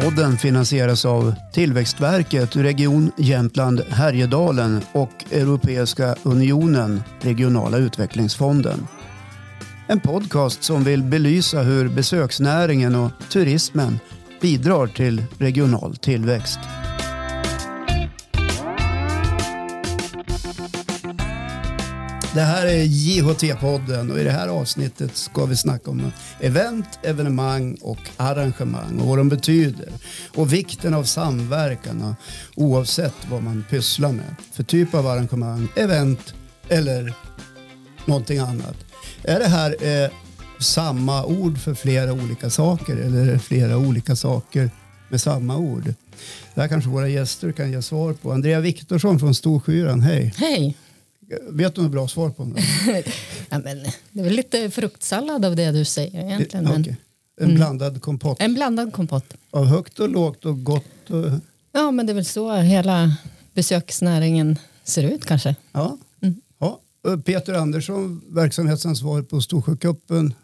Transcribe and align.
Podden 0.00 0.38
finansieras 0.38 1.04
av 1.04 1.34
Tillväxtverket, 1.52 2.56
Region 2.56 3.12
Jämtland 3.16 3.80
Härjedalen 3.88 4.80
och 4.92 5.24
Europeiska 5.30 6.16
unionen, 6.22 7.02
Regionala 7.20 7.78
utvecklingsfonden. 7.78 8.86
En 9.86 10.00
podcast 10.00 10.62
som 10.62 10.84
vill 10.84 11.02
belysa 11.02 11.62
hur 11.62 11.88
besöksnäringen 11.88 12.94
och 12.94 13.10
turismen 13.30 13.98
bidrar 14.40 14.86
till 14.86 15.24
regional 15.38 15.96
tillväxt. 15.96 16.58
Det 22.36 22.42
här 22.42 22.66
är 22.66 22.84
JHT-podden 22.84 24.12
och 24.12 24.18
i 24.18 24.24
det 24.24 24.30
här 24.30 24.48
avsnittet 24.48 25.16
ska 25.16 25.44
vi 25.44 25.56
snacka 25.56 25.90
om 25.90 26.12
event, 26.40 26.98
evenemang 27.02 27.76
och 27.80 27.98
arrangemang 28.16 29.00
och 29.00 29.06
vad 29.06 29.18
de 29.18 29.28
betyder 29.28 29.88
och 30.34 30.52
vikten 30.52 30.94
av 30.94 31.04
samverkan 31.04 32.14
oavsett 32.54 33.14
vad 33.30 33.42
man 33.42 33.64
pysslar 33.70 34.12
med 34.12 34.34
för 34.52 34.62
typ 34.62 34.94
av 34.94 35.06
arrangemang, 35.06 35.68
event 35.76 36.34
eller 36.68 37.14
någonting 38.04 38.38
annat. 38.38 38.76
Är 39.22 39.38
det 39.38 39.48
här 39.48 40.04
eh, 40.04 40.10
samma 40.58 41.24
ord 41.24 41.58
för 41.58 41.74
flera 41.74 42.12
olika 42.12 42.50
saker 42.50 42.96
eller 42.96 43.20
är 43.20 43.32
det 43.32 43.38
flera 43.38 43.76
olika 43.76 44.16
saker 44.16 44.70
med 45.08 45.20
samma 45.20 45.56
ord? 45.56 45.94
Det 46.54 46.60
här 46.60 46.68
kanske 46.68 46.90
våra 46.90 47.08
gäster 47.08 47.52
kan 47.52 47.72
ge 47.72 47.82
svar 47.82 48.12
på. 48.12 48.32
Andrea 48.32 48.60
Viktorsson 48.60 49.18
från 49.18 49.34
Storskyran, 49.34 50.00
hej. 50.00 50.34
Hej. 50.36 50.76
Vet 51.48 51.74
du 51.74 51.82
något 51.82 51.90
bra 51.90 52.08
svar 52.08 52.30
på 52.30 52.44
det? 52.44 52.62
ja, 53.50 53.58
men 53.58 53.82
det 54.12 54.20
är 54.20 54.24
väl 54.24 54.32
lite 54.32 54.70
fruktsallad 54.70 55.44
av 55.44 55.56
det 55.56 55.70
du 55.70 55.84
säger 55.84 56.24
egentligen. 56.24 56.64
Det, 56.64 56.70
men, 56.70 56.80
okay. 56.80 56.94
En 57.40 57.54
blandad 57.54 58.02
kompott? 58.02 58.40
En 58.40 58.54
blandad 58.54 58.92
kompott. 58.92 59.34
Av 59.50 59.64
högt 59.64 60.00
och 60.00 60.08
lågt 60.08 60.44
och 60.44 60.64
gott? 60.64 61.10
Och... 61.10 61.24
Ja, 61.72 61.90
men 61.90 62.06
det 62.06 62.12
är 62.12 62.14
väl 62.14 62.24
så 62.24 62.52
hela 62.52 63.16
besöksnäringen 63.54 64.58
ser 64.84 65.02
ut 65.02 65.24
kanske. 65.24 65.56
Ja. 65.72 65.98
Mm. 66.22 66.34
ja. 66.58 66.80
Peter 67.24 67.54
Andersson, 67.54 68.22
verksamhetsansvarig 68.28 69.28
på 69.28 69.40
Storsjökuppen. 69.40 70.34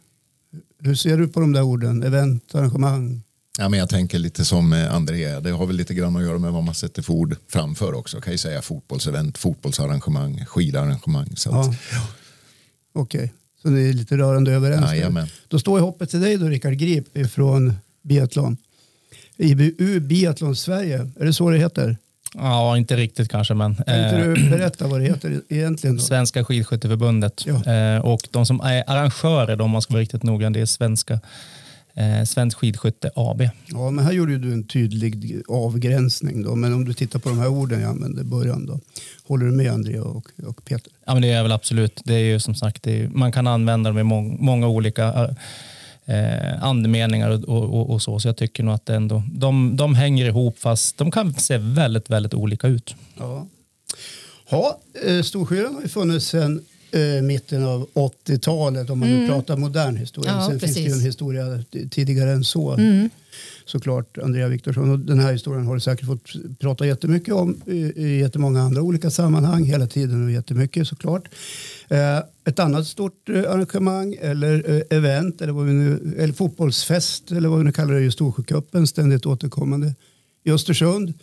Hur 0.78 0.94
ser 0.94 1.17
du 1.17 1.28
på 1.28 1.41
de 1.41 1.52
där 1.52 1.62
orden? 1.62 2.02
Event, 2.02 2.55
arrangemang? 2.55 3.22
Ja, 3.58 3.69
men 3.69 3.78
jag 3.78 3.89
tänker 3.89 4.19
lite 4.19 4.45
som 4.45 4.72
André, 4.72 5.41
det 5.41 5.50
har 5.50 5.67
väl 5.67 5.77
lite 5.77 5.95
grann 5.95 6.17
att 6.17 6.22
göra 6.22 6.39
med 6.39 6.53
vad 6.53 6.64
man 6.64 6.75
sätter 6.75 7.03
för 7.03 7.12
ord 7.12 7.36
framför 7.48 7.95
också. 7.95 8.20
Kan 8.20 8.33
ju 8.33 8.39
säga 8.39 8.62
fotbollsevent, 8.62 9.39
fotbollsarrangemang, 9.39 10.45
skidarrangemang. 10.47 11.36
Så 11.36 11.50
ja. 11.50 11.75
ja. 11.92 12.06
Okej, 12.92 13.19
okay. 13.19 13.30
så 13.62 13.69
ni 13.69 13.89
är 13.89 13.92
lite 13.92 14.17
rörande 14.17 14.53
överens. 14.53 14.95
Ja, 14.95 15.27
då 15.48 15.58
står 15.58 15.78
ju 15.78 15.84
hoppet 15.84 16.11
till 16.11 16.20
dig 16.20 16.36
då, 16.36 16.47
Rickard 16.47 16.73
Grip 16.73 17.33
från 17.33 17.75
biathlon. 18.03 18.56
IBU 19.36 20.00
Biathlon 20.00 20.56
Sverige, 20.56 21.11
är 21.20 21.25
det 21.25 21.33
så 21.33 21.50
det 21.50 21.58
heter? 21.58 21.97
Ja, 22.34 22.77
inte 22.77 22.97
riktigt 22.97 23.30
kanske, 23.30 23.55
men... 23.55 23.75
Kan 23.75 24.05
inte 24.05 24.25
du 24.25 24.45
eh, 24.45 24.50
berätta 24.50 24.86
vad 24.86 25.00
det 25.00 25.06
heter 25.06 25.41
egentligen? 25.48 25.97
Då? 25.97 26.03
Svenska 26.03 26.45
skidskytteförbundet. 26.45 27.47
Ja. 27.47 27.73
Eh, 27.73 28.00
och 28.00 28.28
de 28.30 28.47
som 28.47 28.61
är 28.61 28.84
arrangörer, 28.86 29.61
om 29.61 29.70
man 29.70 29.83
ska 29.83 29.92
vara 29.92 30.03
riktigt 30.03 30.23
noggrann, 30.23 30.53
det 30.53 30.61
är 30.61 30.67
Svenska 30.67 31.20
eh, 31.95 32.25
Svensk 32.25 32.59
Skidskytte 32.59 33.11
AB. 33.17 33.43
Ja, 33.67 33.91
men 33.91 34.05
här 34.05 34.12
gjorde 34.12 34.39
du 34.39 34.53
en 34.53 34.67
tydlig 34.67 35.43
avgränsning. 35.48 36.43
Då. 36.43 36.55
Men 36.55 36.73
om 36.73 36.85
du 36.85 36.95
tittar 36.95 37.19
på 37.19 37.29
de 37.29 37.39
här 37.39 37.48
orden 37.48 37.81
jag 37.81 37.91
använde 37.91 38.21
i 38.21 38.25
början. 38.25 38.67
Då. 38.67 38.81
Håller 39.25 39.47
du 39.47 39.53
med 39.53 39.73
Andrea 39.73 40.03
och, 40.03 40.29
och 40.47 40.65
Peter? 40.65 40.93
Ja, 41.07 41.13
men 41.13 41.23
det 41.23 41.31
är 41.31 41.43
väl 41.43 41.53
absolut. 41.53 42.01
Det 42.05 42.15
är 42.15 42.25
ju 42.25 42.41
som 42.41 42.55
sagt, 42.55 42.87
är, 42.87 43.09
man 43.09 43.33
kan 43.33 43.47
använda 43.47 43.91
dem 43.91 43.98
i 43.98 44.03
må 44.03 44.20
många 44.20 44.69
olika 44.69 45.35
eh, 46.05 46.65
andemeningar 46.65 47.31
och, 47.31 47.45
och, 47.48 47.91
och, 47.91 48.03
så. 48.03 48.20
Så 48.20 48.29
jag 48.29 48.37
tycker 48.37 48.63
nog 48.63 48.75
att 48.75 48.87
det 48.87 48.95
ändå, 48.95 49.23
de, 49.33 49.77
de 49.77 49.95
hänger 49.95 50.27
ihop 50.27 50.58
fast 50.58 50.98
de 50.98 51.11
kan 51.11 51.35
se 51.35 51.58
väldigt, 51.58 52.11
väldigt 52.11 52.35
olika 52.35 52.67
ut. 52.67 52.95
Ja. 53.19 53.47
Ja, 54.51 54.81
eh, 55.07 55.23
Storskyran 55.23 55.75
har 55.75 55.83
ju 55.83 55.89
funnits 55.89 56.27
sedan 56.27 56.64
eh, 56.92 57.23
mitten 57.23 57.64
av 57.64 57.89
80-talet 57.95 58.91
om 58.91 58.98
man 58.98 59.08
mm. 59.08 59.20
nu 59.20 59.27
pratar 59.27 59.57
modern 59.57 59.97
historia. 59.97 60.33
Ja, 60.33 60.48
Sen 60.48 60.58
precis. 60.58 60.77
finns 60.77 60.86
det 60.86 60.92
ju 60.92 60.98
en 60.98 61.07
historia 61.07 61.64
tidigare 61.91 62.30
än 62.30 62.45
så. 62.45 62.73
Mm. 62.73 63.11
Såklart 63.64 64.19
Andrea 64.19 64.48
Viktorsson. 64.48 64.91
Och 64.91 64.98
den 64.98 65.19
här 65.19 65.33
historien 65.33 65.67
har 65.67 65.75
du 65.75 65.81
säkert 65.81 66.07
fått 66.07 66.58
prata 66.58 66.86
jättemycket 66.86 67.35
om 67.35 67.61
i, 67.67 67.77
i 67.77 68.20
jättemånga 68.20 68.61
andra 68.61 68.83
olika 68.83 69.11
sammanhang 69.11 69.64
hela 69.64 69.86
tiden 69.86 70.25
och 70.25 70.31
jättemycket 70.31 70.89
såklart. 70.89 71.29
Eh, 71.89 72.19
ett 72.45 72.58
annat 72.58 72.86
stort 72.86 73.29
eh, 73.29 73.36
arrangemang 73.36 74.17
eller 74.20 74.70
eh, 74.70 74.98
event 74.98 75.41
eller, 75.41 75.52
vad 75.52 75.67
vi 75.67 75.73
nu, 75.73 76.14
eller 76.19 76.35
fotbollsfest 76.35 77.33
eller 77.33 77.48
vad 77.48 77.58
vi 77.58 77.64
nu 77.64 77.73
kallar 77.73 77.95
det 77.95 78.01
i 78.01 78.11
Storsjöcupen 78.11 78.86
ständigt 78.86 79.27
återkommande 79.27 79.95
i 80.45 80.51
Östersund. 80.51 81.14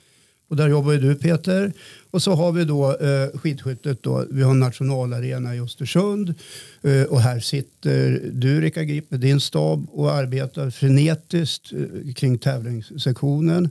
Och 0.49 0.55
där 0.55 0.67
jobbar 0.67 0.91
ju 0.91 0.99
du 0.99 1.15
Peter. 1.15 1.73
Och 2.11 2.21
så 2.21 2.33
har 2.33 2.51
vi 2.51 2.65
då 2.65 2.97
eh, 2.97 3.39
skidskyttet. 3.39 4.03
Då. 4.03 4.25
Vi 4.31 4.43
har 4.43 4.51
en 4.51 4.59
nationalarena 4.59 5.55
i 5.55 5.59
Östersund. 5.59 6.33
Eh, 6.81 7.03
och 7.03 7.21
här 7.21 7.39
sitter 7.39 8.21
du 8.31 8.61
Rickard 8.61 8.87
Grip 8.87 9.11
med 9.11 9.19
din 9.19 9.39
stab 9.39 9.89
och 9.91 10.11
arbetar 10.11 10.69
frenetiskt 10.69 11.73
eh, 11.73 12.13
kring 12.13 12.37
tävlingssektionen. 12.37 13.69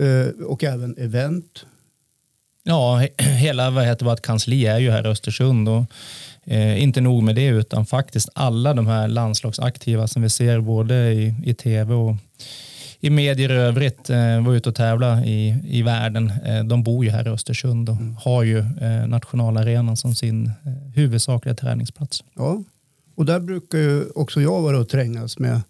Eh, 0.00 0.44
och 0.44 0.64
även 0.64 0.96
event. 0.98 1.64
Ja, 2.64 3.06
hela 3.18 3.70
vad 3.70 3.84
heter 3.84 4.04
vårt 4.04 4.22
kansli 4.22 4.66
är 4.66 4.78
ju 4.78 4.90
här 4.90 5.06
i 5.06 5.08
Östersund. 5.08 5.68
Och, 5.68 5.84
eh, 6.44 6.82
inte 6.82 7.00
nog 7.00 7.22
med 7.22 7.34
det 7.34 7.46
utan 7.46 7.86
faktiskt 7.86 8.28
alla 8.34 8.74
de 8.74 8.86
här 8.86 9.08
landslagsaktiva 9.08 10.06
som 10.06 10.22
vi 10.22 10.30
ser 10.30 10.60
både 10.60 11.12
i, 11.12 11.34
i 11.44 11.54
tv 11.54 11.94
och 11.94 12.16
i 13.00 13.10
medier 13.10 13.50
i 13.50 13.54
övrigt 13.54 14.10
eh, 14.10 14.44
var 14.46 14.54
ute 14.54 14.68
och 14.68 14.74
tävla 14.74 15.24
i, 15.24 15.54
i 15.68 15.82
världen. 15.82 16.32
Eh, 16.44 16.64
de 16.64 16.82
bor 16.82 17.04
ju 17.04 17.10
här 17.10 17.28
i 17.28 17.30
Östersund 17.30 17.88
och 17.88 17.96
mm. 17.96 18.16
har 18.16 18.42
ju 18.42 18.58
eh, 18.58 19.06
nationalarenan 19.08 19.96
som 19.96 20.14
sin 20.14 20.46
eh, 20.46 20.52
huvudsakliga 20.94 21.54
träningsplats. 21.54 22.24
Ja, 22.34 22.62
och 23.14 23.24
där 23.24 23.40
brukar 23.40 23.78
ju 23.78 24.04
också 24.14 24.40
jag 24.40 24.62
vara 24.62 24.78
och 24.78 24.88
trängas 24.88 25.38
med 25.38 25.60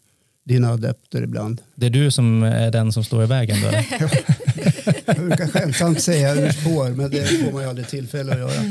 dina 0.44 0.70
adepter 0.70 1.22
ibland. 1.22 1.60
Det 1.74 1.86
är 1.86 1.90
du 1.90 2.10
som 2.10 2.42
är 2.42 2.70
den 2.70 2.92
som 2.92 3.04
står 3.04 3.22
i 3.22 3.26
vägen 3.26 3.56
då? 3.62 3.68
jag 5.06 5.16
brukar 5.16 5.46
skämtsamt 5.46 6.00
säga 6.00 6.34
ur 6.34 6.50
spår, 6.50 6.88
men 6.88 7.10
det 7.10 7.24
får 7.24 7.52
man 7.52 7.62
ju 7.62 7.68
aldrig 7.68 7.88
tillfälle 7.88 8.32
att 8.32 8.38
göra. 8.38 8.62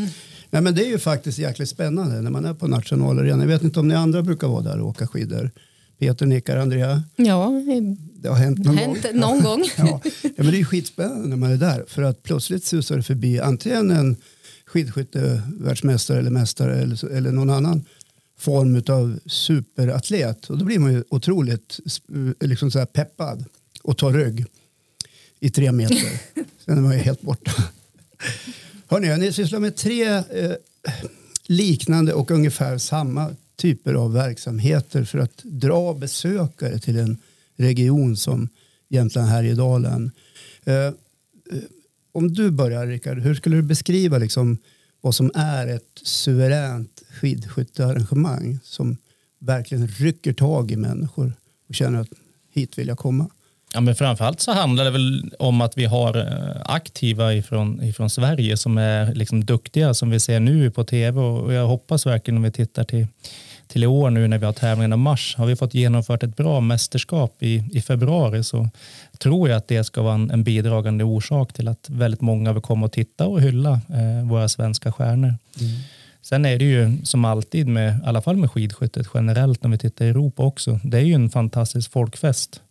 Nej, 0.50 0.62
men 0.62 0.76
det 0.76 0.86
är 0.86 0.90
ju 0.90 1.00
faktiskt 1.00 1.40
jäkligt 1.40 1.70
spännande 1.70 2.22
när 2.22 2.32
man 2.32 2.46
är 2.46 2.54
på 2.54 2.68
nationalarenan. 2.68 3.40
Jag 3.40 3.48
vet 3.48 3.64
inte 3.64 3.80
om 3.80 3.88
ni 3.88 3.96
andra 3.96 4.22
brukar 4.22 4.48
vara 4.48 4.62
där 4.62 4.80
och 4.80 4.88
åka 4.88 5.08
skidor. 5.08 5.52
Peter 6.00 6.26
nickar, 6.26 6.58
Andrea? 6.58 7.04
Ja, 7.16 7.52
det 8.28 8.34
har 8.34 8.40
hänt 8.40 8.60
någon 8.60 8.78
hänt 8.78 9.04
gång. 9.04 9.20
Någon 9.20 9.44
gång. 9.44 9.64
ja. 9.78 10.02
ja. 10.22 10.32
men 10.38 10.52
det 10.52 10.60
är 10.60 10.64
skitspännande 10.64 11.28
när 11.28 11.38
man 11.38 11.52
är 11.52 11.58
där 11.58 11.86
för 11.88 12.02
att 12.02 12.24
plötsligt 12.24 12.66
susar 12.66 12.98
det 12.98 13.04
förbi 13.04 13.40
antingen 13.40 13.92
en 13.92 14.16
skidskyttevärldsmästare 14.66 16.20
eller 16.20 16.30
mästare 16.30 16.82
eller, 16.82 17.12
eller 17.12 17.32
någon 17.32 17.50
annan 17.50 17.86
form 18.38 18.84
av 18.88 19.20
superatlet 19.26 20.50
och 20.50 20.58
då 20.58 20.66
blir 20.66 20.80
man 20.80 20.94
ju 20.94 21.04
otroligt 21.10 21.80
liksom 22.40 22.72
så 22.72 22.86
peppad 22.86 23.46
och 23.82 23.98
tar 23.98 24.14
rygg 24.14 24.46
i 25.40 25.50
tre 25.50 25.72
meter. 25.72 26.22
Sen 26.66 26.78
är 26.78 26.82
man 26.82 26.94
ju 26.94 27.00
helt 27.00 27.22
borta. 27.22 27.52
Hörrni, 28.88 29.18
ni 29.18 29.34
sysslar 29.34 29.60
med 29.60 29.76
tre 29.76 30.08
eh, 30.08 30.52
liknande 31.46 32.14
och 32.14 32.32
ungefär 32.32 32.78
samma 32.78 33.36
typer 33.56 33.94
av 33.94 34.14
verksamheter 34.14 35.04
för 35.04 35.20
att 35.20 35.44
dra 35.44 35.94
besökare 35.94 36.80
till 36.80 37.00
en 37.00 37.18
region 37.58 38.18
som 38.18 38.50
Jämtland 38.90 39.28
Härjedalen. 39.28 40.12
Eh, 40.66 40.76
eh, 40.76 40.94
om 42.12 42.34
du 42.34 42.52
börjar 42.52 42.88
Rickard, 42.88 43.20
hur 43.20 43.36
skulle 43.36 43.56
du 43.56 43.62
beskriva 43.62 44.18
liksom 44.18 44.58
vad 45.02 45.16
som 45.16 45.32
är 45.36 45.68
ett 45.68 46.02
suveränt 46.04 47.04
skidskyttearrangemang 47.10 48.60
som 48.64 48.98
verkligen 49.40 49.88
rycker 49.88 50.34
tag 50.34 50.72
i 50.72 50.76
människor 50.76 51.34
och 51.70 51.76
känner 51.76 52.02
att 52.02 52.10
hit 52.54 52.78
vill 52.78 52.88
jag 52.88 52.98
komma? 52.98 53.30
Ja, 53.74 53.82
men 53.82 53.96
framförallt 53.96 54.42
så 54.42 54.52
handlar 54.52 54.86
det 54.86 54.92
väl 54.92 55.32
om 55.40 55.62
att 55.62 55.78
vi 55.78 55.86
har 55.86 56.18
eh, 56.18 56.62
aktiva 56.66 57.34
ifrån, 57.34 57.84
ifrån 57.84 58.10
Sverige 58.10 58.58
som 58.58 58.78
är 58.78 59.16
liksom 59.16 59.46
duktiga 59.46 59.94
som 59.94 60.10
vi 60.10 60.20
ser 60.20 60.40
nu 60.40 60.72
på 60.72 60.84
tv 60.84 61.22
och 61.22 61.54
jag 61.54 61.68
hoppas 61.68 62.06
verkligen 62.06 62.38
om 62.38 62.44
vi 62.44 62.52
tittar 62.52 62.84
till 62.84 63.08
till 63.68 63.84
i 63.84 63.88
år 63.88 64.10
nu 64.10 64.28
när 64.28 64.38
vi 64.38 64.46
har 64.46 64.54
tävlingen 64.54 64.94
i 64.94 64.96
mars 64.96 65.36
har 65.38 65.46
vi 65.46 65.56
fått 65.56 65.74
genomfört 65.74 66.24
ett 66.24 66.36
bra 66.36 66.62
mästerskap 66.62 67.44
i, 67.44 67.64
i 67.74 67.82
februari 67.82 68.44
så 68.44 68.70
tror 69.18 69.50
jag 69.50 69.58
att 69.58 69.68
det 69.68 69.84
ska 69.84 70.02
vara 70.02 70.14
en, 70.14 70.32
en 70.32 70.44
bidragande 70.44 71.04
orsak 71.04 71.54
till 71.54 71.68
att 71.68 71.90
väldigt 71.90 72.22
många 72.22 72.54
vill 72.54 72.62
komma 72.62 72.86
och 72.86 72.92
titta 72.92 73.28
och 73.28 73.42
hylla 73.42 73.72
eh, 73.72 74.30
våra 74.30 74.50
svenska 74.50 74.92
stjärnor. 74.92 75.34
Mm. 75.60 75.72
Sen 76.22 76.46
är 76.46 76.58
det 76.60 76.66
ju 76.66 76.98
som 77.04 77.26
alltid 77.26 77.68
med, 77.68 77.96
i 77.96 78.00
alla 78.06 78.22
fall 78.22 78.36
med 78.36 78.52
skidskyttet 78.52 79.08
generellt 79.14 79.64
när 79.64 79.72
vi 79.72 79.78
tittar 79.78 80.06
i 80.06 80.10
Europa 80.10 80.44
också. 80.44 80.80
Det 80.84 80.98
är 80.98 81.02
ju 81.02 81.14
en 81.14 81.30
fantastisk 81.30 81.92
folkfest. 81.92 82.62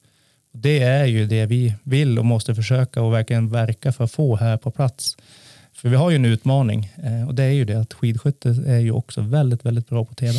Det 0.53 0.83
är 0.83 1.05
ju 1.05 1.27
det 1.27 1.47
vi 1.47 1.75
vill 1.83 2.19
och 2.19 2.25
måste 2.25 2.55
försöka 2.55 3.03
och 3.03 3.13
verkligen 3.13 3.49
verka 3.49 3.93
för 3.93 4.05
att 4.05 4.13
få 4.13 4.37
här 4.37 4.57
på 4.57 4.71
plats. 4.71 5.17
För 5.73 5.89
vi 5.89 5.97
har 5.97 6.11
ju 6.11 6.17
en 6.17 6.25
utmaning 6.25 6.93
eh, 7.03 7.29
och 7.29 7.35
det 7.35 7.43
är 7.43 7.51
ju 7.51 7.65
det 7.65 7.81
att 7.81 7.95
skidskytte 7.95 8.49
är 8.67 8.79
ju 8.79 8.91
också 8.91 9.21
väldigt, 9.21 9.65
väldigt 9.65 9.89
bra 9.89 10.05
på 10.05 10.15
tv. 10.15 10.39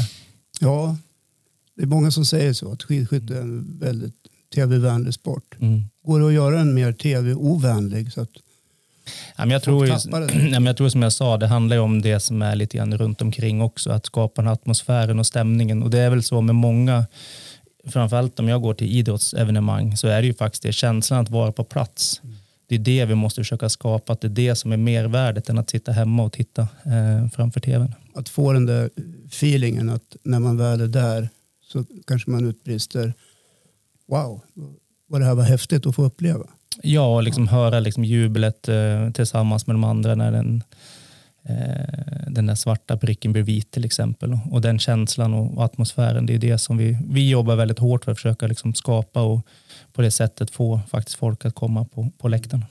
Ja, 0.59 0.98
det 1.75 1.81
är 1.81 1.88
många 1.88 2.12
som 2.12 2.25
säger 2.25 2.54
så 2.54 2.71
att 2.71 2.83
skidskytte 2.83 3.38
är 3.38 3.42
en 3.42 3.80
väldigt 3.80 4.15
tv-vänlig 4.56 5.13
sport. 5.13 5.56
Mm. 5.59 5.83
Går 6.04 6.19
det 6.19 6.27
att 6.27 6.33
göra 6.33 6.57
den 6.57 6.74
mer 6.74 6.94
tv-ovänlig? 6.94 8.13
Så 8.13 8.21
att, 8.21 8.30
Ja, 9.36 9.45
men 9.45 9.50
jag, 9.50 9.63
tror 9.63 10.09
men 10.51 10.65
jag 10.65 10.77
tror 10.77 10.89
som 10.89 11.01
jag 11.01 11.13
sa, 11.13 11.38
det 11.38 11.48
handlar 11.48 11.75
ju 11.75 11.81
om 11.81 12.01
det 12.01 12.19
som 12.19 12.42
är 12.42 12.56
lite 12.56 12.77
grann 12.77 12.98
runt 12.98 13.21
omkring 13.21 13.62
också. 13.62 13.92
Att 13.92 14.06
skapa 14.06 14.42
den 14.42 14.51
atmosfären 14.51 15.19
och 15.19 15.27
stämningen. 15.27 15.83
Och 15.83 15.89
det 15.89 16.00
är 16.00 16.09
väl 16.09 16.24
så 16.24 16.42
med 16.42 16.56
många, 16.56 17.06
framförallt 17.88 18.39
om 18.39 18.50
jag 18.50 18.62
går 18.62 18.74
till 18.74 18.88
idrottsevenemang, 18.88 19.98
så 19.98 20.07
är 20.07 20.21
det 20.21 20.27
ju 20.27 20.33
faktiskt 20.33 20.63
det, 20.63 20.71
känslan 20.71 21.19
att 21.19 21.30
vara 21.30 21.51
på 21.51 21.63
plats. 21.63 22.21
Det 22.69 22.75
är 22.75 22.80
det 22.80 23.06
vi 23.06 23.15
måste 23.15 23.42
försöka 23.42 23.69
skapa, 23.69 24.13
att 24.13 24.21
det 24.21 24.27
är 24.27 24.30
det 24.30 24.56
som 24.56 24.71
är 24.71 24.77
mervärdet 24.77 25.50
än 25.50 25.57
att 25.57 25.69
sitta 25.69 25.92
hemma 25.92 26.24
och 26.24 26.33
titta 26.33 26.62
eh, 26.62 27.30
framför 27.36 27.59
tvn. 27.59 27.94
Att 28.17 28.29
få 28.29 28.53
den 28.53 28.65
där 28.65 28.89
feelingen 29.27 29.89
att 29.89 30.15
när 30.23 30.39
man 30.39 30.57
väl 30.57 30.81
är 30.81 30.87
där 30.87 31.29
så 31.63 31.85
kanske 32.07 32.31
man 32.31 32.45
utbrister 32.45 33.13
wow, 34.07 34.41
vad 35.07 35.21
det 35.21 35.25
här 35.25 35.35
var 35.35 35.43
häftigt 35.43 35.85
att 35.85 35.95
få 35.95 36.03
uppleva. 36.03 36.47
Ja, 36.83 37.15
och 37.15 37.23
liksom 37.23 37.47
höra 37.47 37.79
liksom 37.79 38.03
jublet 38.05 38.67
eh, 38.69 39.11
tillsammans 39.11 39.67
med 39.67 39.73
de 39.75 39.83
andra 39.83 40.15
när 40.15 40.31
den, 40.31 40.63
eh, 41.43 42.27
den 42.31 42.45
där 42.45 42.55
svarta 42.55 42.97
pricken 42.97 43.33
blir 43.33 43.43
vit 43.43 43.71
till 43.71 43.85
exempel. 43.85 44.39
Och 44.51 44.61
den 44.61 44.79
känslan 44.79 45.33
och 45.33 45.63
atmosfären, 45.65 46.25
det 46.25 46.33
är 46.35 46.39
det 46.39 46.57
som 46.57 46.77
vi, 46.77 46.97
vi 47.09 47.29
jobbar 47.29 47.55
väldigt 47.55 47.79
hårt 47.79 48.05
för 48.05 48.11
att 48.11 48.17
försöka 48.17 48.47
liksom 48.47 48.73
skapa 48.73 49.21
och 49.21 49.47
på 49.93 50.01
det 50.01 50.11
sättet 50.11 50.51
få 50.51 50.79
faktiskt 50.89 51.17
folk 51.17 51.45
att 51.45 51.55
komma 51.55 51.85
på, 51.85 52.11
på 52.17 52.27
läktaren. 52.27 52.65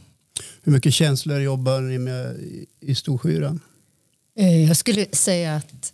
Hur 0.63 0.73
mycket 0.73 0.95
känslor 0.95 1.41
jobbar 1.41 1.81
ni 1.81 1.99
med 1.99 2.37
i- 2.81 2.95
Storskyran? 2.95 3.61
Eh, 4.37 4.65
Jag 4.69 4.77
skulle 4.77 5.07
säga 5.13 5.57
att 5.57 5.93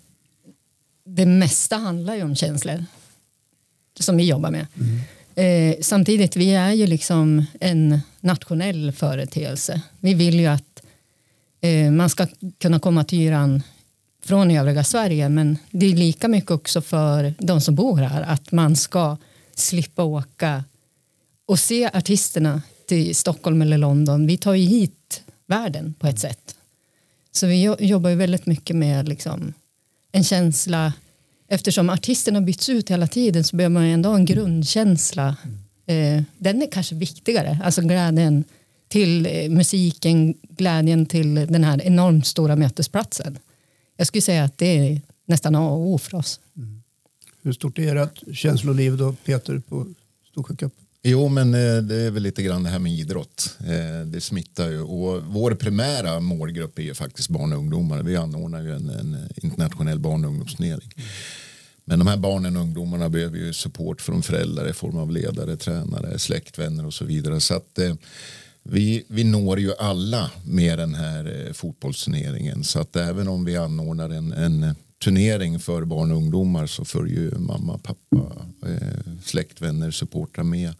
det 1.04 1.26
mesta 1.26 1.76
handlar 1.76 2.14
ju 2.14 2.22
om 2.22 2.36
känslor 2.36 2.84
som 4.00 4.16
vi 4.16 4.24
jobbar 4.24 4.50
med. 4.50 4.66
Eh, 5.34 5.76
samtidigt, 5.80 6.36
vi 6.36 6.54
är 6.54 6.72
ju 6.72 6.86
liksom 6.86 7.46
en 7.60 8.00
nationell 8.20 8.92
företeelse. 8.92 9.80
Vi 10.00 10.14
vill 10.14 10.40
ju 10.40 10.46
att 10.46 10.82
eh, 11.60 11.90
man 11.90 12.10
ska 12.10 12.26
kunna 12.58 12.80
komma 12.80 13.04
till 13.04 13.20
Yran 13.20 13.62
från 14.24 14.50
övriga 14.50 14.84
Sverige 14.84 15.28
men 15.28 15.58
det 15.70 15.86
är 15.86 15.96
lika 15.96 16.28
mycket 16.28 16.50
också 16.50 16.80
för 16.80 17.34
de 17.38 17.60
som 17.60 17.74
bor 17.74 17.96
här 17.96 18.22
att 18.22 18.52
man 18.52 18.76
ska 18.76 19.16
slippa 19.54 20.02
åka 20.02 20.64
och 21.46 21.58
se 21.58 21.90
artisterna 21.94 22.62
till 22.86 23.16
Stockholm 23.16 23.62
eller 23.62 23.78
London. 23.78 24.26
Vi 24.26 24.36
tar 24.36 24.54
ju 24.54 24.66
hit 24.66 25.22
världen 25.46 25.94
på 25.98 26.06
ett 26.06 26.18
sätt. 26.18 26.56
Så 27.32 27.46
vi 27.46 27.62
jobbar 27.78 28.10
ju 28.10 28.16
väldigt 28.16 28.46
mycket 28.46 28.76
med 28.76 29.08
liksom 29.08 29.52
en 30.12 30.24
känsla 30.24 30.92
eftersom 31.48 31.90
artisterna 31.90 32.40
byts 32.40 32.68
ut 32.68 32.90
hela 32.90 33.06
tiden 33.06 33.44
så 33.44 33.56
behöver 33.56 33.74
man 33.74 33.86
ju 33.86 33.92
ändå 33.92 34.08
ha 34.08 34.16
en 34.16 34.24
grundkänsla. 34.24 35.36
Eh, 35.86 36.22
den 36.38 36.62
är 36.62 36.70
kanske 36.70 36.94
viktigare, 36.94 37.58
alltså 37.64 37.82
glädjen 37.82 38.44
till 38.88 39.26
eh, 39.26 39.50
musiken, 39.50 40.34
glädjen 40.48 41.06
till 41.06 41.34
den 41.34 41.64
här 41.64 41.82
enormt 41.82 42.26
stora 42.26 42.56
mötesplatsen. 42.56 43.38
Jag 43.96 44.06
skulle 44.06 44.22
säga 44.22 44.44
att 44.44 44.58
det 44.58 44.78
är 44.78 45.00
nästan 45.26 45.54
A 45.54 45.70
och 45.70 45.86
O 45.86 45.98
för 45.98 46.14
oss. 46.14 46.40
Mm. 46.56 46.82
Hur 47.42 47.52
stort 47.52 47.78
är 47.78 47.96
ert 47.96 48.36
känsloliv 48.36 48.96
då, 48.96 49.12
Peter, 49.24 49.58
på 49.58 49.86
Storsjö 50.30 50.56
Cup? 50.56 50.72
Jo, 51.04 51.28
men 51.28 51.54
eh, 51.54 51.76
det 51.76 51.96
är 51.96 52.10
väl 52.10 52.22
lite 52.22 52.42
grann 52.42 52.62
det 52.62 52.70
här 52.70 52.78
med 52.78 52.92
idrott. 52.92 53.56
Eh, 53.60 54.06
det 54.06 54.20
smittar 54.20 54.70
ju. 54.70 54.80
Och 54.80 55.22
vår 55.22 55.54
primära 55.54 56.20
målgrupp 56.20 56.78
är 56.78 56.82
ju 56.82 56.94
faktiskt 56.94 57.28
barn 57.28 57.52
och 57.52 57.58
ungdomar. 57.58 58.02
Vi 58.02 58.16
anordnar 58.16 58.62
ju 58.62 58.74
en, 58.74 58.90
en 58.90 59.28
internationell 59.36 59.98
barn 59.98 60.24
och 60.24 60.30
ungdomsturnering. 60.30 60.90
Men 61.84 61.98
de 61.98 62.08
här 62.08 62.16
barnen 62.16 62.56
och 62.56 62.62
ungdomarna 62.62 63.08
behöver 63.08 63.38
ju 63.38 63.52
support 63.52 64.00
från 64.00 64.22
föräldrar 64.22 64.68
i 64.68 64.72
form 64.72 64.96
av 64.96 65.10
ledare, 65.10 65.56
tränare, 65.56 66.18
släktvänner 66.18 66.86
och 66.86 66.94
så 66.94 67.04
vidare. 67.04 67.40
Så 67.40 67.54
att 67.54 67.78
eh, 67.78 67.94
vi, 68.62 69.04
vi 69.08 69.24
når 69.24 69.60
ju 69.60 69.72
alla 69.78 70.30
med 70.44 70.78
den 70.78 70.94
här 70.94 71.50
fotbollsturneringen. 71.52 72.64
Så 72.64 72.80
att 72.80 72.96
även 72.96 73.28
om 73.28 73.44
vi 73.44 73.56
anordnar 73.56 74.10
en, 74.10 74.32
en 74.32 74.74
turnering 75.02 75.58
för 75.58 75.84
barn 75.84 76.10
och 76.10 76.16
ungdomar 76.16 76.66
så 76.66 76.84
följer 76.84 77.20
ju 77.20 77.38
mamma, 77.38 77.78
pappa, 77.78 78.46
eh, 78.66 79.12
släktvänner, 79.24 79.90
supportrar 79.90 80.44
med. 80.44 80.74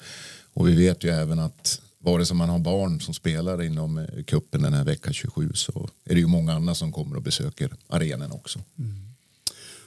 Och 0.54 0.68
vi 0.68 0.74
vet 0.74 1.04
ju 1.04 1.08
även 1.08 1.38
att 1.38 1.80
vare 1.98 2.26
sig 2.26 2.36
man 2.36 2.48
har 2.48 2.58
barn 2.58 3.00
som 3.00 3.14
spelar 3.14 3.62
inom 3.62 3.98
eh, 3.98 4.24
kuppen 4.26 4.62
den 4.62 4.74
här 4.74 4.84
vecka 4.84 5.12
27 5.12 5.50
så 5.54 5.88
är 6.04 6.14
det 6.14 6.20
ju 6.20 6.26
många 6.26 6.52
andra 6.52 6.74
som 6.74 6.92
kommer 6.92 7.16
och 7.16 7.22
besöker 7.22 7.70
arenan 7.88 8.32
också. 8.32 8.58
Mm. 8.78 8.92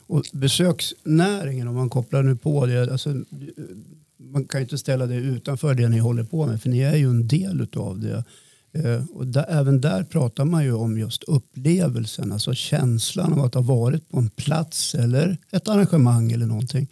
Och 0.08 0.24
besöksnäringen, 0.34 1.68
om 1.68 1.76
man 1.76 1.90
kopplar 1.90 2.24
nu 2.24 2.36
på 2.36 2.66
det, 2.66 2.92
alltså, 2.92 3.10
eh, 3.10 3.16
man 4.18 4.46
kan 4.46 4.62
ju 4.62 4.64
inte 4.64 4.78
ställa 4.78 5.06
det 5.06 5.16
utanför 5.16 5.74
det 5.74 5.90
ni 5.90 6.00
håller 6.00 6.24
på 6.24 6.48
med, 6.48 6.62
för 6.62 6.70
ni 6.70 6.80
är 6.80 6.96
ju 6.96 7.10
en 7.10 7.28
del 7.28 7.68
av 7.76 8.00
det. 8.00 8.24
Eh, 8.76 9.04
och 9.14 9.28
där, 9.28 9.46
även 9.50 9.82
där 9.82 10.04
pratar 10.04 10.46
man 10.46 10.64
ju 10.64 10.74
om 10.74 10.98
just 10.98 11.24
upplevelsen, 11.24 12.32
alltså 12.32 12.54
känslan 12.54 13.34
av 13.34 13.46
att 13.46 13.54
ha 13.54 13.62
varit 13.62 14.10
på 14.10 14.18
en 14.18 14.30
plats 14.30 14.96
eller 14.96 15.38
ett 15.52 15.68
arrangemang 15.68 16.32
eller 16.32 16.46
någonting. 16.46 16.88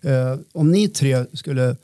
Eh, 0.00 0.36
om 0.52 0.70
ni 0.70 0.88
tre 0.88 1.24
skulle 1.32 1.76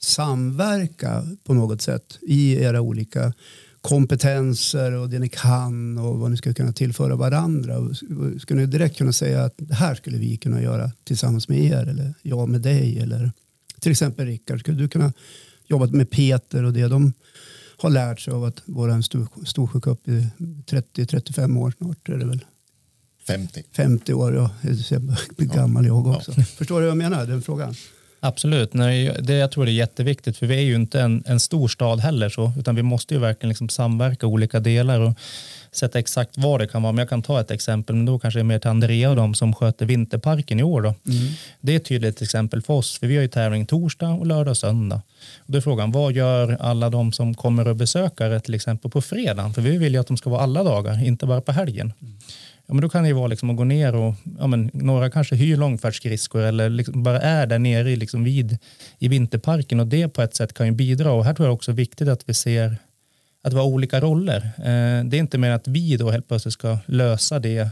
samverka 0.00 1.26
på 1.44 1.54
något 1.54 1.82
sätt 1.82 2.18
i 2.22 2.52
era 2.52 2.80
olika 2.80 3.32
kompetenser 3.80 4.92
och 4.92 5.08
det 5.08 5.18
ni 5.18 5.28
kan 5.28 5.98
och 5.98 6.18
vad 6.18 6.30
ni 6.30 6.36
skulle 6.36 6.54
kunna 6.54 6.72
tillföra 6.72 7.16
varandra. 7.16 7.94
Skulle 8.40 8.60
ni 8.60 8.66
direkt 8.66 8.96
kunna 8.96 9.12
säga 9.12 9.44
att 9.44 9.54
det 9.56 9.74
här 9.74 9.94
skulle 9.94 10.18
vi 10.18 10.36
kunna 10.36 10.62
göra 10.62 10.90
tillsammans 11.04 11.48
med 11.48 11.58
er 11.58 11.88
eller 11.88 12.14
jag 12.22 12.48
med 12.48 12.60
dig 12.60 12.98
eller 12.98 13.32
till 13.80 13.92
exempel 13.92 14.26
Rickard, 14.26 14.60
skulle 14.60 14.78
du 14.78 14.88
kunna 14.88 15.12
jobba 15.66 15.86
med 15.86 16.10
Peter 16.10 16.64
och 16.64 16.72
det 16.72 16.88
de 16.88 17.12
har 17.84 17.90
lärt 17.90 18.20
sig 18.20 18.32
av 18.32 18.44
att 18.44 18.62
vara 18.64 18.92
en 18.92 19.02
stor, 19.02 19.28
Storsjöcup 19.46 20.08
i 20.08 20.28
30-35 20.38 21.58
år 21.58 21.74
snart 21.78 22.08
är 22.08 22.16
det 22.16 22.26
väl 22.26 22.44
50. 23.26 23.62
50 23.72 24.14
år, 24.14 24.34
ja, 24.34 24.50
jag 24.90 25.02
blir 25.36 25.46
gammal 25.46 25.86
jag 25.86 26.06
också. 26.06 26.32
Förstår 26.58 26.80
du 26.80 26.86
vad 26.86 26.90
jag 26.90 26.96
menar, 26.96 27.26
den 27.26 27.42
frågan? 27.42 27.74
Absolut, 28.20 28.74
Nej, 28.74 29.16
det, 29.20 29.34
jag 29.34 29.50
tror 29.50 29.64
det 29.64 29.70
är 29.70 29.74
jätteviktigt 29.74 30.36
för 30.36 30.46
vi 30.46 30.54
är 30.54 30.60
ju 30.60 30.74
inte 30.74 31.00
en, 31.00 31.22
en 31.26 31.40
stor 31.40 31.68
stad 31.68 32.00
heller 32.00 32.28
så, 32.28 32.52
utan 32.58 32.74
vi 32.74 32.82
måste 32.82 33.14
ju 33.14 33.20
verkligen 33.20 33.48
liksom 33.48 33.68
samverka 33.68 34.26
olika 34.26 34.60
delar 34.60 35.00
och 35.00 35.18
sätta 35.72 35.98
exakt 35.98 36.38
vad 36.38 36.60
det 36.60 36.66
kan 36.66 36.82
vara. 36.82 36.92
Men 36.92 36.98
jag 36.98 37.08
kan 37.08 37.22
ta 37.22 37.40
ett 37.40 37.50
exempel, 37.50 37.96
men 37.96 38.06
då 38.06 38.18
kanske 38.18 38.38
det 38.38 38.42
är 38.42 38.44
mer 38.44 38.58
till 38.58 38.70
Andrea 38.70 39.10
och 39.10 39.16
de 39.16 39.34
som 39.34 39.54
sköter 39.54 39.86
vinterparken 39.86 40.60
i 40.60 40.62
år. 40.62 40.82
Då. 40.82 40.94
Det 41.60 41.72
är 41.72 41.76
ett 41.76 41.84
tydligt 41.84 42.22
exempel 42.22 42.62
för 42.62 42.74
oss, 42.74 42.98
för 42.98 43.06
vi 43.06 43.16
har 43.16 43.22
ju 43.22 43.28
tävling 43.28 43.66
torsdag 43.66 44.08
och 44.08 44.26
lördag 44.26 44.50
och 44.50 44.56
söndag. 44.56 45.02
Då 45.46 45.58
är 45.58 45.60
frågan, 45.60 45.92
vad 45.92 46.12
gör 46.12 46.56
alla 46.60 46.90
de 46.90 47.12
som 47.12 47.34
kommer 47.34 47.68
och 47.68 47.76
besöker 47.76 48.30
det 48.30 48.40
till 48.40 48.54
exempel 48.54 48.90
på 48.90 49.00
fredag? 49.02 49.52
För 49.54 49.62
vi 49.62 49.78
vill 49.78 49.94
ju 49.94 50.00
att 50.00 50.06
de 50.06 50.16
ska 50.16 50.30
vara 50.30 50.40
alla 50.40 50.62
dagar, 50.62 51.04
inte 51.04 51.26
bara 51.26 51.40
på 51.40 51.52
helgen. 51.52 51.92
Ja, 52.66 52.74
men 52.74 52.80
då 52.80 52.88
kan 52.88 53.02
det 53.02 53.08
ju 53.08 53.14
vara 53.14 53.26
liksom 53.26 53.50
att 53.50 53.56
gå 53.56 53.64
ner 53.64 53.94
och 53.94 54.14
ja, 54.38 54.46
men 54.46 54.70
några 54.72 55.10
kanske 55.10 55.36
hyr 55.36 55.56
långfärdsskridskor 55.56 56.42
eller 56.42 56.70
liksom 56.70 57.02
bara 57.02 57.20
är 57.20 57.46
där 57.46 57.58
nere 57.58 57.90
i, 57.90 57.96
liksom 57.96 58.24
vid, 58.24 58.58
i 58.98 59.08
vinterparken 59.08 59.80
och 59.80 59.86
det 59.86 60.08
på 60.08 60.22
ett 60.22 60.34
sätt 60.34 60.54
kan 60.54 60.66
ju 60.66 60.72
bidra. 60.72 61.12
Och 61.12 61.24
här 61.24 61.34
tror 61.34 61.48
jag 61.48 61.54
också 61.54 61.70
är 61.70 61.74
viktigt 61.74 62.08
att 62.08 62.28
vi 62.28 62.34
ser 62.34 62.76
att 63.42 63.52
vi 63.52 63.56
har 63.56 63.66
olika 63.66 64.00
roller. 64.00 64.36
Eh, 64.58 65.04
det 65.04 65.16
är 65.16 65.18
inte 65.18 65.38
mer 65.38 65.50
att 65.50 65.68
vi 65.68 65.96
då 65.96 66.10
helt 66.10 66.28
plötsligt 66.28 66.54
ska 66.54 66.78
lösa 66.86 67.38
det 67.38 67.70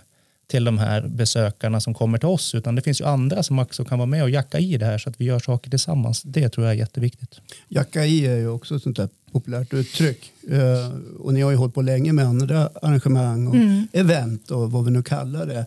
till 0.53 0.65
de 0.65 0.79
här 0.79 1.09
besökarna 1.09 1.81
som 1.81 1.95
kommer 1.95 2.19
till 2.19 2.29
oss 2.29 2.55
utan 2.55 2.75
det 2.75 2.83
finns 2.83 3.01
ju 3.01 3.05
andra 3.05 3.43
som 3.43 3.59
också 3.59 3.85
kan 3.85 3.99
vara 3.99 4.07
med 4.07 4.23
och 4.23 4.31
jacka 4.31 4.59
i 4.59 4.77
det 4.77 4.87
här 4.87 4.99
så 4.99 5.11
att 5.11 5.21
vi 5.21 5.25
gör 5.25 5.39
saker 5.39 5.71
tillsammans. 5.71 6.23
Det 6.23 6.49
tror 6.49 6.67
jag 6.67 6.75
är 6.75 6.79
jätteviktigt. 6.79 7.41
Jacka 7.69 8.05
i 8.07 8.27
är 8.27 8.37
ju 8.37 8.49
också 8.49 8.77
ett 8.77 8.83
sånt 8.83 8.97
där 8.97 9.09
populärt 9.33 9.75
uttryck. 9.75 10.33
Eh, 10.51 10.91
och 11.19 11.35
ni 11.35 11.41
har 11.41 11.51
ju 11.51 11.57
hållit 11.57 11.75
på 11.75 11.83
länge 11.83 12.13
med 12.13 12.27
andra 12.27 12.71
arrangemang 12.83 13.47
och 13.47 13.57
event 13.93 14.51
och 14.51 14.73
vad 14.73 14.85
vi 14.85 14.91
nu 14.91 15.03
kallar 15.03 15.47
det 15.47 15.67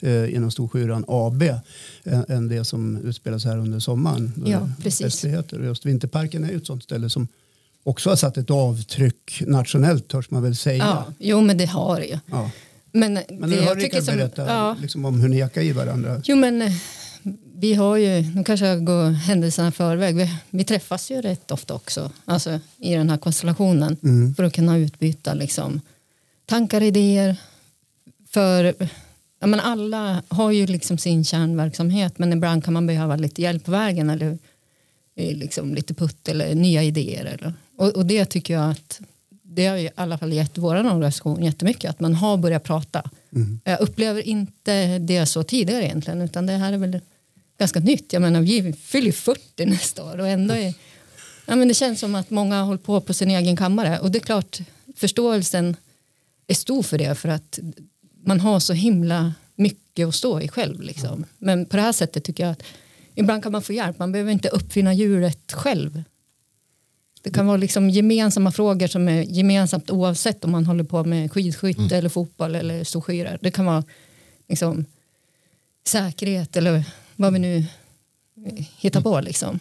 eh, 0.00 0.34
inom 0.34 0.50
Storskyran 0.50 1.04
AB 1.08 1.42
eh, 1.42 2.20
än 2.28 2.48
det 2.48 2.64
som 2.64 2.96
utspelas 2.96 3.44
här 3.44 3.58
under 3.58 3.78
sommaren. 3.78 4.32
Ja, 4.46 4.68
precis. 4.82 5.24
Och 5.24 5.64
just 5.64 5.86
Vinterparken 5.86 6.44
är 6.44 6.48
ju 6.48 6.56
ett 6.56 6.66
sånt 6.66 6.84
ställe 6.84 7.10
som 7.10 7.28
också 7.82 8.08
har 8.10 8.16
satt 8.16 8.36
ett 8.36 8.50
avtryck 8.50 9.42
nationellt 9.46 10.08
törs 10.08 10.30
man 10.30 10.42
väl 10.42 10.56
säga. 10.56 10.84
Ja, 10.84 11.06
jo 11.18 11.40
men 11.40 11.58
det 11.58 11.66
har 11.66 12.00
det 12.00 12.06
ju. 12.06 12.18
Ja. 12.26 12.50
Men, 12.94 13.18
Men 13.28 13.50
det 13.50 13.56
jag 13.56 13.80
tycker 13.80 14.00
som, 14.00 14.16
berättat 14.16 14.48
ja, 14.48 14.76
liksom 14.80 15.04
om 15.04 15.20
hur 15.20 15.28
ni 15.28 15.38
jackar 15.38 15.62
i 15.62 15.72
varandra. 15.72 16.22
Jo 16.24 16.36
men 16.36 16.62
eh, 16.62 16.72
vi 17.56 17.74
har 17.74 17.96
ju, 17.96 18.22
nu 18.34 18.44
kanske 18.44 18.66
jag 18.66 18.84
går 18.84 19.10
händelserna 19.10 19.68
i 19.68 19.72
förväg, 19.72 20.16
vi, 20.16 20.30
vi 20.50 20.64
träffas 20.64 21.10
ju 21.10 21.20
rätt 21.22 21.50
ofta 21.50 21.74
också, 21.74 22.10
alltså 22.24 22.60
i 22.78 22.94
den 22.94 23.10
här 23.10 23.16
konstellationen 23.18 23.96
Mm. 24.02 24.34
för 24.34 24.44
att 24.44 24.52
kunna 24.52 24.78
utbyta 24.78 25.34
liksom 25.34 25.80
tankar, 26.46 26.80
idéer. 26.80 27.36
För 28.30 28.74
ja, 29.40 29.46
men 29.46 29.60
alla 29.60 30.22
har 30.28 30.50
ju 30.50 30.66
liksom 30.66 30.98
sin 30.98 31.24
kärnverksamhet 31.24 32.18
men 32.18 32.32
ibland 32.32 32.64
kan 32.64 32.74
man 32.74 32.86
behöva 32.86 33.16
lite 33.16 33.42
hjälp 33.42 33.64
på 33.64 33.70
vägen 33.70 34.10
eller 34.10 34.38
eh, 35.16 35.36
liksom 35.36 35.74
lite 35.74 35.94
putt 35.94 36.28
eller 36.28 36.54
nya 36.54 36.82
idéer. 36.82 37.24
Eller, 37.24 37.54
och, 37.76 37.88
och 37.96 38.06
det 38.06 38.24
tycker 38.24 38.54
jag 38.54 38.70
att 38.70 39.00
det 39.54 39.66
har 39.66 39.76
i 39.76 39.90
alla 39.94 40.18
fall 40.18 40.32
gett 40.32 40.58
vår 40.58 40.76
organisation 40.76 41.44
jättemycket 41.44 41.90
att 41.90 42.00
man 42.00 42.14
har 42.14 42.36
börjat 42.36 42.64
prata. 42.64 43.10
Mm. 43.32 43.60
Jag 43.64 43.80
upplever 43.80 44.22
inte 44.22 44.98
det 44.98 45.26
så 45.26 45.42
tidigare 45.42 45.84
egentligen 45.84 46.22
utan 46.22 46.46
det 46.46 46.52
här 46.52 46.72
är 46.72 46.78
väl 46.78 47.00
ganska 47.58 47.80
nytt. 47.80 48.12
Jag 48.12 48.22
menar 48.22 48.40
vi 48.40 48.72
fyller 48.72 49.06
ju 49.06 49.12
40 49.12 49.66
nästa 49.66 50.04
år 50.04 50.20
och 50.20 50.28
ändå 50.28 50.54
är 50.54 50.74
Ja, 51.46 51.56
men 51.56 51.68
det 51.68 51.74
känns 51.74 52.00
som 52.00 52.14
att 52.14 52.30
många 52.30 52.58
har 52.58 52.64
hållit 52.64 52.84
på 52.84 53.00
på 53.00 53.14
sin 53.14 53.30
egen 53.30 53.56
kammare 53.56 53.98
och 53.98 54.10
det 54.10 54.18
är 54.18 54.20
klart 54.20 54.58
förståelsen 54.96 55.76
är 56.46 56.54
stor 56.54 56.82
för 56.82 56.98
det 56.98 57.14
för 57.14 57.28
att 57.28 57.58
man 58.24 58.40
har 58.40 58.60
så 58.60 58.72
himla 58.72 59.34
mycket 59.54 60.08
att 60.08 60.14
stå 60.14 60.40
i 60.40 60.48
själv. 60.48 60.80
Liksom. 60.80 61.24
Men 61.38 61.66
på 61.66 61.76
det 61.76 61.82
här 61.82 61.92
sättet 61.92 62.24
tycker 62.24 62.44
jag 62.44 62.52
att 62.52 62.62
ibland 63.14 63.42
kan 63.42 63.52
man 63.52 63.62
få 63.62 63.72
hjälp. 63.72 63.98
Man 63.98 64.12
behöver 64.12 64.32
inte 64.32 64.48
uppfinna 64.48 64.94
djuret 64.94 65.52
själv. 65.52 66.02
Det 67.24 67.30
kan 67.30 67.46
vara 67.46 67.56
liksom 67.56 67.90
gemensamma 67.90 68.52
frågor 68.52 68.86
som 68.86 69.08
är 69.08 69.22
gemensamt 69.22 69.90
oavsett 69.90 70.44
om 70.44 70.50
man 70.50 70.66
håller 70.66 70.84
på 70.84 71.04
med 71.04 71.32
skidskytte 71.32 71.82
mm. 71.82 71.98
eller 71.98 72.08
fotboll 72.08 72.54
eller 72.54 72.84
storskyror. 72.84 73.38
Det 73.40 73.50
kan 73.50 73.64
vara 73.64 73.84
liksom, 74.48 74.84
säkerhet 75.86 76.56
eller 76.56 76.84
vad 77.16 77.32
vi 77.32 77.38
nu 77.38 77.64
hittar 78.78 79.00
på. 79.00 79.20
Liksom 79.20 79.60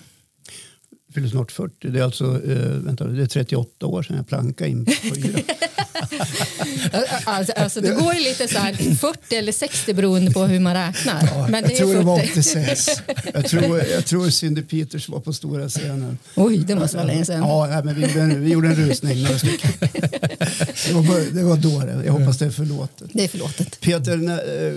fyller 1.13 1.27
snart 1.27 1.51
40. 1.51 1.89
Det 1.89 1.99
är 1.99 2.03
alltså 2.03 2.25
eh, 2.25 2.69
vänta, 2.69 3.05
det 3.05 3.21
är 3.21 3.25
38 3.25 3.85
år 3.85 4.03
sedan 4.03 4.17
jag 4.17 4.27
plankade 4.27 4.69
in 4.69 4.85
på. 4.85 4.91
alltså, 7.23 7.53
alltså, 7.53 7.81
det 7.81 7.89
går 7.89 8.13
lite 8.13 8.47
så 8.47 8.57
här 8.57 8.95
40 8.95 9.35
eller 9.35 9.51
60 9.51 9.93
beroende 9.93 10.31
på 10.31 10.43
hur 10.43 10.59
man 10.59 10.73
räknar. 10.73 11.29
Ja, 11.35 11.47
Men 11.49 11.63
det 11.63 11.69
jag 11.69 11.77
tror 11.77 11.93
det 11.93 12.01
var 12.01 12.23
86. 12.23 12.89
jag, 13.33 13.45
tror, 13.45 13.79
jag 13.79 14.05
tror 14.05 14.29
Cindy 14.29 14.61
Peters 14.61 15.09
var 15.09 15.19
på 15.19 15.33
stora 15.33 15.69
scenen. 15.69 16.17
Oj, 16.35 16.57
det 16.57 16.75
måste 16.75 16.97
vara 16.97 17.07
länge 17.07 17.25
sedan. 17.25 17.39
Ja, 17.39 17.81
men 17.83 17.95
vi 17.95 18.01
gjorde 18.01 18.21
en, 18.21 18.43
vi 18.43 18.51
gjorde 18.51 18.67
en 18.67 18.75
rusning 18.75 19.23
några 19.23 19.37
stycken. 19.37 19.71
det, 19.81 20.93
var, 20.93 21.35
det 21.35 21.43
var 21.43 21.57
då 21.57 21.79
det. 21.79 22.05
Jag 22.05 22.13
hoppas 22.13 22.37
det 22.37 22.45
är 22.45 22.49
förlåtet. 22.49 23.09
Det 23.13 23.23
är 23.23 23.27
förlåtet. 23.27 23.79
Peter, 23.81 24.17
när, 24.17 24.37
eh, 24.37 24.73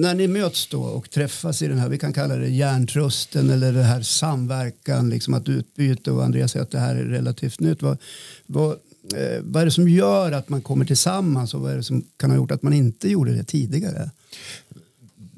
när 0.00 0.14
ni 0.14 0.28
möts 0.28 0.66
då 0.66 0.82
och 0.82 1.10
träffas 1.10 1.62
i 1.62 1.68
den 1.68 1.78
här, 1.78 1.88
vi 1.88 1.98
kan 1.98 2.12
kalla 2.12 2.36
det 2.36 2.48
hjärntrusten 2.48 3.50
eller 3.50 3.72
det 3.72 3.82
här 3.82 4.02
samverkan, 4.02 5.10
liksom 5.10 5.34
att 5.34 5.48
utbyte 5.48 6.10
och 6.10 6.24
Andreas 6.24 6.52
säger 6.52 6.62
att 6.62 6.70
det 6.70 6.78
här 6.78 6.94
är 6.94 7.04
relativt 7.04 7.60
nytt. 7.60 7.82
Vad, 7.82 7.98
vad, 8.46 8.76
eh, 9.14 9.40
vad 9.42 9.62
är 9.62 9.64
det 9.64 9.72
som 9.72 9.88
gör 9.88 10.32
att 10.32 10.48
man 10.48 10.62
kommer 10.62 10.84
tillsammans 10.84 11.54
och 11.54 11.60
vad 11.60 11.72
är 11.72 11.76
det 11.76 11.82
som 11.82 12.04
kan 12.16 12.30
ha 12.30 12.36
gjort 12.36 12.50
att 12.50 12.62
man 12.62 12.72
inte 12.72 13.08
gjorde 13.08 13.34
det 13.34 13.44
tidigare? 13.44 14.10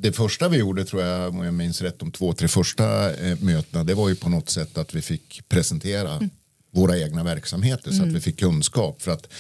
det 0.03 0.13
första 0.13 0.49
vi 0.49 0.59
gjorde 0.59 0.85
tror 0.85 1.03
jag, 1.03 1.29
om 1.29 1.45
jag 1.45 1.55
minns 1.55 1.83
rätt, 1.83 1.99
de 1.99 2.13
två, 2.13 2.33
tre 2.33 2.49
första 2.49 3.15
eh, 3.15 3.39
mötena, 3.41 3.85
det 3.85 3.95
var 3.95 4.09
ju 4.09 4.15
på 4.15 4.29
något 4.29 4.49
sätt 4.51 4.79
att 4.79 4.95
vi 4.95 5.03
fick 5.03 5.49
presentera 5.49 6.13
mm. 6.13 6.31
våra 6.71 6.99
egna 6.99 7.25
verksamheter 7.25 7.89
mm. 7.89 7.97
så 7.97 8.03
att 8.03 8.09
mm. 8.09 8.15
vi 8.15 8.21
fick 8.21 8.41
kunskap. 8.41 9.03
För 9.03 9.11
att 9.11 9.33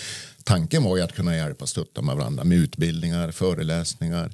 tanken 0.44 0.82
var 0.82 0.96
ju 0.96 1.02
att 1.02 1.14
kunna 1.14 1.36
hjälpa 1.36 1.62
och 1.62 1.68
stötta 1.68 2.02
med 2.02 2.16
varandra 2.16 2.44
med 2.44 2.58
utbildningar, 2.58 3.30
föreläsningar, 3.30 4.32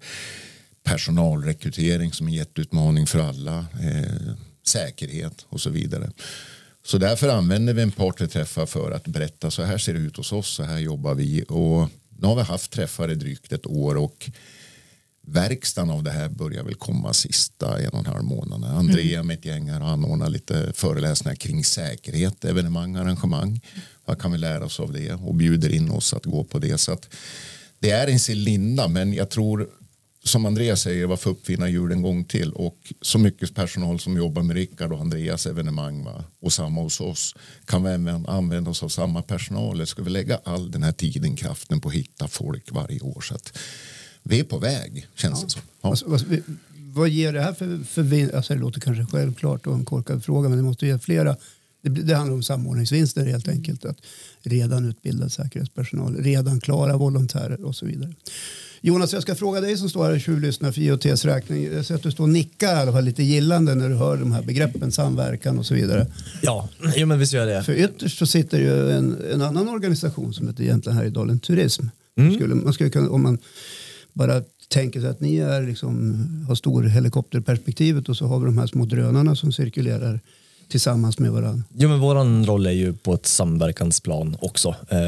personalrekrytering 0.82 2.12
som 2.12 2.26
är 2.26 2.30
en 2.30 2.36
jätteutmaning 2.36 3.06
för 3.06 3.18
alla. 3.18 3.58
Eh, 3.58 4.34
säkerhet 4.68 5.46
och 5.48 5.60
så 5.60 5.70
vidare. 5.70 6.10
Så 6.86 6.98
därför 6.98 7.28
använder 7.28 7.74
vi 7.74 7.82
en 7.82 7.90
partnerträffar 7.90 8.66
för 8.66 8.90
att 8.90 9.06
berätta 9.06 9.50
så 9.50 9.62
här 9.62 9.78
ser 9.78 9.94
det 9.94 9.98
ut 9.98 10.16
hos 10.16 10.32
oss, 10.32 10.48
så 10.48 10.62
här 10.62 10.78
jobbar 10.78 11.14
vi. 11.14 11.44
Och 11.48 11.88
nu 12.18 12.26
har 12.26 12.36
vi 12.36 12.42
haft 12.42 12.70
träffar 12.70 13.10
i 13.10 13.14
drygt 13.14 13.52
ett 13.52 13.66
år 13.66 13.96
och 13.96 14.30
verkstaden 15.20 15.90
av 15.90 16.02
det 16.02 16.10
här 16.10 16.28
börjar 16.28 16.62
väl 16.62 16.74
komma 16.74 17.12
sista 17.12 17.80
en 17.80 17.88
och 17.88 17.98
en 17.98 18.06
halv 18.06 18.24
månad. 18.24 18.64
Andrea 18.64 19.14
mm. 19.14 19.26
med 19.26 19.38
ett 19.38 19.44
gäng 19.44 19.70
har 19.70 19.80
anordnat 19.80 20.30
lite 20.30 20.72
föreläsningar 20.74 21.36
kring 21.36 21.64
säkerhet, 21.64 22.44
evenemang, 22.44 22.96
arrangemang. 22.96 23.60
Vad 24.04 24.20
kan 24.20 24.32
vi 24.32 24.38
lära 24.38 24.64
oss 24.64 24.80
av 24.80 24.92
det? 24.92 25.12
Och 25.12 25.34
bjuder 25.34 25.74
in 25.74 25.90
oss 25.90 26.14
att 26.14 26.24
gå 26.24 26.44
på 26.44 26.58
det. 26.58 26.78
Så 26.78 26.92
att 26.92 27.08
det 27.78 27.90
är 27.90 28.06
en 28.06 28.20
sin 28.20 28.44
linda, 28.44 28.88
men 28.88 29.12
jag 29.12 29.30
tror 29.30 29.68
som 30.26 30.46
Andreas 30.46 30.80
säger, 30.80 31.06
varför 31.06 31.30
uppfinna 31.30 31.68
hjul 31.68 31.92
en 31.92 32.02
gång 32.02 32.24
till? 32.24 32.52
Och 32.52 32.92
så 33.00 33.18
mycket 33.18 33.54
personal 33.54 34.00
som 34.00 34.16
jobbar 34.16 34.42
med 34.42 34.56
Rickard 34.56 34.92
och 34.92 35.00
Andreas 35.00 35.46
evenemang 35.46 36.04
va? 36.04 36.24
och 36.40 36.52
samma 36.52 36.82
hos 36.82 37.00
oss 37.00 37.34
kan 37.64 37.82
vi 37.82 37.90
även 37.90 38.26
använda 38.26 38.70
oss 38.70 38.82
av 38.82 38.88
samma 38.88 39.22
personal. 39.22 39.74
Eller 39.74 39.84
ska 39.84 40.02
vi 40.02 40.10
lägga 40.10 40.40
all 40.44 40.70
den 40.70 40.82
här 40.82 40.92
tiden, 40.92 41.36
kraften 41.36 41.80
på 41.80 41.88
att 41.88 41.94
hitta 41.94 42.28
folk 42.28 42.72
varje 42.72 43.00
år? 43.00 43.20
Så 43.20 43.34
att 43.34 43.58
vi 44.22 44.40
är 44.40 44.44
på 44.44 44.58
väg, 44.58 45.06
känns 45.14 45.38
ja. 45.40 45.44
det 45.44 45.50
som. 45.50 45.62
Ja. 45.82 45.88
Alltså, 45.88 46.08
vad, 46.08 46.42
vad 46.94 47.08
ger 47.08 47.32
det 47.32 47.40
här 47.40 47.52
för, 47.52 47.84
för 47.84 48.36
alltså 48.36 48.54
det 48.54 48.60
låter 48.60 48.80
kanske 48.80 49.06
självklart 49.06 49.66
och 49.66 49.74
en 49.74 49.84
korkad 49.84 50.24
fråga, 50.24 50.48
men 50.48 50.58
det 50.58 50.64
måste 50.64 50.86
ge 50.86 50.98
flera 50.98 51.36
det, 51.82 52.02
det, 52.02 52.14
handlar 52.14 52.34
om 52.34 52.42
samordningsvinster 52.42 53.26
helt 53.26 53.48
enkelt. 53.48 53.84
Att 53.84 53.98
redan 54.42 54.84
utbildad 54.84 55.32
säkerhetspersonal, 55.32 56.16
redan 56.16 56.60
klara 56.60 56.96
volontärer 56.96 57.64
och 57.64 57.76
så 57.76 57.86
vidare. 57.86 58.14
Jonas, 58.86 59.12
jag 59.12 59.22
ska 59.22 59.34
fråga 59.34 59.60
dig 59.60 59.76
som 59.76 59.88
står 59.88 60.04
här 60.04 60.12
och 60.12 60.20
tjuvlyssnar 60.20 60.72
för 60.72 60.80
IOTs 60.80 61.24
räkning. 61.24 61.68
Jag 61.74 61.84
ser 61.84 61.94
att 61.94 62.02
du 62.02 62.10
står 62.10 62.24
och 62.24 62.30
nickar 62.30 62.76
i 62.76 62.78
alla 62.78 62.92
fall 62.92 63.04
lite 63.04 63.22
gillande 63.22 63.74
när 63.74 63.88
du 63.88 63.94
hör 63.94 64.16
de 64.16 64.32
här 64.32 64.42
begreppen 64.42 64.92
samverkan 64.92 65.58
och 65.58 65.66
så 65.66 65.74
vidare. 65.74 66.06
Ja, 66.42 66.68
jo, 66.96 67.06
men 67.06 67.18
visst 67.18 67.32
gör 67.32 67.46
jag 67.46 67.58
det. 67.58 67.62
För 67.62 67.72
ytterst 67.72 68.18
så 68.18 68.26
sitter 68.26 68.58
ju 68.58 68.90
en, 68.90 69.16
en 69.32 69.42
annan 69.42 69.68
organisation 69.68 70.34
som 70.34 70.48
heter 70.48 70.62
egentligen 70.62 70.98
Härjedalen 70.98 71.38
Turism. 71.38 71.86
Mm. 72.18 72.34
Skulle, 72.34 72.54
man 72.54 72.72
skulle 72.72 72.90
kunna, 72.90 73.10
om 73.10 73.22
man 73.22 73.38
bara 74.12 74.42
tänker 74.68 75.00
sig 75.00 75.10
att 75.10 75.20
ni 75.20 75.36
är 75.36 75.62
liksom, 75.62 76.26
har 76.48 76.54
stor 76.54 76.82
helikopterperspektivet 76.82 78.08
och 78.08 78.16
så 78.16 78.26
har 78.26 78.38
vi 78.38 78.44
de 78.44 78.58
här 78.58 78.66
små 78.66 78.84
drönarna 78.84 79.36
som 79.36 79.52
cirkulerar 79.52 80.20
tillsammans 80.68 81.18
med 81.18 81.32
varandra? 81.32 81.64
Jo, 81.74 81.88
men 81.88 82.00
vår 82.00 82.44
roll 82.46 82.66
är 82.66 82.70
ju 82.70 82.92
på 82.92 83.14
ett 83.14 83.26
samverkansplan 83.26 84.36
också 84.40 84.74
eh, 84.88 84.98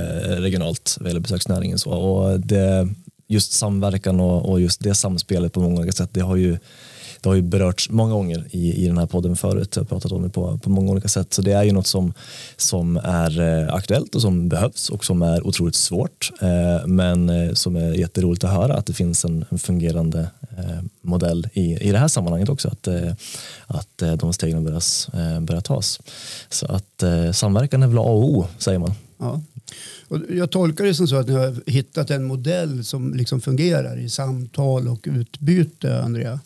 regionalt 0.40 0.96
vad 1.00 1.08
gäller 1.08 1.20
besöksnäringen. 1.20 1.78
Så. 1.78 1.90
Och 1.90 2.40
det, 2.40 2.88
just 3.28 3.52
samverkan 3.52 4.20
och, 4.20 4.50
och, 4.50 4.60
just 4.60 4.80
det 4.80 4.94
samspelet 4.94 5.52
på 5.52 5.60
många 5.60 5.78
olika 5.80 5.92
sätt, 5.92 6.10
det 6.12 6.20
har 6.20 6.36
ju 6.36 6.58
det 7.20 7.28
har 7.28 7.36
ju 7.36 7.42
berörts 7.42 7.90
många 7.90 8.12
gånger 8.12 8.44
i, 8.50 8.84
i 8.84 8.86
den 8.86 8.98
här 8.98 9.06
podden 9.06 9.36
förut. 9.36 9.76
Jag 9.76 9.82
har 9.82 9.86
pratat 9.86 10.12
om 10.12 10.22
det 10.22 10.28
på, 10.28 10.58
på 10.58 10.70
många 10.70 10.92
olika 10.92 11.08
sätt. 11.08 11.34
Så 11.34 11.42
det 11.42 11.52
är 11.52 11.62
ju 11.62 11.72
något 11.72 11.86
som, 11.86 12.12
som 12.56 12.96
är 12.96 13.40
eh, 13.40 13.74
aktuellt 13.74 14.14
och 14.14 14.22
som 14.22 14.48
behövs 14.48 14.90
och 14.90 15.04
som 15.04 15.22
är 15.22 15.46
otroligt 15.46 15.74
svårt. 15.74 16.30
Eh, 16.40 16.86
men 16.86 17.28
eh, 17.28 17.52
som 17.52 17.76
är 17.76 17.92
jätteroligt 17.92 18.44
att 18.44 18.50
höra 18.50 18.74
att 18.74 18.86
det 18.86 18.92
finns 18.92 19.24
en, 19.24 19.44
en 19.48 19.58
fungerande 19.58 20.30
eh, 20.58 20.82
modell 21.02 21.48
i, 21.52 21.88
i 21.88 21.92
det 21.92 21.98
här 21.98 22.08
sammanhanget 22.08 22.48
också. 22.48 22.68
Att, 22.68 22.86
eh, 22.86 23.12
att 23.66 24.02
eh, 24.02 24.12
de 24.12 24.32
stegen 24.32 24.64
börjar, 24.64 25.40
börjar 25.40 25.60
tas. 25.60 26.00
Så 26.48 26.66
att 26.66 27.04
samverkan 27.32 27.82
är 27.82 27.86
väl 27.86 27.98
A 27.98 28.02
och 28.02 28.24
O 28.24 28.46
säger 28.58 28.78
man. 28.78 28.94
Ja. 29.18 29.42
Och 30.08 30.18
jag 30.30 30.50
tolkar 30.50 30.84
det 30.84 30.94
som 30.94 31.08
så 31.08 31.16
att 31.16 31.28
ni 31.28 31.34
har 31.34 31.70
hittat 31.70 32.10
en 32.10 32.24
modell 32.24 32.84
som 32.84 33.14
liksom 33.14 33.40
fungerar 33.40 33.98
i 33.98 34.08
samtal 34.10 34.88
och 34.88 35.00
utbyte, 35.10 36.02
Andrea? 36.02 36.40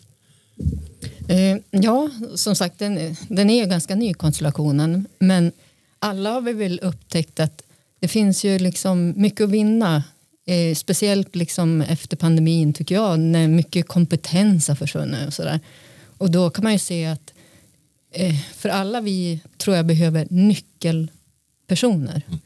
Eh, 1.27 1.57
ja, 1.71 2.09
som 2.35 2.55
sagt, 2.55 2.79
den, 2.79 3.15
den 3.27 3.49
är 3.49 3.65
ganska 3.65 3.95
ny 3.95 4.13
konstellationen. 4.13 5.07
Men 5.19 5.51
alla 5.99 6.31
har 6.31 6.41
vi 6.41 6.53
väl 6.53 6.79
upptäckt 6.83 7.39
att 7.39 7.63
det 7.99 8.07
finns 8.07 8.43
ju 8.43 8.59
liksom 8.59 9.13
mycket 9.17 9.43
att 9.43 9.49
vinna. 9.49 10.03
Eh, 10.45 10.75
speciellt 10.75 11.35
liksom 11.35 11.81
efter 11.81 12.17
pandemin 12.17 12.73
tycker 12.73 12.95
jag, 12.95 13.19
när 13.19 13.47
mycket 13.47 13.87
kompetens 13.87 14.67
har 14.67 14.75
försvunnit. 14.75 15.27
Och, 15.27 15.33
så 15.33 15.43
där. 15.43 15.59
och 16.17 16.31
då 16.31 16.49
kan 16.49 16.63
man 16.63 16.73
ju 16.73 16.79
se 16.79 17.05
att 17.05 17.33
eh, 18.11 18.35
för 18.53 18.69
alla 18.69 19.01
vi 19.01 19.41
tror 19.57 19.75
jag 19.75 19.85
behöver 19.85 20.27
nyckelpersoner. 20.29 22.21
Mm. 22.27 22.39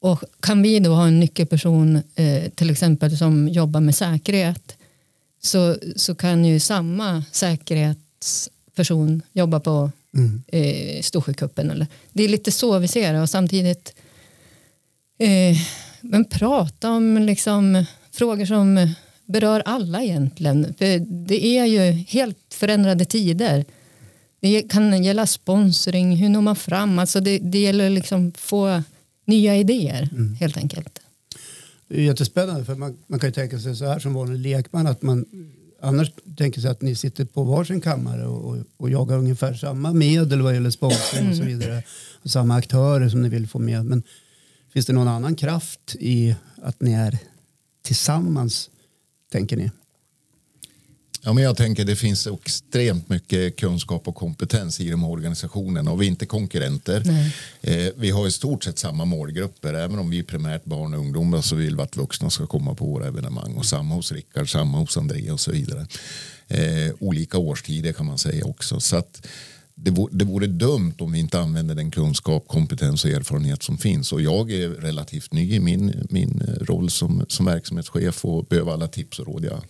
Och 0.00 0.24
kan 0.40 0.62
vi 0.62 0.78
då 0.78 0.94
ha 0.94 1.06
en 1.06 1.20
nyckelperson 1.20 2.02
eh, 2.14 2.50
till 2.54 2.70
exempel 2.70 3.18
som 3.18 3.48
jobbar 3.48 3.80
med 3.80 3.94
säkerhet 3.94 4.76
så, 5.42 5.76
så 5.96 6.14
kan 6.14 6.44
ju 6.44 6.60
samma 6.60 7.24
säkerhetsperson 7.32 9.22
jobba 9.32 9.60
på 9.60 9.90
mm. 10.14 10.42
eh, 10.46 11.02
Storsjökuppen. 11.02 11.86
Det 12.12 12.24
är 12.24 12.28
lite 12.28 12.52
så 12.52 12.78
vi 12.78 12.88
ser 12.88 13.12
det 13.12 13.20
och 13.20 13.30
samtidigt 13.30 13.94
eh, 15.18 15.56
men 16.00 16.24
prata 16.24 16.90
om 16.90 17.18
liksom, 17.18 17.84
frågor 18.12 18.44
som 18.44 18.94
berör 19.24 19.62
alla 19.64 20.02
egentligen. 20.02 20.74
För 20.78 20.98
det 21.26 21.46
är 21.46 21.64
ju 21.64 21.90
helt 21.90 22.38
förändrade 22.50 23.04
tider. 23.04 23.64
Det 24.40 24.62
kan 24.62 25.04
gälla 25.04 25.26
sponsring, 25.26 26.16
hur 26.16 26.28
når 26.28 26.40
man 26.40 26.56
fram? 26.56 26.98
Alltså 26.98 27.20
det, 27.20 27.38
det 27.38 27.58
gäller 27.58 27.90
liksom 27.90 28.32
få 28.36 28.82
nya 29.28 29.56
idéer 29.56 30.08
mm. 30.12 30.34
helt 30.34 30.56
enkelt. 30.56 31.00
Det 31.88 32.00
är 32.00 32.02
jättespännande 32.02 32.64
för 32.64 32.74
man, 32.74 32.96
man 33.06 33.20
kan 33.20 33.28
ju 33.28 33.34
tänka 33.34 33.58
sig 33.58 33.76
så 33.76 33.86
här 33.86 33.98
som 33.98 34.14
vanlig 34.14 34.38
lekman 34.38 34.86
att 34.86 35.02
man 35.02 35.24
annars 35.80 36.12
tänker 36.36 36.60
sig 36.60 36.70
att 36.70 36.82
ni 36.82 36.94
sitter 36.94 37.24
på 37.24 37.42
varsin 37.42 37.80
kammare 37.80 38.26
och, 38.26 38.44
och, 38.44 38.56
och 38.76 38.90
jagar 38.90 39.18
ungefär 39.18 39.54
samma 39.54 39.92
medel 39.92 40.42
vad 40.42 40.54
gäller 40.54 40.70
sponsring 40.70 41.28
och 41.28 41.36
så 41.36 41.42
mm. 41.42 41.58
vidare. 41.58 41.82
Och 42.22 42.30
samma 42.30 42.54
aktörer 42.54 43.08
som 43.08 43.22
ni 43.22 43.28
vill 43.28 43.48
få 43.48 43.58
med. 43.58 43.84
Men 43.84 44.02
finns 44.72 44.86
det 44.86 44.92
någon 44.92 45.08
annan 45.08 45.34
kraft 45.34 45.96
i 46.00 46.34
att 46.62 46.80
ni 46.80 46.92
är 46.92 47.18
tillsammans, 47.82 48.70
tänker 49.32 49.56
ni? 49.56 49.70
Ja, 51.22 51.32
men 51.32 51.44
jag 51.44 51.56
tänker 51.56 51.84
det 51.84 51.96
finns 51.96 52.26
extremt 52.26 53.08
mycket 53.08 53.56
kunskap 53.56 54.08
och 54.08 54.14
kompetens 54.14 54.80
i 54.80 54.90
de 54.90 55.02
här 55.02 55.10
organisationerna 55.10 55.90
och 55.92 56.02
vi 56.02 56.06
är 56.06 56.10
inte 56.10 56.26
konkurrenter. 56.26 57.02
Eh, 57.60 57.92
vi 57.96 58.10
har 58.10 58.26
i 58.26 58.30
stort 58.30 58.64
sett 58.64 58.78
samma 58.78 59.04
målgrupper. 59.04 59.74
Även 59.74 59.98
om 59.98 60.10
vi 60.10 60.18
är 60.18 60.22
primärt 60.22 60.64
barn 60.64 60.94
och 60.94 61.00
ungdomar 61.00 61.40
så 61.40 61.56
vill 61.56 61.76
vi 61.76 61.82
att 61.82 61.96
vuxna 61.96 62.30
ska 62.30 62.46
komma 62.46 62.74
på 62.74 62.86
våra 62.86 63.06
evenemang. 63.06 63.54
Och 63.56 63.66
samma 63.66 63.94
hos 63.94 64.12
Rickard, 64.12 64.52
samma 64.52 64.78
hos 64.78 64.96
André 64.96 65.30
och 65.30 65.40
så 65.40 65.52
vidare. 65.52 65.86
Eh, 66.48 66.94
olika 66.98 67.38
årstider 67.38 67.92
kan 67.92 68.06
man 68.06 68.18
säga 68.18 68.44
också. 68.44 68.80
Så 68.80 68.96
att 68.96 69.26
det, 69.74 69.90
vore, 69.90 70.10
det 70.16 70.24
vore 70.24 70.46
dumt 70.46 70.94
om 70.98 71.12
vi 71.12 71.18
inte 71.18 71.40
använder 71.40 71.74
den 71.74 71.90
kunskap, 71.90 72.48
kompetens 72.48 73.04
och 73.04 73.10
erfarenhet 73.10 73.62
som 73.62 73.78
finns. 73.78 74.12
Och 74.12 74.22
jag 74.22 74.50
är 74.50 74.68
relativt 74.68 75.32
ny 75.32 75.54
i 75.54 75.60
min, 75.60 76.06
min 76.10 76.42
roll 76.60 76.90
som, 76.90 77.24
som 77.28 77.46
verksamhetschef 77.46 78.24
och 78.24 78.44
behöver 78.44 78.72
alla 78.72 78.88
tips 78.88 79.18
och 79.18 79.26
råd 79.26 79.44
jag, 79.44 79.62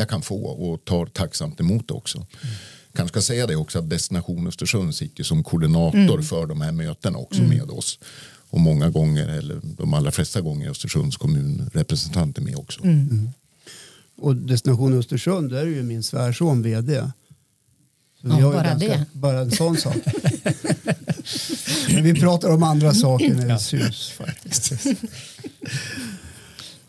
jag 0.00 0.08
kan 0.08 0.22
få 0.22 0.44
och 0.44 0.84
tar 0.84 1.06
tacksamt 1.06 1.60
emot 1.60 1.88
det 1.88 1.94
också. 1.94 2.18
Mm. 2.18 2.28
Kanske 2.94 3.12
ska 3.12 3.22
säga 3.22 3.46
det 3.46 3.56
också 3.56 3.78
att 3.78 3.90
Destination 3.90 4.46
Östersund 4.46 4.94
sitter 4.94 5.24
som 5.24 5.44
koordinator 5.44 5.98
mm. 5.98 6.22
för 6.22 6.46
de 6.46 6.60
här 6.60 6.72
mötena 6.72 7.18
också 7.18 7.42
mm. 7.42 7.58
med 7.58 7.70
oss. 7.70 7.98
Och 8.50 8.60
många 8.60 8.90
gånger, 8.90 9.28
eller 9.28 9.60
de 9.62 9.94
allra 9.94 10.10
flesta 10.10 10.40
gånger, 10.40 10.70
Östersunds 10.70 11.16
kommun 11.16 11.70
representanter 11.72 12.42
med 12.42 12.56
också. 12.56 12.84
Mm. 12.84 13.08
mm. 13.10 13.30
Och 14.16 14.36
Destination 14.36 14.98
Östersund, 14.98 15.50
där 15.50 15.60
är 15.60 15.66
ju 15.66 15.82
min 15.82 16.02
svärson 16.02 16.62
vd. 16.62 17.10
Så 18.20 18.28
ja, 18.28 18.52
bara 18.52 18.62
ganska, 18.62 18.88
det. 18.88 19.06
Bara 19.12 19.40
en 19.40 19.50
sån 19.50 19.76
sak. 19.76 19.96
Men 21.88 22.04
vi 22.04 22.14
pratar 22.14 22.50
om 22.50 22.62
andra 22.62 22.94
saker 22.94 23.34
när 23.34 23.46
vi 23.54 23.58
sus 23.58 24.10
faktiskt. 24.10 24.72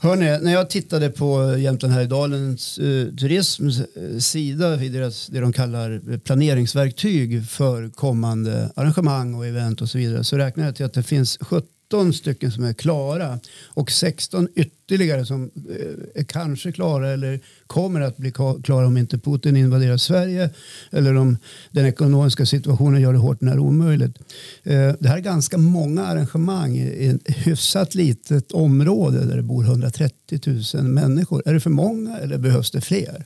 Hörrni, 0.04 0.40
när 0.42 0.52
jag 0.52 0.70
tittade 0.70 1.10
på 1.10 1.44
eh, 1.44 1.62
Jämtland 1.62 1.94
Härjedalens 1.94 2.78
eh, 2.78 3.08
turisms 3.16 3.80
eh, 3.80 4.18
sida 4.18 4.84
i 4.84 4.90
deras 4.90 5.28
det 5.28 5.40
de 5.40 5.54
kallar 5.54 6.02
eh, 6.12 6.18
planeringsverktyg 6.18 7.48
för 7.50 7.90
kommande 7.90 8.70
arrangemang 8.76 9.34
och 9.34 9.46
event 9.46 9.82
och 9.82 9.90
så 9.90 9.98
vidare 9.98 10.24
så 10.24 10.38
räknar 10.38 10.66
jag 10.66 10.76
till 10.76 10.86
att 10.86 10.94
det 10.94 11.04
finns 11.04 11.38
17 11.42 11.68
13 11.92 12.14
stycken 12.14 12.52
som 12.52 12.64
är 12.64 12.74
klara 12.74 13.40
och 13.66 13.92
16 13.92 14.48
ytterligare 14.56 15.26
som 15.26 15.44
eh, 15.44 16.22
är 16.22 16.24
kanske 16.24 16.72
klara 16.72 17.10
eller 17.10 17.40
kommer 17.68 18.02
att 18.02 18.18
bli 18.18 18.32
klara 18.64 18.88
om 18.88 18.98
inte 18.98 19.18
Putin 19.18 19.56
invaderar 19.56 19.98
Sverige 19.98 20.50
eller 20.92 21.16
om 21.16 21.38
den 21.72 21.86
ekonomiska 21.86 22.46
situationen 22.46 23.02
gör 23.02 23.14
det 23.14 23.20
hårt 23.20 23.42
när 23.42 23.60
omöjligt. 23.60 24.18
Eh, 24.64 24.94
det 25.00 25.08
här 25.08 25.18
är 25.18 25.22
ganska 25.22 25.58
många 25.58 26.06
arrangemang 26.06 26.78
i 26.78 27.08
ett 27.08 27.36
hyfsat 27.36 27.96
litet 27.96 28.52
område 28.52 29.26
där 29.26 29.36
det 29.36 29.44
bor 29.44 29.64
130 29.64 30.40
000 30.74 30.84
människor. 30.84 31.44
Är 31.46 31.54
det 31.54 31.60
för 31.60 31.70
många 31.70 32.18
eller 32.18 32.38
behövs 32.38 32.72
det 32.72 32.82
fler? 32.82 33.26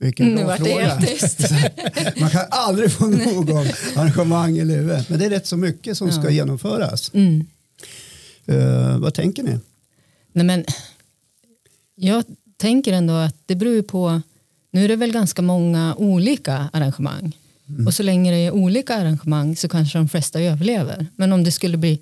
Vilken 0.00 0.34
nu 0.34 0.44
vart 0.44 0.64
det 0.64 0.70
helt 0.70 1.08
tyst. 1.08 1.40
Man 2.20 2.30
kan 2.30 2.44
aldrig 2.50 2.92
få 2.92 3.06
nog 3.06 3.50
av 3.50 3.66
arrangemang 3.96 4.58
eller 4.58 4.78
event. 4.78 5.08
Men 5.08 5.18
det 5.18 5.24
är 5.24 5.30
rätt 5.30 5.46
så 5.46 5.56
mycket 5.56 5.98
som 5.98 6.08
ja. 6.08 6.14
ska 6.14 6.30
genomföras. 6.30 7.10
Mm. 7.14 7.46
Uh, 8.50 8.98
vad 8.98 9.14
tänker 9.14 9.42
ni? 9.42 9.58
Nej, 10.32 10.44
men, 10.44 10.64
jag 11.94 12.24
tänker 12.56 12.92
ändå 12.92 13.12
att 13.12 13.36
det 13.46 13.54
beror 13.54 13.82
på, 13.82 14.22
nu 14.70 14.84
är 14.84 14.88
det 14.88 14.96
väl 14.96 15.12
ganska 15.12 15.42
många 15.42 15.94
olika 15.94 16.68
arrangemang. 16.72 17.36
Mm. 17.68 17.86
Och 17.86 17.94
så 17.94 18.02
länge 18.02 18.30
det 18.30 18.36
är 18.36 18.50
olika 18.50 18.94
arrangemang 18.94 19.56
så 19.56 19.68
kanske 19.68 19.98
de 19.98 20.08
flesta 20.08 20.40
överlever. 20.40 21.06
Men 21.16 21.32
om 21.32 21.44
det 21.44 21.52
skulle 21.52 21.76
bli 21.76 22.00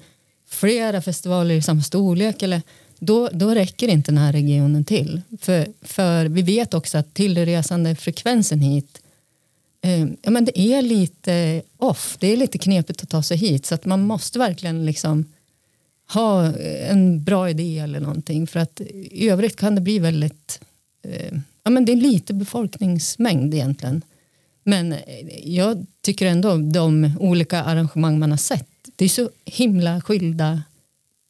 flera 0.49 1.03
festivaler 1.03 1.55
i 1.55 1.63
samma 1.63 1.83
storlek 1.83 2.43
eller 2.43 2.63
då, 2.99 3.29
då 3.33 3.51
räcker 3.51 3.89
inte 3.89 4.11
den 4.11 4.19
här 4.19 4.33
regionen 4.33 4.85
till. 4.85 5.23
För, 5.41 5.67
för 5.83 6.27
vi 6.27 6.43
vet 6.43 6.75
också 6.75 6.99
att 6.99 7.15
tillresande 7.15 7.95
frekvensen 7.95 8.61
hit 8.61 9.01
eh, 9.83 10.07
ja, 10.23 10.31
men 10.31 10.45
det 10.45 10.61
är 10.61 10.83
lite 10.83 11.63
off. 11.77 12.17
Det 12.21 12.33
är 12.33 12.37
lite 12.37 12.59
knepigt 12.59 13.03
att 13.03 13.09
ta 13.09 13.23
sig 13.23 13.37
hit 13.37 13.67
så 13.67 13.75
att 13.75 13.85
man 13.85 14.01
måste 14.01 14.39
verkligen 14.39 14.87
liksom 14.87 15.25
ha 16.09 16.53
en 16.89 17.25
bra 17.25 17.51
idé 17.51 17.79
eller 17.79 18.01
någonting 18.01 18.47
för 18.47 18.61
att 18.61 18.81
i 19.11 19.29
övrigt 19.29 19.57
kan 19.57 19.75
det 19.75 19.81
bli 19.81 19.99
väldigt 19.99 20.61
eh, 21.03 21.39
ja, 21.63 21.71
men 21.71 21.85
det 21.85 21.93
är 21.93 21.97
lite 21.97 22.35
befolkningsmängd 22.35 23.55
egentligen. 23.55 24.03
Men 24.63 24.93
eh, 24.93 25.01
jag 25.45 25.87
tycker 26.01 26.27
ändå 26.27 26.57
de 26.57 27.13
olika 27.21 27.63
arrangemang 27.63 28.19
man 28.19 28.31
har 28.31 28.39
sett 28.39 28.69
det 28.97 29.05
är 29.05 29.09
så 29.09 29.31
himla 29.45 30.01
skilda 30.01 30.63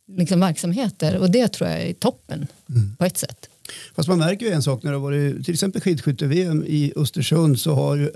liksom, 0.09 0.41
verksamheter 0.41 1.19
och 1.19 1.31
det 1.31 1.49
tror 1.49 1.71
jag 1.71 1.83
är 1.83 1.93
toppen 1.93 2.47
mm. 2.71 2.97
på 2.97 3.05
ett 3.05 3.19
sätt. 3.19 3.49
Fast 3.95 4.09
man 4.09 4.19
märker 4.19 4.47
ju 4.47 4.53
en 4.53 4.63
sak 4.63 4.83
när 4.83 4.91
det 4.91 4.97
har 4.97 5.03
varit 5.03 5.45
till 5.45 5.55
exempel 5.55 5.83
skidskytte-VM 5.83 6.65
i 6.67 6.93
Östersund 6.97 7.61
så 7.61 7.75
har 7.75 7.97
ju 7.97 8.05
eh, 8.05 8.13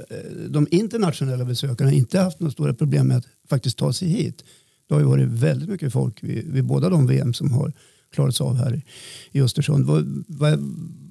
de 0.49 0.67
internationella 0.71 1.45
besökarna 1.45 1.93
inte 1.93 2.19
haft 2.19 2.41
några 2.41 2.53
stora 2.53 2.75
problem 2.75 3.07
med 3.07 3.17
att 3.17 3.27
faktiskt 3.49 3.79
ta 3.79 3.93
sig 3.93 4.09
hit. 4.09 4.45
Det 4.89 4.95
har 4.95 5.01
ju 5.01 5.07
varit 5.07 5.29
väldigt 5.29 5.69
mycket 5.69 5.93
folk 5.93 6.23
vid, 6.23 6.53
vid 6.53 6.65
båda 6.65 6.89
de 6.89 7.07
VM 7.07 7.35
som 7.35 7.53
har 7.53 7.73
klarats 8.15 8.41
av 8.41 8.57
här 8.57 8.83
i 9.33 9.41
Östersund. 9.43 9.87
Vad, 9.87 10.25
vad, 10.29 10.59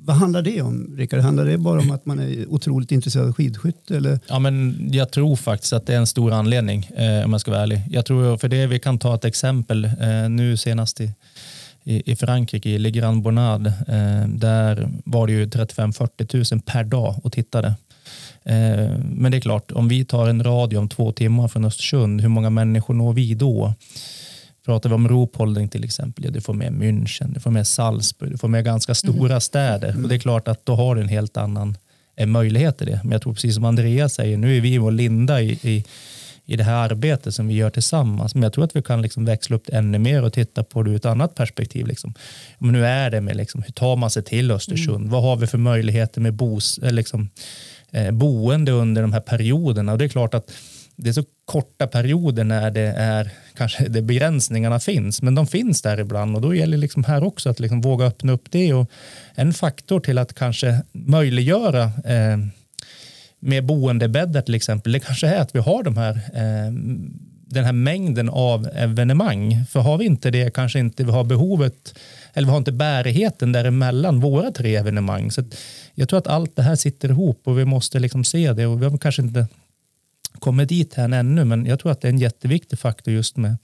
vad 0.05 0.15
handlar 0.15 0.41
det 0.41 0.61
om, 0.61 0.95
Rickard? 0.97 1.19
Handlar 1.19 1.45
det 1.45 1.57
bara 1.57 1.79
om 1.79 1.91
att 1.91 2.05
man 2.05 2.19
är 2.19 2.49
otroligt 2.49 2.91
intresserad 2.91 3.27
av 3.27 3.33
skidskytte? 3.33 3.97
Eller? 3.97 4.19
Ja, 4.27 4.39
men 4.39 4.87
jag 4.91 5.11
tror 5.11 5.35
faktiskt 5.35 5.73
att 5.73 5.85
det 5.85 5.93
är 5.93 5.97
en 5.97 6.07
stor 6.07 6.31
anledning, 6.31 6.89
eh, 6.95 7.25
om 7.25 7.31
jag 7.31 7.41
ska 7.41 7.51
vara 7.51 7.61
ärlig. 7.61 7.81
Jag 7.89 8.05
tror, 8.05 8.37
för 8.37 8.47
det, 8.47 8.67
vi 8.67 8.79
kan 8.79 8.99
ta 8.99 9.15
ett 9.15 9.25
exempel 9.25 9.85
eh, 9.85 10.29
nu 10.29 10.57
senast 10.57 11.01
i, 11.01 11.11
i, 11.83 12.11
i 12.11 12.15
Frankrike, 12.15 12.69
i 12.69 12.79
Le 12.79 12.91
Grand 12.91 13.21
Bonnade. 13.21 13.73
Eh, 13.87 14.29
där 14.29 14.89
var 15.05 15.27
det 15.27 15.33
ju 15.33 15.45
35-40 15.45 16.53
000 16.53 16.61
per 16.61 16.83
dag 16.83 17.15
och 17.23 17.31
tittade. 17.31 17.67
Eh, 18.43 18.97
men 19.03 19.31
det 19.31 19.37
är 19.37 19.41
klart, 19.41 19.71
om 19.71 19.87
vi 19.87 20.05
tar 20.05 20.27
en 20.27 20.43
radio 20.43 20.77
om 20.77 20.89
två 20.89 21.11
timmar 21.11 21.47
från 21.47 21.65
Östersund, 21.65 22.21
hur 22.21 22.29
många 22.29 22.49
människor 22.49 22.93
når 22.93 23.13
vi 23.13 23.33
då? 23.33 23.73
Pratar 24.69 24.89
vi 24.89 24.95
om 24.95 25.07
Ruhpolding 25.07 25.69
till 25.69 25.83
exempel, 25.83 26.25
ja, 26.25 26.31
du 26.31 26.41
får 26.41 26.53
med 26.53 26.71
München, 26.73 27.33
du 27.33 27.39
får 27.39 27.51
med 27.51 27.67
Salzburg, 27.67 28.31
du 28.31 28.37
får 28.37 28.47
med 28.47 28.65
ganska 28.65 28.95
stora 28.95 29.29
mm. 29.29 29.41
städer. 29.41 30.03
Och 30.03 30.09
det 30.09 30.15
är 30.15 30.19
klart 30.19 30.47
att 30.47 30.65
då 30.65 30.75
har 30.75 30.95
du 30.95 31.01
en 31.01 31.07
helt 31.07 31.37
annan 31.37 31.77
eh, 32.15 32.27
möjlighet 32.27 32.81
i 32.81 32.85
det. 32.85 32.99
Men 33.03 33.11
jag 33.11 33.21
tror 33.21 33.33
precis 33.33 33.55
som 33.55 33.65
Andreas 33.65 34.13
säger, 34.13 34.37
nu 34.37 34.57
är 34.57 34.61
vi 34.61 34.79
och 34.79 34.91
Linda 34.91 35.41
i, 35.41 35.59
i, 35.63 35.85
i 36.45 36.55
det 36.55 36.63
här 36.63 36.89
arbetet 36.89 37.35
som 37.35 37.47
vi 37.47 37.53
gör 37.53 37.69
tillsammans. 37.69 38.35
Men 38.35 38.43
jag 38.43 38.53
tror 38.53 38.63
att 38.63 38.75
vi 38.75 38.81
kan 38.81 39.01
liksom 39.01 39.25
växla 39.25 39.55
upp 39.55 39.63
det 39.65 39.77
ännu 39.77 39.99
mer 39.99 40.23
och 40.23 40.33
titta 40.33 40.63
på 40.63 40.83
det 40.83 40.91
ur 40.91 40.95
ett 40.95 41.05
annat 41.05 41.35
perspektiv. 41.35 41.87
Liksom. 41.87 42.13
Men 42.57 42.71
nu 42.71 42.85
är 42.85 43.09
det 43.09 43.21
med 43.21 43.35
liksom, 43.35 43.61
hur 43.61 43.73
tar 43.73 43.95
man 43.95 44.09
sig 44.09 44.23
till 44.23 44.51
Östersund? 44.51 44.97
Mm. 44.97 45.09
Vad 45.09 45.23
har 45.23 45.35
vi 45.35 45.47
för 45.47 45.57
möjligheter 45.57 46.21
med 46.21 46.33
bos, 46.33 46.77
eh, 46.77 46.91
liksom, 46.91 47.29
eh, 47.91 48.11
boende 48.11 48.71
under 48.71 49.01
de 49.01 49.13
här 49.13 49.21
perioderna? 49.21 49.91
Och 49.91 49.97
det 49.97 50.05
är 50.05 50.09
klart 50.09 50.33
att 50.33 50.51
det 51.01 51.09
är 51.09 51.13
så 51.13 51.23
korta 51.45 51.87
perioder 51.87 52.43
när 52.43 52.71
det 52.71 52.93
är 52.97 53.31
kanske 53.55 53.87
det 53.87 54.01
begränsningarna 54.01 54.79
finns, 54.79 55.21
men 55.21 55.35
de 55.35 55.47
finns 55.47 55.81
där 55.81 55.99
ibland 55.99 56.35
och 56.35 56.41
då 56.41 56.55
gäller 56.55 56.77
det 56.77 56.81
liksom 56.81 57.03
här 57.03 57.23
också 57.23 57.49
att 57.49 57.59
liksom 57.59 57.81
våga 57.81 58.05
öppna 58.05 58.31
upp 58.31 58.51
det 58.51 58.73
och 58.73 58.91
en 59.35 59.53
faktor 59.53 59.99
till 59.99 60.17
att 60.17 60.33
kanske 60.33 60.81
möjliggöra 60.91 61.83
eh, 61.83 62.37
med 63.39 63.65
boendebäddar 63.65 64.41
till 64.41 64.55
exempel, 64.55 64.91
det 64.91 64.99
kanske 64.99 65.27
är 65.27 65.41
att 65.41 65.55
vi 65.55 65.59
har 65.59 65.83
de 65.83 65.97
här 65.97 66.15
eh, 66.33 66.71
den 67.51 67.65
här 67.65 67.73
mängden 67.73 68.29
av 68.29 68.69
evenemang. 68.73 69.65
För 69.69 69.79
har 69.79 69.97
vi 69.97 70.05
inte 70.05 70.31
det 70.31 70.53
kanske 70.53 70.79
inte 70.79 71.03
vi 71.03 71.11
har 71.11 71.23
behovet 71.23 71.99
eller 72.33 72.45
vi 72.45 72.51
har 72.51 72.57
inte 72.57 72.71
bärigheten 72.71 73.51
däremellan 73.51 74.19
våra 74.19 74.51
tre 74.51 74.75
evenemang. 74.75 75.31
Så 75.31 75.43
jag 75.95 76.09
tror 76.09 76.19
att 76.19 76.27
allt 76.27 76.55
det 76.55 76.61
här 76.61 76.75
sitter 76.75 77.09
ihop 77.09 77.41
och 77.43 77.59
vi 77.59 77.65
måste 77.65 77.99
liksom 77.99 78.23
se 78.23 78.53
det 78.53 78.65
och 78.65 78.81
vi 78.81 78.85
har 78.85 78.97
kanske 78.97 79.21
inte 79.21 79.47
kommit 80.39 80.69
dit 80.69 80.97
än 80.97 81.13
ännu, 81.13 81.45
men 81.45 81.65
jag 81.65 81.79
tror 81.79 81.91
att 81.91 82.01
det 82.01 82.07
är 82.07 82.13
en 82.13 82.19
jätteviktig 82.19 82.79
faktor 82.79 83.13
just 83.13 83.37
med 83.37 83.57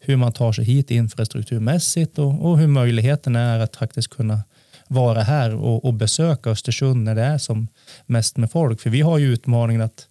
hur 0.00 0.16
man 0.16 0.32
tar 0.32 0.52
sig 0.52 0.64
hit 0.64 0.90
infrastrukturmässigt 0.90 2.18
och, 2.18 2.50
och 2.50 2.58
hur 2.58 2.66
möjligheten 2.66 3.36
är 3.36 3.58
att 3.58 3.76
faktiskt 3.76 4.08
kunna 4.08 4.42
vara 4.88 5.22
här 5.22 5.54
och, 5.54 5.84
och, 5.84 5.94
besöka 5.94 6.50
Östersund 6.50 7.04
när 7.04 7.14
det 7.14 7.22
är 7.22 7.38
som 7.38 7.68
mest 8.06 8.36
med 8.36 8.50
folk. 8.50 8.80
För 8.80 8.90
vi 8.90 9.00
har 9.00 9.18
ju 9.18 9.32
utmaningen 9.32 9.82
att 9.82 10.08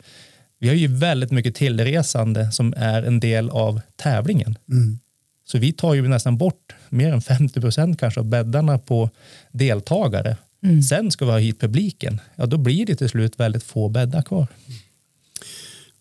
vi 0.59 0.67
har 0.67 0.75
ju 0.75 0.87
väldigt 0.87 1.31
mycket 1.31 1.55
tillresande 1.55 2.51
som 2.51 2.73
är 2.77 3.03
en 3.03 3.19
del 3.19 3.49
av 3.49 3.81
tävlingen. 3.95 4.57
Mm. 4.69 4.99
Så 5.45 5.57
vi 5.57 5.73
tar 5.73 5.93
ju 5.93 6.07
nästan 6.07 6.37
bort 6.37 6.75
mer 6.89 7.13
än 7.13 7.21
50 7.21 7.61
procent 7.61 7.99
kanske 7.99 8.19
av 8.19 8.25
bäddarna 8.25 8.77
på 8.77 9.09
deltagare. 9.51 10.37
Mm. 10.63 10.81
Sen 10.81 11.11
ska 11.11 11.25
vi 11.25 11.31
ha 11.31 11.39
hit 11.39 11.59
publiken. 11.59 12.21
Ja, 12.35 12.45
då 12.45 12.57
blir 12.57 12.85
det 12.85 12.95
till 12.95 13.09
slut 13.09 13.39
väldigt 13.39 13.63
få 13.63 13.89
bäddar 13.89 14.21
kvar. 14.21 14.47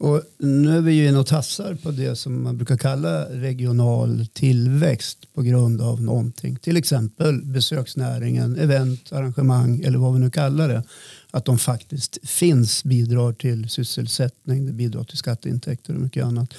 Och 0.00 0.22
nu 0.38 0.76
är 0.76 0.80
vi 0.80 0.92
ju 0.92 1.08
inne 1.08 1.18
och 1.18 1.26
tassar 1.26 1.74
på 1.74 1.90
det 1.90 2.16
som 2.16 2.42
man 2.42 2.56
brukar 2.56 2.76
kalla 2.76 3.24
regional 3.24 4.26
tillväxt 4.32 5.32
på 5.34 5.42
grund 5.42 5.80
av 5.80 6.02
någonting. 6.02 6.56
Till 6.56 6.76
exempel 6.76 7.44
besöksnäringen, 7.44 8.56
event, 8.56 9.12
arrangemang 9.12 9.80
eller 9.80 9.98
vad 9.98 10.14
vi 10.14 10.20
nu 10.20 10.30
kallar 10.30 10.68
det. 10.68 10.82
Att 11.30 11.44
de 11.44 11.58
faktiskt 11.58 12.18
finns, 12.28 12.84
bidrar 12.84 13.32
till 13.32 13.68
sysselsättning, 13.68 14.66
det 14.66 14.72
bidrar 14.72 15.04
till 15.04 15.18
skatteintäkter 15.18 15.94
och 15.94 16.00
mycket 16.00 16.24
annat. 16.24 16.54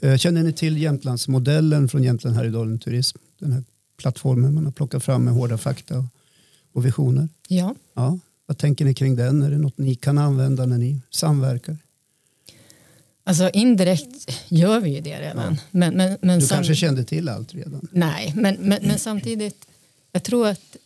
Eh, 0.00 0.16
känner 0.16 0.42
ni 0.42 0.52
till 0.52 0.78
Jämtlandsmodellen 0.82 1.88
från 1.88 2.02
Jämtland 2.02 2.36
Härjedalen 2.36 2.78
Turism? 2.78 3.18
Den 3.40 3.52
här 3.52 3.64
plattformen 3.96 4.54
man 4.54 4.64
har 4.64 4.72
plockat 4.72 5.04
fram 5.04 5.24
med 5.24 5.34
hårda 5.34 5.58
fakta 5.58 6.04
och 6.72 6.86
visioner. 6.86 7.28
Ja. 7.48 7.74
ja. 7.94 8.18
Vad 8.46 8.58
tänker 8.58 8.84
ni 8.84 8.94
kring 8.94 9.16
den? 9.16 9.42
Är 9.42 9.50
det 9.50 9.58
något 9.58 9.78
ni 9.78 9.94
kan 9.94 10.18
använda 10.18 10.66
när 10.66 10.78
ni 10.78 11.00
samverkar? 11.10 11.76
Alltså 13.28 13.50
indirekt 13.52 14.30
gör 14.48 14.80
vi 14.80 14.90
ju 14.90 15.00
det 15.00 15.20
redan. 15.20 15.54
Ja. 15.54 15.62
Men, 15.70 15.94
men, 15.96 16.18
men 16.20 16.40
du 16.40 16.48
kanske 16.48 16.74
kände 16.74 17.04
till 17.04 17.28
allt 17.28 17.54
redan? 17.54 17.88
Nej, 17.92 18.32
men, 18.36 18.54
men, 18.54 18.78
men 18.82 18.98
samtidigt, 18.98 19.66
jag 20.12 20.22
tror 20.22 20.46
att 20.46 20.76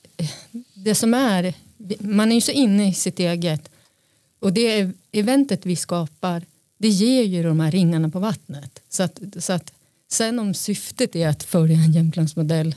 det 0.74 0.94
som 0.94 1.14
är, 1.14 1.55
man 1.98 2.31
är 2.31 2.35
ju 2.35 2.40
så 2.40 2.52
inne 2.52 2.88
i 2.88 2.94
sitt 2.94 3.18
eget 3.18 3.70
och 4.40 4.52
det 4.52 4.90
eventet 5.12 5.66
vi 5.66 5.76
skapar 5.76 6.42
det 6.78 6.88
ger 6.88 7.22
ju 7.22 7.42
de 7.42 7.61
här 7.61 7.70
ringarna 7.70 8.09
på 8.09 8.18
vattnet. 8.18 8.83
Så 8.88 9.02
att, 9.02 9.20
så 9.38 9.52
att 9.52 9.72
sen 10.11 10.38
om 10.38 10.55
syftet 10.55 11.16
är 11.16 11.28
att 11.28 11.42
följa 11.42 11.76
en 11.76 11.92
Jämtlandsmodell 11.92 12.74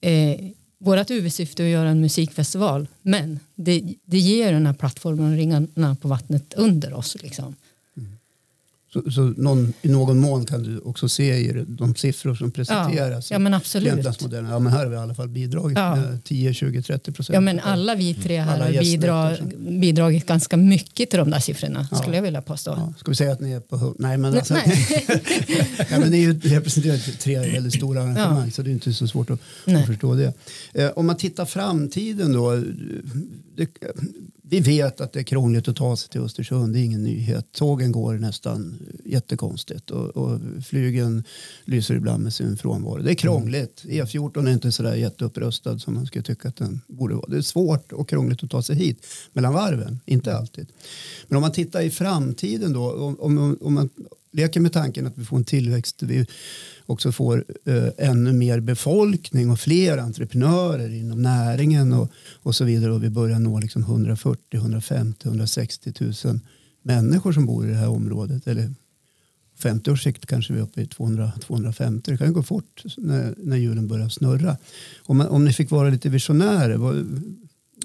eh, 0.00 0.40
vårt 0.78 1.10
huvudsyfte 1.10 1.62
är 1.62 1.66
att 1.66 1.72
göra 1.72 1.88
en 1.88 2.00
musikfestival 2.00 2.88
men 3.02 3.40
det, 3.54 3.94
det 4.04 4.18
ger 4.18 4.52
den 4.52 4.66
här 4.66 4.74
plattformen 4.74 5.32
och 5.32 5.36
ringarna 5.36 5.96
på 6.00 6.08
vattnet 6.08 6.54
under 6.56 6.94
oss. 6.94 7.16
Liksom. 7.22 7.54
Så, 8.94 9.10
så 9.10 9.20
någon, 9.22 9.72
i 9.82 9.88
någon 9.88 10.18
mån 10.18 10.46
kan 10.46 10.62
du 10.62 10.78
också 10.78 11.08
se 11.08 11.36
i 11.36 11.64
de 11.68 11.94
siffror 11.94 12.34
som 12.34 12.50
presenteras. 12.50 13.30
Ja, 13.30 13.34
ja 13.34 13.38
men 13.38 13.54
absolut. 13.54 14.04
Ja, 14.32 14.58
men 14.58 14.72
här 14.72 14.78
har 14.78 14.86
vi 14.86 14.94
i 14.94 14.98
alla 14.98 15.14
fall 15.14 15.28
bidragit 15.28 15.78
Ja. 15.78 15.96
med 15.96 16.24
10, 16.24 16.54
20, 16.54 16.82
30 16.82 17.12
procent. 17.12 17.34
Ja, 17.34 17.40
men 17.40 17.60
alla 17.60 17.94
vi 17.94 18.14
tre 18.14 18.40
här 18.40 18.60
har 18.60 18.80
bidra, 18.80 19.36
bidragit 19.80 20.26
ganska 20.26 20.56
mycket 20.56 21.10
till 21.10 21.18
de 21.18 21.30
där 21.30 21.40
siffrorna 21.40 21.88
Ja. 21.90 21.96
skulle 21.96 22.16
jag 22.16 22.22
vilja 22.22 22.42
påstå. 22.42 22.70
Ja, 22.76 22.92
ska 22.98 23.10
vi 23.10 23.16
säga 23.16 23.32
att 23.32 23.40
ni 23.40 23.52
är 23.52 23.60
på? 23.60 23.94
Nej, 23.98 24.18
men, 24.18 24.34
alltså, 24.34 24.54
nej. 24.54 25.06
ja, 25.90 25.98
men 25.98 26.10
ni 26.10 26.32
representerar 26.32 27.18
tre 27.18 27.38
väldigt 27.38 27.74
stora 27.74 28.02
arrangemang 28.02 28.50
så 28.50 28.62
det 28.62 28.70
är 28.70 28.72
inte 28.72 28.92
så 28.92 29.06
svårt 29.06 29.30
att, 29.30 29.40
att 29.66 29.86
förstå 29.86 30.14
det. 30.14 30.32
Eh, 30.74 30.90
om 30.96 31.06
man 31.06 31.16
tittar 31.16 31.44
framtiden 31.44 32.32
då. 32.32 32.62
Det, 33.56 33.68
vi 34.48 34.60
vet 34.60 35.00
att 35.00 35.12
det 35.12 35.20
är 35.20 35.24
krångligt 35.24 35.68
att 35.68 35.76
ta 35.76 35.96
sig 35.96 36.10
till 36.10 36.20
Östersund, 36.20 36.72
det 36.74 36.80
är 36.80 36.84
ingen 36.84 37.02
nyhet. 37.02 37.46
Tågen 37.52 37.92
går 37.92 38.14
nästan 38.14 38.78
jättekonstigt 39.04 39.90
och, 39.90 40.16
och 40.16 40.40
flygen 40.66 41.24
lyser 41.64 41.94
ibland 41.94 42.22
med 42.22 42.34
sin 42.34 42.56
frånvaro. 42.56 43.02
Det 43.02 43.12
är 43.12 43.14
krångligt. 43.14 43.84
E14 43.84 44.48
är 44.48 44.52
inte 44.52 44.72
sådär 44.72 44.94
jätteupprustad 44.94 45.78
som 45.78 45.94
man 45.94 46.06
skulle 46.06 46.22
tycka 46.22 46.48
att 46.48 46.56
den 46.56 46.80
borde 46.86 47.14
vara. 47.14 47.26
Det 47.28 47.36
är 47.36 47.42
svårt 47.42 47.92
och 47.92 48.08
krångligt 48.08 48.44
att 48.44 48.50
ta 48.50 48.62
sig 48.62 48.76
hit 48.76 49.06
mellan 49.32 49.52
varven, 49.52 50.00
inte 50.06 50.36
alltid. 50.36 50.66
Men 51.28 51.36
om 51.36 51.42
man 51.42 51.52
tittar 51.52 51.80
i 51.80 51.90
framtiden 51.90 52.72
då, 52.72 52.92
om, 52.92 53.20
om, 53.20 53.58
om 53.60 53.74
man 53.74 53.90
leker 54.32 54.60
med 54.60 54.72
tanken 54.72 55.06
att 55.06 55.18
vi 55.18 55.24
får 55.24 55.36
en 55.36 55.44
tillväxt, 55.44 56.02
vi 56.02 56.26
också 56.86 57.12
får 57.12 57.44
eh, 57.64 57.88
ännu 57.98 58.32
mer 58.32 58.60
befolkning 58.60 59.50
och 59.50 59.60
fler 59.60 59.98
entreprenörer 59.98 60.94
inom 60.94 61.22
näringen 61.22 61.92
och, 61.92 62.10
och 62.42 62.54
så 62.54 62.64
vidare 62.64 62.92
och 62.92 63.04
vi 63.04 63.10
börjar 63.10 63.38
nå 63.38 63.58
liksom 63.58 63.82
140, 63.82 64.42
150, 64.52 65.28
160 65.28 65.92
000 66.24 66.40
människor 66.82 67.32
som 67.32 67.46
bor 67.46 67.66
i 67.66 67.70
det 67.70 67.76
här 67.76 67.88
området 67.88 68.46
eller 68.46 68.74
50 69.58 69.90
års 69.90 70.02
sikt 70.02 70.26
kanske 70.26 70.52
vi 70.52 70.58
är 70.58 70.62
uppe 70.62 70.80
i 70.80 70.86
200, 70.86 71.32
250. 71.40 72.10
Det 72.10 72.16
kan 72.16 72.26
ju 72.26 72.32
gå 72.32 72.42
fort 72.42 72.82
när, 72.96 73.34
när 73.38 73.56
hjulen 73.56 73.88
börjar 73.88 74.08
snurra. 74.08 74.56
Om, 75.02 75.16
man, 75.16 75.28
om 75.28 75.44
ni 75.44 75.52
fick 75.52 75.70
vara 75.70 75.90
lite 75.90 76.08
visionärer 76.08 76.76
vad, 76.76 77.22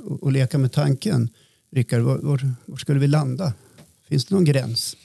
och, 0.01 0.23
och 0.23 0.31
leka 0.31 0.57
med 0.57 0.71
tanken, 0.71 1.29
Rickard, 1.71 2.01
var, 2.01 2.17
var, 2.17 2.53
var 2.65 2.77
skulle 2.77 2.99
vi 2.99 3.07
landa? 3.07 3.53
Finns 4.07 4.25
det 4.25 4.35
någon 4.35 4.45
gräns? 4.45 4.95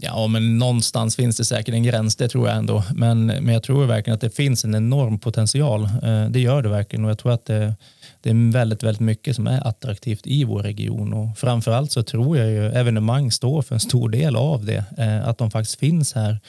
Ja, 0.00 0.26
men 0.26 0.58
någonstans 0.58 1.16
finns 1.16 1.36
det 1.36 1.44
säkert 1.44 1.74
en 1.74 1.82
gräns, 1.82 2.16
det 2.16 2.28
tror 2.28 2.48
jag 2.48 2.56
ändå. 2.56 2.84
Men, 2.94 3.26
men 3.26 3.48
jag 3.48 3.62
tror 3.62 3.86
verkligen 3.86 4.14
att 4.14 4.20
det 4.20 4.36
finns 4.36 4.64
en 4.64 4.74
enorm 4.74 5.18
potential. 5.18 5.84
Eh, 5.84 6.24
det 6.30 6.40
gör 6.40 6.62
det 6.62 6.68
verkligen 6.68 7.04
och 7.04 7.10
jag 7.10 7.18
tror 7.18 7.32
att 7.32 7.44
det, 7.44 7.74
det 8.22 8.30
är 8.30 8.52
väldigt, 8.52 8.82
väldigt 8.82 9.00
mycket 9.00 9.36
som 9.36 9.46
är 9.46 9.66
attraktivt 9.68 10.26
i 10.26 10.44
vår 10.44 10.62
region 10.62 11.12
och 11.12 11.38
framförallt 11.38 11.92
så 11.92 12.02
tror 12.02 12.38
jag 12.38 12.50
ju 12.50 12.66
evenemang 12.66 13.32
står 13.32 13.62
för 13.62 13.74
en 13.74 13.80
stor 13.80 14.08
del 14.08 14.36
av 14.36 14.64
det. 14.64 14.84
Eh, 14.98 15.28
att 15.28 15.38
de 15.38 15.50
faktiskt 15.50 15.78
finns 15.78 16.14
här 16.14 16.30
Mm 16.30 16.40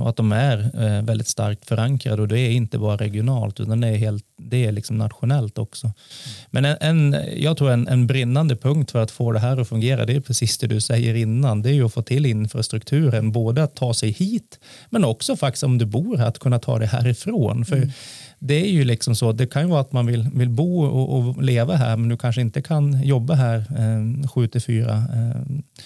och 0.00 0.08
att 0.08 0.16
de 0.16 0.32
är 0.32 0.58
eh, 0.84 1.02
väldigt 1.04 1.28
starkt 1.28 1.68
förankrade 1.68 2.22
och 2.22 2.28
det 2.28 2.38
är 2.38 2.50
inte 2.50 2.78
bara 2.78 2.96
regionalt 2.96 3.60
utan 3.60 3.80
det 3.80 3.88
är, 3.88 3.96
helt, 3.96 4.24
det 4.38 4.64
är 4.66 4.72
liksom 4.72 4.98
nationellt 4.98 5.58
också. 5.58 5.92
Men 6.50 6.64
en, 6.64 6.76
en, 6.80 7.16
jag 7.36 7.56
tror 7.56 7.70
en, 7.70 7.88
en 7.88 8.06
brinnande 8.06 8.56
punkt 8.56 8.90
för 8.90 9.02
att 9.02 9.10
få 9.10 9.32
det 9.32 9.38
här 9.38 9.60
att 9.60 9.68
fungera 9.68 10.04
det 10.06 10.12
är 10.16 10.20
precis 10.20 10.58
det 10.58 10.66
du 10.66 10.80
säger 10.80 11.14
innan. 11.14 11.62
Det 11.62 11.68
är 11.70 11.74
ju 11.74 11.84
att 11.86 11.92
få 11.92 12.02
till 12.02 12.26
infrastrukturen, 12.26 13.32
både 13.32 13.62
att 13.62 13.74
ta 13.76 13.94
sig 13.94 14.10
hit 14.10 14.58
men 14.90 15.04
också 15.04 15.36
faktiskt 15.36 15.64
om 15.64 15.78
du 15.78 15.86
bor 15.86 16.16
här 16.16 16.26
att 16.26 16.38
kunna 16.38 16.58
ta 16.58 16.78
det 16.78 16.86
härifrån. 16.86 17.64
För 17.64 17.90
det 18.38 18.54
är 18.54 18.70
ju 18.72 18.84
liksom 18.84 19.14
så, 19.16 19.32
det 19.32 19.46
kan 19.46 19.62
ju 19.62 19.68
vara 19.68 19.80
att 19.80 19.92
man 19.92 20.06
vill, 20.06 20.28
vill 20.34 20.48
bo 20.50 20.84
och, 20.84 21.18
och 21.18 21.42
leva 21.42 21.76
här 21.76 21.96
men 21.96 22.08
du 22.08 22.16
kanske 22.16 22.40
inte 22.40 22.62
kan 22.62 23.02
jobba 23.02 23.34
här 23.34 23.58
eh, 23.58 24.28
7 24.28 24.48
till 24.48 24.60
4 24.62 24.90
eh, 24.94 25.30
s- 25.30 25.84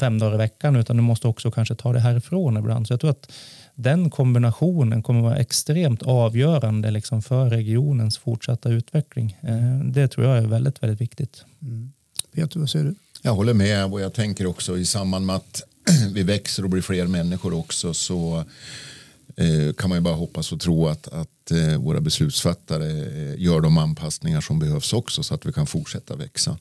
fem 0.00 0.18
dagar 0.18 0.34
i 0.34 0.38
veckan 0.38 0.76
utan 0.76 0.96
du 0.96 1.02
måste 1.02 1.28
också 1.28 1.50
kanske 1.50 1.74
ta 1.74 1.92
det 1.92 2.00
härifrån 2.00 2.56
ibland. 2.56 2.86
Så 2.86 2.92
jag 2.92 3.00
tror 3.00 3.10
att 3.10 3.32
den 3.74 4.10
kombinationen 4.10 5.02
kommer 5.02 5.20
vara 5.20 5.36
extremt 5.36 6.02
avgörande 6.02 6.90
liksom 6.90 7.22
för 7.22 7.50
regionens 7.50 8.18
fortsatta 8.18 8.68
utveckling. 8.68 9.36
Eh, 9.42 9.78
Det 9.84 10.08
tror 10.08 10.26
jag 10.26 10.38
är 10.38 10.46
väldigt, 10.46 10.82
väldigt 10.82 11.00
viktigt. 11.00 11.44
Peter, 12.34 12.60
vad 12.60 12.70
säger 12.70 12.84
du? 12.84 12.94
Jag 13.22 13.34
håller 13.34 13.54
med 13.54 13.92
och 13.92 14.00
jag 14.00 14.12
tänker 14.14 14.46
också 14.46 14.78
i 14.78 14.86
samband 14.86 15.26
med 15.26 15.36
att 15.36 15.62
vi 16.12 16.22
växer 16.22 16.62
och 16.62 16.70
blir 16.70 16.82
fler 16.82 17.06
människor 17.06 17.54
också 17.54 17.94
så 17.94 18.44
eh, 19.36 19.72
kan 19.76 19.88
man 19.88 19.98
ju 19.98 20.02
bara 20.02 20.14
hoppas 20.14 20.52
och 20.52 20.60
tro 20.60 20.88
att, 20.88 21.08
att 21.08 21.50
eh, 21.50 21.78
våra 21.78 22.00
beslutsfattare 22.00 22.86
gör 23.36 23.60
de 23.60 23.78
anpassningar 23.78 24.40
som 24.40 24.58
behövs 24.58 24.92
också 24.92 25.22
så 25.22 25.34
att 25.34 25.46
vi 25.46 25.52
kan 25.52 25.66
fortsätta 25.66 26.16
växa. 26.16 26.58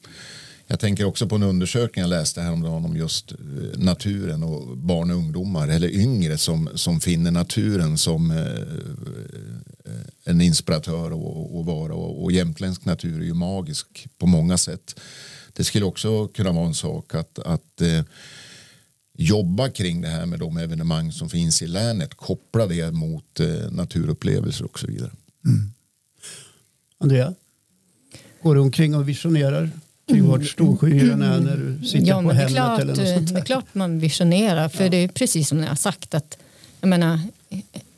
Jag 0.67 0.79
tänker 0.79 1.05
också 1.05 1.27
på 1.27 1.35
en 1.35 1.43
undersökning 1.43 2.01
jag 2.01 2.09
läste 2.09 2.41
häromdagen 2.41 2.85
om 2.85 2.97
just 2.97 3.31
eh, 3.31 3.37
naturen 3.79 4.43
och 4.43 4.77
barn 4.77 5.11
och 5.11 5.17
ungdomar 5.17 5.67
eller 5.67 5.89
yngre 5.89 6.37
som, 6.37 6.69
som 6.75 6.99
finner 6.99 7.31
naturen 7.31 7.97
som 7.97 8.31
eh, 8.31 8.37
eh 8.37 10.01
en 10.27 10.41
inspiratör 10.41 11.13
och, 11.13 11.57
och 11.57 11.65
vara 11.65 11.93
och, 11.93 12.23
och 12.23 12.31
jämtländsk 12.31 12.85
natur 12.85 13.21
är 13.21 13.25
ju 13.25 13.33
magisk 13.33 14.07
på 14.17 14.27
många 14.27 14.57
sätt. 14.57 14.99
Det 15.53 15.63
skulle 15.63 15.85
också 15.85 16.27
kunna 16.27 16.51
vara 16.51 16.65
en 16.65 16.73
sak 16.73 17.15
att, 17.15 17.39
att 17.39 17.81
eh, 17.81 18.03
jobba 19.17 19.69
kring 19.69 20.01
det 20.01 20.07
här 20.07 20.25
med 20.25 20.39
de 20.39 20.57
evenemang 20.57 21.11
som 21.11 21.29
finns 21.29 21.61
i 21.61 21.67
länet, 21.67 22.13
koppla 22.13 22.67
det 22.67 22.91
mot 22.91 23.39
eh, 23.39 23.71
naturupplevelser 23.71 24.65
och 24.65 24.79
så 24.79 24.87
vidare. 24.87 25.11
Mm. 25.45 25.71
Andrea? 26.97 27.33
Går 28.41 28.55
du 28.55 28.61
omkring 28.61 28.95
och 28.95 29.09
visionerar 29.09 29.71
kring 30.07 30.27
vart 30.27 30.45
Storsjöyran 30.45 31.21
är 31.21 31.39
när 31.39 31.57
du 31.57 31.87
sitter 31.87 32.07
Ja, 32.07 32.21
på 32.21 32.29
det 32.29 32.33
hemmet 32.35 32.53
klart, 32.53 32.79
eller 32.79 32.95
något 32.95 33.07
sånt 33.07 33.27
det 33.27 33.33
där? 33.33 33.41
är 33.41 33.45
klart 33.45 33.65
man 33.73 33.99
visionerar. 33.99 34.69
För 34.69 34.89
det 34.89 34.97
är 34.97 35.07
precis 35.07 35.47
som 35.49 35.59
jag 35.59 35.67
har 35.67 35.75
sagt 35.75 36.13
att 36.13 36.37
jag 36.81 36.87
menar, 36.87 37.19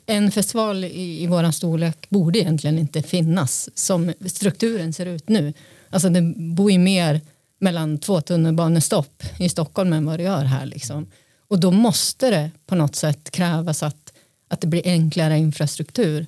en 0.06 0.30
festival 0.30 0.84
i, 0.84 1.22
i 1.22 1.26
våran 1.26 1.52
storlek 1.52 2.10
borde 2.10 2.38
egentligen 2.38 2.78
inte 2.78 3.02
finnas 3.02 3.70
som 3.74 4.12
strukturen 4.26 4.92
ser 4.92 5.06
ut 5.06 5.28
nu. 5.28 5.52
Alltså 5.90 6.08
det 6.08 6.22
bor 6.36 6.70
ju 6.72 6.78
mer 6.78 7.20
mellan 7.60 7.98
två 7.98 8.20
tunnelbanestopp 8.20 9.22
i 9.38 9.48
Stockholm 9.48 9.92
än 9.92 10.06
vad 10.06 10.18
det 10.18 10.22
gör 10.22 10.44
här. 10.44 10.66
Liksom. 10.66 11.06
Och 11.48 11.60
då 11.60 11.70
måste 11.70 12.30
det 12.30 12.50
på 12.66 12.74
något 12.74 12.96
sätt 12.96 13.30
krävas 13.30 13.82
att, 13.82 14.12
att 14.48 14.60
det 14.60 14.66
blir 14.66 14.82
enklare 14.84 15.38
infrastruktur. 15.38 16.26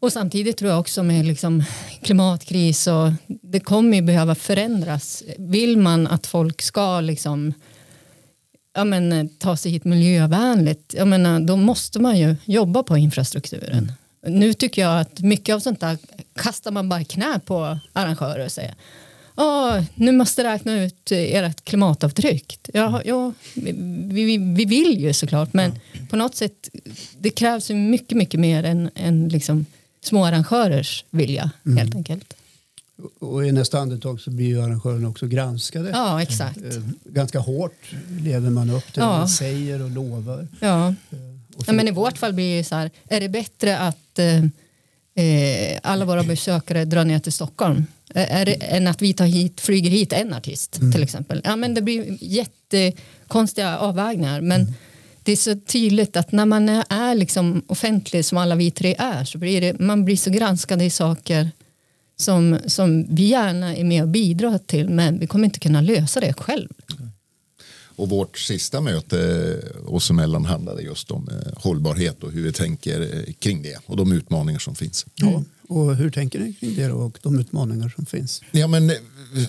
Och 0.00 0.12
samtidigt 0.12 0.56
tror 0.56 0.70
jag 0.70 0.80
också 0.80 1.02
med 1.02 1.26
liksom 1.26 1.64
klimatkris 2.02 2.86
och 2.86 3.10
det 3.26 3.60
kommer 3.60 3.96
ju 3.96 4.02
behöva 4.02 4.34
förändras. 4.34 5.22
Vill 5.38 5.78
man 5.78 6.06
att 6.06 6.26
folk 6.26 6.62
ska 6.62 7.00
liksom, 7.00 7.52
ja 8.74 8.84
men, 8.84 9.28
ta 9.28 9.56
sig 9.56 9.72
hit 9.72 9.84
miljövänligt, 9.84 10.94
jag 10.96 11.08
menar, 11.08 11.40
då 11.40 11.56
måste 11.56 11.98
man 11.98 12.18
ju 12.18 12.36
jobba 12.44 12.82
på 12.82 12.96
infrastrukturen. 12.96 13.92
Nu 14.26 14.54
tycker 14.54 14.82
jag 14.82 15.00
att 15.00 15.20
mycket 15.20 15.54
av 15.54 15.60
sånt 15.60 15.80
där 15.80 15.98
kastar 16.34 16.70
man 16.70 16.88
bara 16.88 17.04
knä 17.04 17.40
på 17.44 17.78
arrangörer 17.92 18.44
och 18.44 18.52
säger 18.52 18.74
Ja, 19.36 19.84
nu 19.94 20.12
måste 20.12 20.44
räkna 20.44 20.72
ut 20.84 21.12
ert 21.12 21.64
klimatavtryck. 21.64 22.60
Ja, 22.72 23.02
ja, 23.04 23.32
vi, 23.54 23.72
vi, 24.12 24.38
vi 24.38 24.64
vill 24.64 25.00
ju 25.00 25.12
såklart, 25.12 25.52
men 25.52 25.72
på 26.10 26.16
något 26.16 26.34
sätt 26.34 26.68
det 27.18 27.30
krävs 27.30 27.70
mycket, 27.70 28.16
mycket 28.18 28.40
mer 28.40 28.64
än, 28.64 28.90
än 28.94 29.28
liksom 29.28 29.66
små 30.02 30.24
arrangörers 30.24 31.04
vilja 31.10 31.50
helt 31.76 31.94
enkelt. 31.94 32.34
Och 33.18 33.46
i 33.46 33.52
nästa 33.52 33.78
andetag 33.78 34.20
så 34.20 34.30
blir 34.30 34.46
ju 34.46 34.62
arrangörerna 34.62 35.08
också 35.08 35.26
granskade. 35.26 35.90
Ja, 35.90 36.22
exakt. 36.22 36.56
Eh, 36.58 36.82
Ganska 37.04 37.38
hårt 37.38 37.92
lever 38.20 38.50
man 38.50 38.70
upp 38.70 38.92
till 38.92 39.02
Ja. 39.02 39.08
vad 39.08 39.18
man 39.18 39.28
säger 39.28 39.82
och 39.82 39.90
lovar. 39.90 40.48
Ja. 40.60 40.94
Och 41.56 41.64
Ja, 41.66 41.72
men 41.72 41.88
I 41.88 41.90
vårt 41.90 42.18
fall 42.18 42.32
blir 42.32 42.56
det 42.58 42.64
så 42.64 42.74
här, 42.74 42.90
är 43.08 43.20
det 43.20 43.28
bättre 43.28 43.78
att 43.78 44.18
eh, 44.18 44.44
eh, 45.24 45.78
alla 45.82 46.04
våra 46.04 46.22
besökare 46.22 46.84
drar 46.84 47.04
ner 47.04 47.18
till 47.18 47.32
Stockholm 47.32 47.86
Eh, 48.14 48.36
är 48.36 48.46
det, 48.46 48.52
än 48.52 48.86
att 48.86 49.02
vi 49.02 49.12
tar 49.12 49.26
hit, 49.26 49.60
flyger 49.60 49.90
hit 49.90 50.12
en 50.12 50.34
artist 50.34 50.72
till 50.92 51.02
exempel? 51.02 51.40
Ja, 51.44 51.56
men 51.56 51.74
det 51.74 51.82
blir 51.82 52.18
jättekonstiga 52.20 53.78
avvägningar 53.78 54.40
men 54.40 54.74
det 55.28 55.32
är 55.32 55.36
så 55.36 55.54
tydligt 55.54 56.16
att 56.16 56.32
när 56.32 56.46
man 56.46 56.68
är, 56.68 57.14
liksom 57.14 57.62
offentlig 57.66 58.24
som 58.24 58.38
alla 58.38 58.54
vi 58.54 58.70
tre 58.70 58.94
är 58.98 59.24
så 59.24 59.38
blir 59.38 59.60
det, 59.60 59.78
man 59.78 60.04
blir 60.04 60.16
så 60.16 60.30
granskade 60.30 60.84
i 60.84 60.90
saker 60.90 61.50
som, 62.16 62.58
som 62.66 63.14
vi 63.14 63.24
gärna 63.24 63.76
är 63.76 63.84
med 63.84 64.02
och 64.02 64.08
bidrar 64.08 64.58
till 64.58 64.88
men 64.88 65.18
vi 65.18 65.26
kommer 65.26 65.44
inte 65.44 65.60
kunna 65.60 65.80
lösa 65.80 66.20
det 66.20 66.32
själv. 66.32 66.68
Och 67.98 68.08
vårt 68.08 68.38
sista 68.38 68.80
möte 68.80 69.60
oss 69.86 70.10
emellan 70.10 70.44
handlade 70.44 70.82
just 70.82 71.10
om 71.10 71.28
eh, 71.28 71.62
hållbarhet 71.62 72.22
och 72.22 72.32
hur 72.32 72.42
vi 72.42 72.52
tänker 72.52 73.24
kring 73.38 73.62
det 73.62 73.78
och 73.86 73.96
de 73.96 74.12
utmaningar 74.12 74.58
som 74.58 74.74
finns. 74.74 75.06
Ja, 75.14 75.42
och 75.68 75.96
hur 75.96 76.10
tänker 76.10 76.38
ni 76.38 76.52
kring 76.52 76.74
det 76.74 76.90
och 76.90 77.18
de 77.22 77.38
utmaningar 77.38 77.88
som 77.88 78.06
finns? 78.06 78.42
Ja, 78.50 78.66
men, 78.66 78.90
eh, 78.90 78.96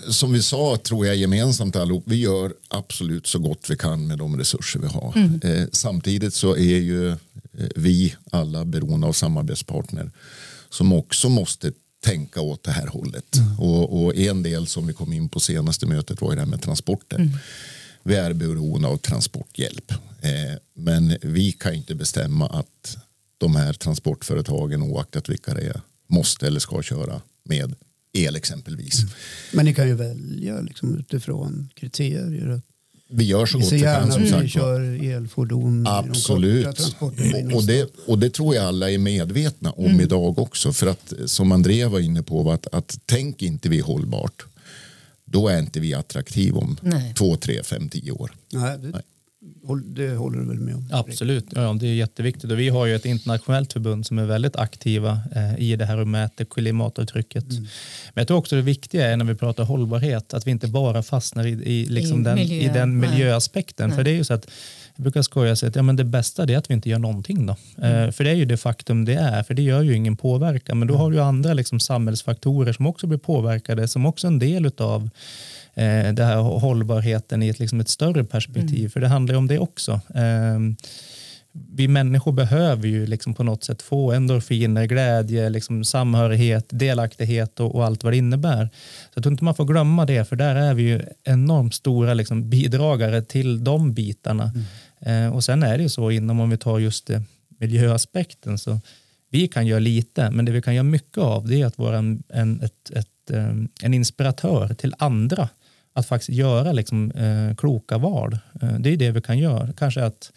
som 0.10 0.34
vi 0.34 0.42
sa 0.42 0.78
tror 0.78 1.08
jag 1.08 1.16
gemensamt 1.16 1.76
allihop, 1.76 2.04
vi 2.06 2.16
gör 2.16 2.54
absolut 2.68 3.28
så 3.28 3.40
gott 3.40 3.70
vi 3.70 3.78
kan 3.78 4.08
med 4.08 4.18
de 4.18 4.38
resurser 4.38 4.80
vi 4.80 4.88
har. 4.88 5.14
Eh, 5.44 5.68
samtidigt 5.72 6.34
så 6.34 6.56
är 6.56 6.78
ju 6.78 7.10
eh, 7.10 7.18
vi 7.76 8.16
alla 8.32 8.66
beroende 8.66 9.08
av 9.08 9.14
samarbetspartner 9.14 10.12
som 10.70 10.94
också 10.94 11.30
måste 11.30 11.72
tänka 12.04 12.42
åt 12.42 12.64
det 12.64 12.72
här 12.72 12.88
hållet. 12.88 13.36
Och, 13.58 14.04
och 14.04 14.16
en 14.16 14.44
del 14.44 14.68
som 14.68 14.88
vi 14.88 14.94
kom 14.94 15.14
in 15.14 15.30
på 15.30 15.40
senaste 15.40 15.86
mötet 15.86 16.22
var 16.22 16.30
ju 16.30 16.36
det 16.36 16.42
här 16.42 16.48
med 16.48 16.62
transporter. 16.62 17.30
Vi 18.04 18.16
är 18.16 18.34
beroende 18.34 18.88
av 18.88 18.98
transporthjälp. 18.98 19.92
Eh, 20.22 20.58
men 20.74 21.18
vi 21.22 21.52
kan 21.52 21.74
inte 21.74 21.96
bestämma 21.96 22.48
att 22.48 22.98
de 23.38 23.56
här 23.56 23.74
transportföretagen 23.74 24.82
oaktat 24.84 25.30
vilka 25.30 25.54
det 25.54 25.62
är 25.62 25.82
måste 26.08 26.48
eller 26.48 26.60
ska 26.60 26.82
köra 26.82 27.22
med 27.44 27.76
el 28.14 28.36
exempelvis. 28.36 29.00
Men 29.54 29.66
ni 29.66 29.74
kan 29.74 29.88
ju 29.88 29.94
välja 29.96 30.62
liksom, 30.62 30.98
utifrån 31.00 31.70
kriterier. 31.76 32.62
Vi 33.12 33.24
gör 33.24 33.46
så 33.46 33.58
Vi 33.58 33.64
gott 33.64 33.74
vi 33.74 33.82
kan 33.82 34.12
som 34.12 34.22
sagt. 34.28 34.42
var. 34.42 34.48
kör 34.48 34.82
elfordon 35.04 35.84
de 35.84 35.90
Absolut. 35.90 36.64
transporterna. 36.76 37.56
Och, 37.56 37.64
det, 37.66 37.90
och 38.08 38.20
det 38.20 38.30
tror 38.30 38.56
jag 38.56 38.66
alla 38.66 38.92
är 38.92 38.98
medvetna 38.98 39.72
om 39.72 40.02
idag 40.02 40.40
också. 40.40 40.74
För 40.74 40.88
att 40.88 41.14
som 41.26 41.52
Andrea 41.52 41.90
var 41.90 42.00
inne 42.00 42.24
på, 42.24 42.52
att, 42.52 42.68
att 42.72 43.00
tänk 43.06 43.42
inte 43.42 43.70
vi 43.70 43.80
hållbart, 43.80 44.46
då 45.32 45.48
är 45.48 45.60
inte 45.60 45.80
vi 45.80 45.94
attraktiva 45.94 46.58
om 46.60 46.78
Nej. 46.82 47.14
två, 47.18 47.36
tre, 47.36 47.64
fem, 47.64 47.90
tio 47.90 48.12
år. 48.12 48.32
Nej, 48.54 48.78
det, 48.78 48.88
håll- 48.92 49.02
det 49.86 50.16
håller 50.16 50.40
du 50.40 50.46
väl 50.46 50.60
med 50.60 50.76
om? 50.76 50.90
Absolut, 50.92 51.46
ja, 51.56 51.78
det 51.80 51.88
är 51.88 51.94
jätteviktigt. 51.94 52.52
Och 52.52 52.60
vi 52.60 52.70
har 52.70 52.86
ju 52.86 52.96
ett 52.96 53.06
internationellt 53.06 53.74
förbund 53.74 54.06
som 54.06 54.20
är 54.20 54.26
väldigt 54.26 54.56
aktiva 54.56 55.22
eh, 55.36 55.60
i 55.60 55.76
det 55.76 55.86
här 55.86 55.98
och 55.98 56.08
mäter 56.08 56.46
klimatavtrycket. 56.46 57.52
Mm. 57.52 57.64
Men 58.14 58.22
jag 58.22 58.28
tror 58.28 58.38
också 58.38 58.56
det 58.56 58.62
viktiga 58.62 59.12
är 59.12 59.18
när 59.18 59.26
vi 59.26 59.36
pratar 59.36 59.64
hållbarhet 59.64 60.34
att 60.34 60.48
vi 60.48 60.52
inte 60.52 60.68
bara 60.68 61.04
fastnar 61.04 61.46
i, 61.46 61.50
i, 61.50 61.86
liksom 61.86 62.22
I 62.22 62.24
den, 62.24 62.36
miljö, 62.36 62.56
i 62.56 62.68
den 62.74 63.00
nej. 63.00 63.10
miljöaspekten. 63.10 63.90
För 63.90 63.98
Nej. 63.98 64.04
det 64.04 64.12
är 64.12 64.16
ju 64.16 64.24
så 64.24 64.34
att 64.34 64.48
jag 64.96 65.04
brukar 65.04 65.22
skoja 65.22 65.52
och 65.52 65.58
säga 65.58 65.70
att 65.70 65.76
ja, 65.76 65.82
men 65.82 65.96
det 65.96 66.04
bästa 66.04 66.44
är 66.44 66.58
att 66.58 66.70
vi 66.70 66.74
inte 66.74 66.90
gör 66.90 67.00
någonting. 67.00 67.46
Då. 67.46 67.56
Mm. 67.78 68.08
Eh, 68.08 68.12
för 68.12 68.24
det 68.24 68.30
är 68.30 68.36
ju 68.36 68.46
det 68.46 68.58
faktum 68.58 69.06
det 69.06 69.14
är, 69.14 69.44
för 69.44 69.54
det 69.54 69.62
gör 69.62 69.82
ju 69.82 69.96
ingen 69.96 70.18
påverkan. 70.18 70.80
Men 70.80 70.88
då 70.88 70.96
har 70.96 71.12
du 71.12 71.18
ju 71.18 71.24
andra 71.24 71.54
liksom, 71.54 71.80
samhällsfaktorer 71.80 72.74
som 72.74 72.86
också 72.86 73.08
blir 73.08 73.18
påverkade, 73.18 73.88
som 73.88 74.06
också 74.06 74.28
är 74.28 74.32
en 74.32 74.40
del 74.40 74.72
av 74.78 75.10
eh, 75.80 76.14
det 76.14 76.24
här 76.24 76.36
hållbarheten 76.36 77.44
i 77.44 77.50
ett, 77.50 77.60
liksom 77.60 77.80
ett 77.80 77.90
större 77.90 78.24
perspektiv. 78.24 78.90
För 78.90 79.00
det 79.00 79.08
handlar 79.08 79.34
ju 79.34 79.38
om 79.38 79.48
det 79.48 79.60
också. 79.60 80.02
Ehm, 80.16 80.76
vi 81.52 81.88
människor 81.88 82.32
behöver 82.32 82.88
ju 82.88 83.06
liksom 83.06 83.34
på 83.34 83.44
något 83.44 83.64
sätt 83.64 83.82
få 83.82 84.12
endorfiner, 84.12 84.86
glädje, 84.86 85.50
liksom 85.50 85.84
samhörighet, 85.84 86.66
delaktighet 86.70 87.60
och, 87.60 87.76
och 87.76 87.86
allt 87.86 88.04
vad 88.04 88.14
det 88.14 88.18
innebär. 88.18 88.70
Så 89.06 89.12
jag 89.14 89.24
tror 89.24 89.32
inte 89.32 89.44
man 89.44 89.56
får 89.56 89.66
glömma 89.66 90.06
det, 90.06 90.26
för 90.26 90.36
där 90.36 90.56
är 90.56 90.74
vi 90.74 90.84
ju 90.84 91.02
enormt 91.24 91.74
stora 91.74 92.14
liksom 92.14 92.50
bidragare 92.50 93.22
till 93.22 93.64
de 93.64 93.94
bitarna. 93.94 94.52
Eh, 95.00 95.36
och 95.36 95.44
sen 95.44 95.64
är 95.64 95.78
det 95.78 95.84
ju 95.84 95.90
så 95.90 96.12
inom, 96.12 96.40
om 96.40 96.50
vi 96.50 96.58
tar 96.58 96.80
just 96.80 97.08
det, 97.08 97.24
miljöaspekten, 97.60 98.58
så 98.58 98.80
vi 99.32 99.48
kan 99.48 99.68
göra 99.68 99.80
lite, 99.80 100.32
men 100.32 100.46
det 100.46 100.52
vi 100.52 100.62
kan 100.62 100.76
göra 100.76 100.84
mycket 100.84 101.18
av 101.18 101.48
det 101.48 101.62
är 101.62 101.66
att 101.66 101.78
vara 101.78 101.98
en, 101.98 102.24
en, 102.30 102.62
ett, 102.62 102.92
ett, 102.92 103.32
eh, 103.32 103.54
en 103.82 103.94
inspiratör 103.94 104.74
till 104.74 104.96
andra 104.98 105.50
att 105.94 106.08
faktiskt 106.08 106.30
göra 106.30 106.72
liksom, 106.72 107.12
eh, 107.12 107.56
kloka 107.56 107.98
val. 107.98 108.38
Eh, 108.62 108.74
det 108.80 108.90
är 108.90 108.98
det 108.98 109.12
vi 109.12 109.22
kan 109.22 109.38
göra. 109.38 109.74
Kanske 109.74 110.04
att 110.04 110.32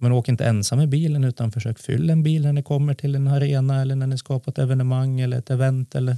men 0.00 0.12
åk 0.12 0.28
inte 0.28 0.44
ensam 0.44 0.80
i 0.80 0.86
bilen 0.86 1.24
utan 1.24 1.52
försök 1.52 1.78
fylla 1.78 2.12
en 2.12 2.22
bil 2.22 2.42
när 2.42 2.52
ni 2.52 2.62
kommer 2.62 2.94
till 2.94 3.14
en 3.14 3.28
arena 3.28 3.80
eller 3.80 3.96
när 3.96 4.06
ni 4.06 4.18
ska 4.18 4.38
på 4.40 4.50
ett 4.50 4.58
evenemang 4.58 5.20
eller 5.20 5.38
ett 5.38 5.50
event 5.50 5.94
eller, 5.94 6.16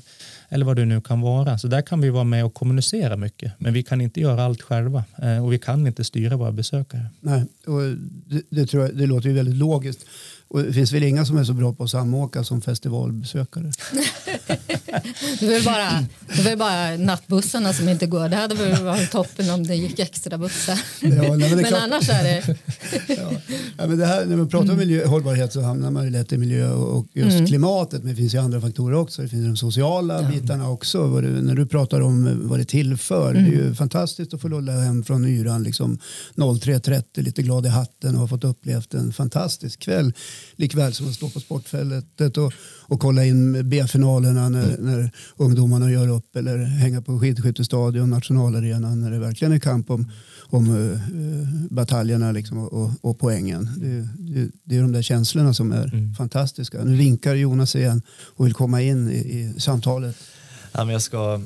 eller 0.49 0.67
vad 0.67 0.77
det 0.77 0.85
nu 0.85 1.01
kan 1.01 1.21
vara. 1.21 1.59
Så 1.59 1.69
där 1.69 1.83
kan 1.83 2.01
vi 2.01 2.11
vara 2.11 2.25
med 2.25 2.45
och 2.45 2.55
kommunicera 2.55 3.17
mycket. 3.17 3.53
Men 3.59 3.73
vi 3.73 3.83
kan 3.83 4.01
inte 4.01 4.21
göra 4.21 4.45
allt 4.45 4.63
själva 4.63 5.05
eh, 5.23 5.45
och 5.45 5.53
vi 5.53 5.59
kan 5.59 5.87
inte 5.87 6.05
styra 6.05 6.37
våra 6.37 6.53
besökare. 6.53 7.07
Nej, 7.21 7.45
och 7.67 7.81
det, 8.27 8.43
det, 8.51 8.67
tror 8.67 8.83
jag, 8.83 8.97
det 8.97 9.07
låter 9.07 9.29
ju 9.29 9.35
väldigt 9.35 9.57
logiskt. 9.57 10.07
Och 10.51 10.63
det 10.63 10.73
finns 10.73 10.93
väl 10.93 11.03
inga 11.03 11.25
som 11.25 11.37
är 11.37 11.45
så 11.45 11.53
bra 11.53 11.75
på 11.75 11.85
att 11.85 11.91
samåka 11.91 12.45
som 12.45 12.61
festivalbesökare. 12.61 13.73
Det 15.41 15.59
ju 15.59 15.63
bara, 15.63 16.07
det 16.45 16.51
ju 16.51 16.57
bara 16.57 16.97
nattbussarna 16.97 17.73
som 17.73 17.89
inte 17.89 18.07
går. 18.07 18.29
Det 18.29 18.37
hade 18.37 18.55
väl 18.55 18.85
varit 18.85 19.11
toppen 19.11 19.51
om 19.51 19.67
det 19.67 19.75
gick 19.75 19.99
extra 19.99 20.39
bussar. 20.39 20.81
Ja, 21.01 21.09
nej, 21.09 21.31
men 21.31 21.43
är 21.43 21.57
Men 21.57 21.75
annars 21.75 22.09
är 22.09 22.25
det... 22.25 22.57
Ja. 23.17 23.31
Ja, 23.79 23.87
men 23.87 23.99
det 23.99 24.07
här, 24.07 24.25
när 24.25 24.37
man 24.37 24.49
pratar 24.49 24.73
om 24.73 24.79
miljö, 24.79 25.07
hållbarhet 25.07 25.53
så 25.53 25.61
hamnar 25.61 25.91
man 25.91 26.05
ju 26.05 26.11
lätt 26.11 26.33
i 26.33 26.39
miljö 26.39 26.73
och 26.73 27.07
just 27.13 27.49
klimatet. 27.49 28.03
Men 28.03 28.11
det 28.11 28.17
finns 28.17 28.35
ju 28.35 28.39
andra 28.39 28.61
faktorer 28.61 28.97
också. 28.97 29.23
Det 29.23 29.29
finns 29.29 29.47
de 29.47 29.57
sociala 29.57 30.23
bitarna 30.23 30.71
också. 30.71 31.21
Det, 31.21 31.29
när 31.29 31.55
du 31.55 31.67
pratar 31.67 32.01
om 32.01 32.49
vad 32.49 32.59
det 32.59 32.65
tillför. 32.65 33.35
Det 33.35 33.41
är 33.41 33.45
ju 33.45 33.75
fantastiskt 33.75 34.35
att 34.35 34.41
få 34.41 34.49
lulla 34.49 34.73
hem 34.73 35.05
från 35.05 35.27
yran 35.27 35.63
liksom 35.63 35.99
03.30 36.37 37.23
lite 37.23 37.43
glad 37.43 37.67
i 37.67 37.69
hatten 37.69 38.15
och 38.15 38.21
ha 38.21 38.29
fått 38.29 38.45
upplevt 38.45 38.95
en 38.95 39.13
fantastisk 39.13 39.81
kväll. 39.81 40.13
Likväl 40.57 40.95
som 40.95 41.09
att 41.09 41.15
stå 41.15 41.31
på 41.31 41.41
sportfältet 41.41 42.37
och, 42.37 42.53
och 42.87 43.01
kolla 43.01 43.25
in 43.25 43.69
B-finalerna 43.69 44.49
när, 44.49 44.79
när 44.79 45.11
ungdomarna 45.37 45.91
gör 45.91 46.09
upp 46.09 46.37
eller 46.37 46.59
hänga 46.59 47.03
på 47.03 47.21
skidskyttestadion, 47.21 48.11
nationalarenan 48.11 49.01
när 49.01 49.11
det 49.11 49.19
verkligen 49.19 49.53
är 49.53 49.59
kamp 49.59 49.91
om, 49.91 50.11
om 50.51 50.71
uh, 50.71 50.99
bataljerna 51.71 52.33
liksom, 52.33 52.59
och, 52.59 52.73
och, 52.73 52.91
och 53.01 53.19
poängen. 53.19 53.69
Det, 53.77 54.09
det, 54.19 54.51
det 54.65 54.77
är 54.77 54.83
de 54.83 54.93
där 54.93 55.03
känslorna 55.03 55.55
som 55.55 55.73
är 55.73 56.15
fantastiska. 56.17 56.85
Nu 56.85 56.97
vinkar 56.97 57.35
Jonas 57.35 57.77
igen 57.77 58.03
och 58.37 58.47
vill 58.47 58.55
komma 58.55 58.83
in 58.83 59.11
i, 59.11 59.15
i 59.15 59.61
samtalet. 59.61 60.17
Ja, 60.73 60.85
men 60.85 60.93
jag, 60.93 61.03
ska, 61.03 61.41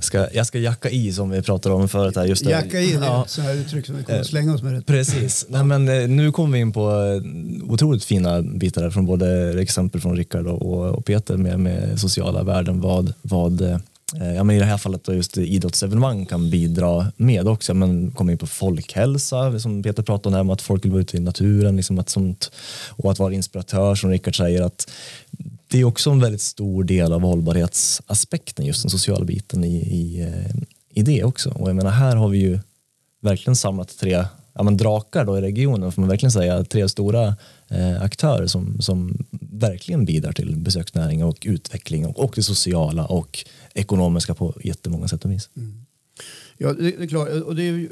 ska, 0.00 0.28
jag 0.32 0.46
ska 0.46 0.58
jacka 0.58 0.90
i 0.90 1.12
som 1.12 1.30
vi 1.30 1.42
pratade 1.42 1.74
om 1.74 1.88
förut. 1.88 2.16
Här, 2.16 2.24
just 2.24 2.44
det. 2.44 2.50
Jacka 2.50 2.80
in 2.80 2.98
Ja. 3.02 3.24
i 3.26 3.28
så 3.28 3.40
här 3.40 3.54
uttryck 3.54 3.86
som 3.86 3.96
vi 3.96 4.04
kommer 4.04 4.20
att 4.20 4.26
slänga 4.26 4.54
oss 4.54 4.62
med. 4.62 4.74
Det. 4.74 4.82
Precis. 4.82 5.46
Nej, 5.48 5.64
men, 5.64 5.88
eh, 5.88 6.08
nu 6.08 6.32
kommer 6.32 6.52
vi 6.52 6.58
in 6.58 6.72
på 6.72 6.90
eh, 6.90 7.70
otroligt 7.72 8.04
fina 8.04 8.42
bitar 8.42 8.82
här 8.82 8.90
från 8.90 9.06
både 9.06 9.60
exempel 9.62 10.00
från 10.00 10.16
Rickard 10.16 10.46
och, 10.46 10.86
och 10.86 11.04
Peter 11.04 11.36
med, 11.36 11.60
med 11.60 12.00
sociala 12.00 12.42
värden. 12.42 12.80
Vad, 12.80 13.12
vad 13.22 13.60
eh, 13.60 13.78
ja, 14.36 14.44
men 14.44 14.56
I 14.56 14.58
det 14.58 14.64
här 14.64 14.78
fallet 14.78 15.04
då 15.04 15.14
just 15.14 15.38
idrottsevenemang 15.38 16.26
kan 16.26 16.50
bidra 16.50 17.12
med 17.16 17.48
också. 17.48 17.74
Men 17.74 18.10
kommer 18.10 18.32
in 18.32 18.38
på 18.38 18.46
folkhälsa 18.46 19.58
som 19.58 19.82
Peter 19.82 20.02
pratade 20.02 20.40
om 20.40 20.50
att 20.50 20.62
folk 20.62 20.84
vill 20.84 20.92
vara 20.92 21.02
ute 21.02 21.16
i 21.16 21.20
naturen 21.20 21.76
liksom 21.76 21.98
att 21.98 22.08
sånt, 22.08 22.50
och 22.88 23.10
att 23.12 23.18
vara 23.18 23.32
inspiratör 23.32 23.94
som 23.94 24.10
Rickard 24.10 24.36
säger. 24.36 24.62
att 24.62 24.90
det 25.68 25.80
är 25.80 25.84
också 25.84 26.10
en 26.10 26.20
väldigt 26.20 26.40
stor 26.40 26.84
del 26.84 27.12
av 27.12 27.20
hållbarhetsaspekten, 27.20 28.66
just 28.66 28.82
den 28.82 28.90
sociala 28.90 29.24
biten 29.24 29.64
i, 29.64 29.76
i, 29.76 30.20
eh, 30.20 30.56
i 30.90 31.02
det 31.02 31.24
också. 31.24 31.50
Och 31.50 31.68
jag 31.68 31.76
menar, 31.76 31.90
här 31.90 32.16
har 32.16 32.28
vi 32.28 32.38
ju 32.38 32.58
verkligen 33.20 33.56
samlat 33.56 33.98
tre 33.98 34.24
ja, 34.56 34.62
men 34.62 34.76
drakar 34.76 35.24
då 35.24 35.38
i 35.38 35.40
regionen, 35.40 35.92
får 35.92 36.02
man 36.02 36.08
verkligen 36.08 36.32
säga, 36.32 36.64
tre 36.64 36.88
stora 36.88 37.36
eh, 37.68 38.02
aktörer 38.02 38.46
som, 38.46 38.80
som 38.80 39.26
verkligen 39.40 40.04
bidrar 40.04 40.32
till 40.32 40.56
besöksnäring 40.56 41.24
och 41.24 41.38
utveckling 41.42 42.06
och, 42.06 42.18
och 42.18 42.32
det 42.36 42.42
sociala 42.42 43.06
och 43.06 43.44
ekonomiska 43.74 44.34
på 44.34 44.54
jättemånga 44.64 45.08
sätt 45.08 45.24
och 45.24 45.30
vis. 45.30 45.48
Mm. 45.56 45.86
Ja, 46.58 46.72
det, 46.72 46.90
det 46.90 47.04
är 47.04 47.08
klart. 47.08 47.28
Och 47.28 47.56
det 47.56 47.62
är, 47.62 47.88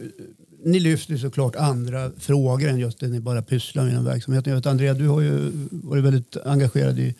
ni 0.65 0.81
lyfter 0.81 1.17
såklart 1.17 1.57
andra 1.57 2.11
frågor 2.19 2.69
än 2.69 2.79
just 2.79 3.01
det 3.01 3.09
ni 3.09 3.21
bara 3.21 3.43
pysslar 3.43 3.85
med 3.85 3.93
inom 3.93 4.05
verksamheten. 4.05 4.51
Jag 4.51 4.57
vet, 4.57 4.67
Andrea, 4.67 4.95
du 4.95 5.09
har 5.09 5.21
ju 5.21 5.51
varit 5.71 6.05
väldigt 6.05 6.37
engagerad 6.45 6.99
i 6.99 7.15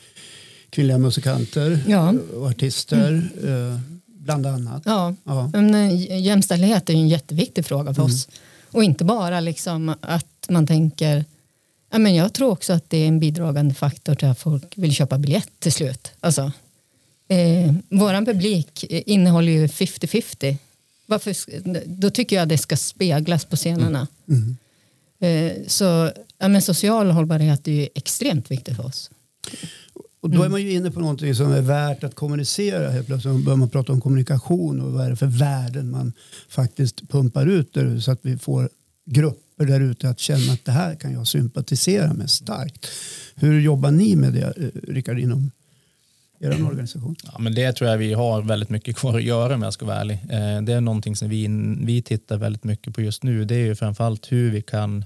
kvinnliga 0.75 0.99
musikanter 0.99 1.85
Ja. 1.89 2.15
och 2.37 2.47
artister, 2.47 3.29
eh, 3.45 3.81
bland 4.07 4.47
annat. 4.47 4.83
Ja, 4.87 5.15
Ja. 5.25 5.51
men 5.53 5.75
eh, 5.75 6.21
jämställdhet 6.21 6.91
är 6.91 6.95
en 6.95 7.09
jätteviktig 7.09 7.67
fråga 7.67 7.95
för 7.95 8.03
oss. 8.03 8.29
Och 8.71 8.85
inte 8.85 9.05
bara 9.05 9.41
liksom 9.41 9.95
att 10.01 10.27
man 10.49 10.67
tänker... 10.67 11.25
Ja, 11.93 11.99
men 11.99 12.15
jag 12.15 12.33
tror 12.33 12.51
också 12.51 12.73
att 12.73 12.91
det 12.91 12.99
är 12.99 13.09
en 13.09 13.21
bidragande 13.21 13.75
faktor 13.75 14.15
till 14.15 14.29
att 14.29 14.39
folk 14.39 14.73
vill 14.79 14.93
köpa 14.95 15.19
biljett 15.19 15.49
till 15.59 15.73
slut. 15.73 16.11
Alltså, 16.21 16.53
eh, 17.29 17.75
våran 17.91 18.25
publik 18.27 18.85
eh, 18.91 19.03
innehåller 19.07 19.53
ju 19.53 19.67
50-50. 19.67 20.57
Varför, 21.07 21.33
sk- 21.33 21.83
då 21.87 22.11
tycker 22.11 22.37
jag 22.37 22.49
det 22.49 22.59
ska 22.59 22.77
speglas 22.77 23.45
på 23.45 23.57
scenerna. 23.57 24.07
Mm. 24.29 24.57
Eh, 25.21 25.53
så 25.67 26.13
ja, 26.39 26.49
men 26.49 26.63
social 26.63 27.11
hållbarhet 27.11 27.69
är 27.69 27.73
ju 27.73 27.89
extremt 27.95 28.51
viktigt 28.51 28.77
för 28.77 28.87
oss. 28.87 29.11
Och 30.25 30.31
då 30.31 30.43
är 30.43 30.49
man 30.49 30.63
ju 30.63 30.73
inne 30.73 30.91
på 30.91 31.01
någonting 31.01 31.35
som 31.35 31.53
är 31.53 31.61
värt 31.61 32.05
att 32.05 32.15
kommunicera. 32.15 32.91
Helt 32.91 33.07
plötsligt 33.07 33.45
börjar 33.45 33.57
man 33.57 33.71
prata 33.71 33.93
om 33.93 34.01
kommunikation 34.01 34.81
och 34.81 34.93
vad 34.93 35.07
är 35.07 35.11
det 35.11 35.17
för 35.17 35.27
värden 35.27 35.91
man 35.91 36.13
faktiskt 36.49 37.09
pumpar 37.09 37.47
ut 37.47 37.75
där, 37.75 37.99
så 37.99 38.11
att 38.11 38.19
vi 38.23 38.39
får 38.39 38.69
grupper 39.07 39.67
där 39.67 39.81
ute 39.81 40.09
att 40.09 40.19
känna 40.21 40.53
att 40.53 40.65
det 40.65 40.73
här 40.73 40.95
kan 40.95 41.13
jag 41.13 41.27
sympatisera 41.27 42.13
med 42.15 42.31
starkt. 42.31 42.87
Hur 43.35 43.61
jobbar 43.61 43.91
ni 43.91 44.17
med 44.17 44.33
det, 44.33 44.43
eh, 44.57 44.93
Rickard, 44.93 45.19
inom, 45.19 45.51
er 46.41 46.67
organisation? 46.67 47.17
Ja, 47.25 47.39
men 47.39 47.55
det 47.55 47.73
tror 47.73 47.91
jag 47.91 47.99
vi 47.99 48.13
har 48.13 48.43
väldigt 48.43 48.71
mycket 48.71 48.97
kvar 48.97 49.17
att 49.17 49.23
göra 49.23 49.55
om 49.55 49.63
jag 49.63 49.73
ska 49.73 49.87
vara 49.87 49.97
ärlig. 49.97 50.19
Eh, 50.31 50.63
det 50.63 50.73
är 50.73 50.81
någonting 50.81 51.17
som 51.17 51.29
vi, 51.29 51.49
vi 51.81 52.03
tittar 52.03 52.37
väldigt 52.37 52.65
mycket 52.65 52.95
på 52.95 53.03
just 53.03 53.23
nu. 53.23 53.45
Det 53.45 53.55
är 53.55 53.67
ju 53.67 53.75
framförallt 53.75 54.33
hur 54.33 54.51
vi 54.51 54.63
kan 54.63 55.05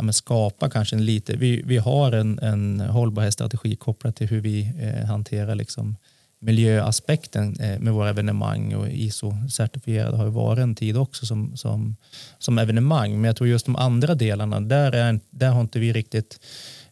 ja, 0.00 0.04
men 0.04 0.12
skapa 0.12 0.70
kanske 0.70 0.96
en 0.96 1.04
lite, 1.04 1.36
vi, 1.36 1.62
vi 1.64 1.78
har 1.78 2.12
en, 2.12 2.38
en 2.38 2.80
hållbarhetsstrategi 2.80 3.76
kopplat 3.76 4.16
till 4.16 4.28
hur 4.28 4.40
vi 4.40 4.72
eh, 4.78 5.06
hanterar 5.06 5.54
liksom 5.54 5.96
miljöaspekten 6.38 7.60
eh, 7.60 7.78
med 7.78 7.92
våra 7.92 8.08
evenemang 8.08 8.74
och 8.74 8.88
ISO-certifierade 8.88 10.16
har 10.16 10.24
ju 10.24 10.30
varit 10.30 10.62
en 10.62 10.74
tid 10.74 10.96
också 10.96 11.26
som, 11.26 11.56
som, 11.56 11.96
som 12.38 12.58
evenemang. 12.58 13.12
Men 13.12 13.24
jag 13.24 13.36
tror 13.36 13.48
just 13.48 13.66
de 13.66 13.76
andra 13.76 14.14
delarna, 14.14 14.60
där, 14.60 14.92
är, 14.92 15.20
där 15.30 15.50
har 15.50 15.60
inte 15.60 15.78
vi 15.78 15.92
riktigt 15.92 16.40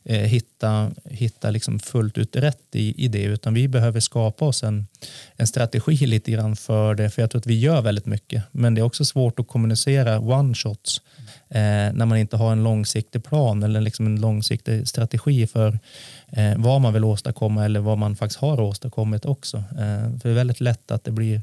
eh, 0.05 0.21
hitta, 0.21 0.90
hitta 1.05 1.51
liksom 1.51 1.79
fullt 1.79 2.18
ut 2.18 2.37
rätt 2.37 2.66
i, 2.73 3.05
i 3.05 3.09
det 3.09 3.23
utan 3.23 3.55
vi 3.55 3.68
behöver 3.68 4.01
skapa 4.01 4.44
oss 4.44 4.62
en, 4.62 4.87
en 5.37 5.47
strategi 5.47 6.07
lite 6.07 6.31
grann 6.31 6.57
för 6.57 6.94
det 6.94 7.11
för 7.11 7.23
jag 7.23 7.31
tror 7.31 7.38
att 7.38 7.47
vi 7.47 7.59
gör 7.59 7.83
väldigt 7.83 8.07
mycket 8.07 8.42
men 8.53 8.75
det 8.75 8.81
är 8.81 8.83
också 8.83 9.05
svårt 9.05 9.40
att 9.40 9.49
kommunicera 9.49 10.21
one 10.21 10.55
shots 10.55 11.01
eh, 11.50 11.92
när 11.92 12.06
man 12.06 12.18
inte 12.18 12.37
har 12.37 12.52
en 12.52 12.64
långsiktig 12.64 13.24
plan 13.24 13.62
eller 13.62 13.80
liksom 13.80 14.06
en 14.06 14.20
långsiktig 14.20 14.88
strategi 14.88 15.46
för 15.46 15.78
eh, 16.32 16.52
vad 16.56 16.80
man 16.80 16.94
vill 16.94 17.04
åstadkomma 17.04 17.64
eller 17.64 17.80
vad 17.80 17.98
man 17.98 18.16
faktiskt 18.16 18.40
har 18.40 18.61
åstadkommit 18.61 19.24
också. 19.24 19.56
Eh, 19.56 20.18
för 20.20 20.20
det 20.22 20.30
är 20.30 20.34
väldigt 20.34 20.61
lätt 20.61 20.90
att 20.90 21.04
det 21.04 21.11
blir 21.11 21.42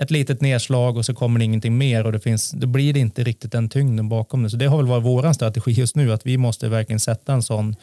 ett 0.00 0.10
litet 0.10 0.40
nedslag 0.40 0.96
och 0.96 1.06
så 1.06 1.14
kommer 1.14 1.38
det 1.38 1.44
ingenting 1.44 1.78
mer 1.78 2.06
och 2.06 2.12
det 2.12 2.20
finns, 2.20 2.50
då 2.50 2.66
blir 2.66 2.92
det 2.92 3.00
inte 3.00 3.24
riktigt 3.24 3.52
den 3.52 3.68
tyngden 3.68 4.08
bakom 4.08 4.42
det. 4.42 4.50
Så 4.50 4.56
det 4.56 4.66
har 4.66 4.76
väl 4.76 4.86
varit 4.86 5.04
vår 5.04 5.32
strategi 5.32 5.72
just 5.72 5.96
nu 5.96 6.12
att 6.12 6.26
vi 6.26 6.36
måste 6.36 6.68
verkligen 6.68 7.00
sätta 7.00 7.32
en 7.32 7.42
sån 7.42 7.76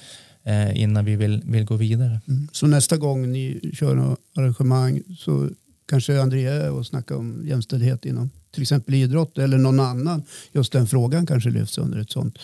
eh, 0.44 0.82
innan 0.82 1.06
vi 1.06 1.16
vill, 1.16 1.42
vill 1.46 1.66
gå 1.66 1.76
vidare. 1.76 2.22
Mm. 2.28 2.48
Så 2.52 2.68
nästa 2.68 2.98
gång 2.98 3.32
ni 3.32 3.72
kör 3.74 4.16
arrangemang 4.36 5.02
så 5.18 5.50
kanske 5.88 6.22
Andrea 6.22 6.72
och 6.72 6.86
snacka 6.86 7.18
om 7.18 7.42
jämställdhet 7.46 8.06
inom 8.06 8.30
till 8.52 8.62
exempel 8.62 8.94
idrott 8.94 9.38
eller 9.38 9.58
någon 9.58 9.80
annan. 9.80 10.24
Just 10.52 10.72
den 10.74 10.88
frågan 10.88 11.26
kanske 11.26 11.50
lyfts 11.50 11.78
under 11.78 12.00
ett 12.00 12.12
sånt 12.12 12.40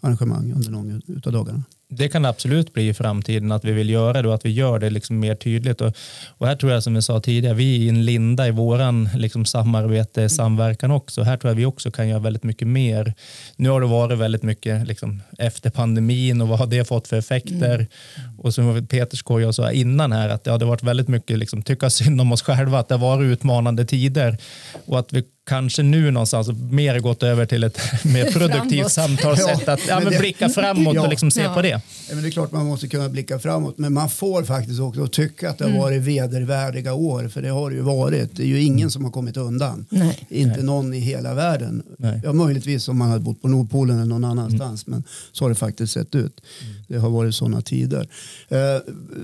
arrangemang 0.00 0.52
under 0.52 0.70
någon 0.70 1.02
av 1.26 1.32
dagarna 1.32 1.62
det 1.88 2.08
kan 2.08 2.22
det 2.22 2.28
absolut 2.28 2.72
bli 2.72 2.88
i 2.88 2.94
framtiden 2.94 3.52
att 3.52 3.64
vi 3.64 3.72
vill 3.72 3.90
göra 3.90 4.22
det 4.22 4.28
och 4.28 4.34
att 4.34 4.44
vi 4.44 4.50
gör 4.50 4.78
det 4.78 4.90
liksom 4.90 5.20
mer 5.20 5.34
tydligt. 5.34 5.80
Och, 5.80 5.92
och 6.28 6.46
här 6.46 6.56
tror 6.56 6.72
jag 6.72 6.82
som 6.82 6.94
vi 6.94 7.02
sa 7.02 7.20
tidigare, 7.20 7.54
vi 7.54 7.84
är 7.84 7.88
en 7.88 8.04
linda 8.04 8.48
i 8.48 8.50
våran 8.50 9.08
liksom 9.14 9.44
samarbete, 9.44 10.28
samverkan 10.28 10.90
också. 10.90 11.22
Här 11.22 11.36
tror 11.36 11.50
jag 11.50 11.56
vi 11.56 11.64
också 11.64 11.90
kan 11.90 12.08
göra 12.08 12.20
väldigt 12.20 12.42
mycket 12.42 12.68
mer. 12.68 13.14
Nu 13.56 13.68
har 13.68 13.80
det 13.80 13.86
varit 13.86 14.18
väldigt 14.18 14.42
mycket 14.42 14.88
liksom, 14.88 15.22
efter 15.38 15.70
pandemin 15.70 16.40
och 16.40 16.48
vad 16.48 16.58
har 16.58 16.66
det 16.66 16.84
fått 16.88 17.08
för 17.08 17.16
effekter? 17.16 17.74
Mm. 17.74 18.38
Och 18.38 18.54
som 18.54 18.86
Peter 18.86 19.16
skojade 19.16 19.52
sa 19.52 19.72
innan 19.72 20.12
här 20.12 20.28
att 20.28 20.44
det 20.44 20.50
har 20.50 20.58
varit 20.58 20.82
väldigt 20.82 21.08
mycket 21.08 21.38
liksom, 21.38 21.62
tycka 21.62 21.90
synd 21.90 22.20
om 22.20 22.32
oss 22.32 22.42
själva, 22.42 22.78
att 22.78 22.88
det 22.88 22.96
varit 22.96 23.24
utmanande 23.24 23.84
tider 23.84 24.38
och 24.86 24.98
att 24.98 25.12
vi 25.12 25.24
kanske 25.46 25.82
nu 25.82 26.10
någonstans 26.10 26.48
mer 26.70 27.00
gått 27.00 27.22
över 27.22 27.46
till 27.46 27.64
ett 27.64 27.78
mer 28.04 28.30
produktivt 28.30 28.90
samtalssätt. 28.90 29.68
Att 29.68 29.88
ja, 29.88 30.00
men 30.00 30.12
det, 30.12 30.18
blicka 30.18 30.48
framåt 30.48 30.94
ja, 30.94 31.02
och 31.02 31.08
liksom 31.08 31.30
se 31.30 31.42
ja. 31.42 31.54
på 31.54 31.62
det. 31.62 31.68
Ja, 32.08 32.14
men 32.14 32.22
det 32.22 32.28
är 32.28 32.30
klart 32.30 32.52
man 32.52 32.66
måste 32.66 32.88
kunna 32.88 33.08
blicka 33.08 33.38
framåt. 33.38 33.78
Men 33.78 33.92
man 33.92 34.10
får 34.10 34.42
faktiskt 34.42 34.80
också 34.80 35.06
tycka 35.06 35.50
att 35.50 35.58
det 35.58 35.64
har 35.64 35.70
mm. 35.70 35.82
varit 35.82 36.02
vedervärdiga 36.02 36.94
år. 36.94 37.28
För 37.28 37.42
det 37.42 37.48
har 37.48 37.70
det 37.70 37.76
ju 37.76 37.82
varit. 37.82 38.36
Det 38.36 38.42
är 38.42 38.46
ju 38.46 38.62
ingen 38.62 38.90
som 38.90 39.04
har 39.04 39.10
kommit 39.10 39.36
undan. 39.36 39.86
Nej. 39.90 40.26
Inte 40.28 40.56
Nej. 40.56 40.64
någon 40.64 40.94
i 40.94 40.98
hela 40.98 41.34
världen. 41.34 41.82
Nej. 41.98 42.20
Ja, 42.24 42.32
möjligtvis 42.32 42.88
om 42.88 42.98
man 42.98 43.08
hade 43.08 43.20
bott 43.20 43.42
på 43.42 43.48
Nordpolen 43.48 43.96
eller 43.96 44.06
någon 44.06 44.24
annanstans. 44.24 44.86
Mm. 44.86 44.98
Men 44.98 45.04
så 45.32 45.44
har 45.44 45.48
det 45.48 45.54
faktiskt 45.54 45.92
sett 45.92 46.14
ut. 46.14 46.40
Mm. 46.62 46.74
Det 46.88 46.98
har 46.98 47.10
varit 47.10 47.34
sådana 47.34 47.60
tider. 47.60 48.08
Eh, 48.48 48.58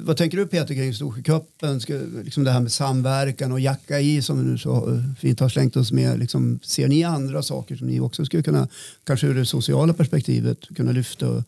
vad 0.04 0.16
tänker 0.16 0.38
du 0.38 0.46
Peter 0.46 0.74
kring 0.74 0.94
Storsjöcupen? 0.94 1.80
Liksom 2.24 2.44
det 2.44 2.50
här 2.50 2.60
med 2.60 2.72
samverkan 2.72 3.52
och 3.52 3.60
jacka 3.60 4.00
i 4.00 4.22
som 4.22 4.44
vi 4.44 4.50
nu 4.50 4.58
så 4.58 5.02
fint 5.18 5.40
har 5.40 5.48
slängt 5.48 5.76
oss 5.76 5.92
med 5.92 6.09
liksom, 6.16 6.60
ser 6.62 6.88
ni 6.88 7.04
andra 7.04 7.42
saker 7.42 7.76
som 7.76 7.86
ni 7.86 8.00
också 8.00 8.24
skulle 8.24 8.42
kunna, 8.42 8.68
kanske 9.04 9.26
ur 9.26 9.34
det 9.34 9.46
sociala 9.46 9.92
perspektivet, 9.92 10.58
kunna 10.76 10.92
lyfta 10.92 11.44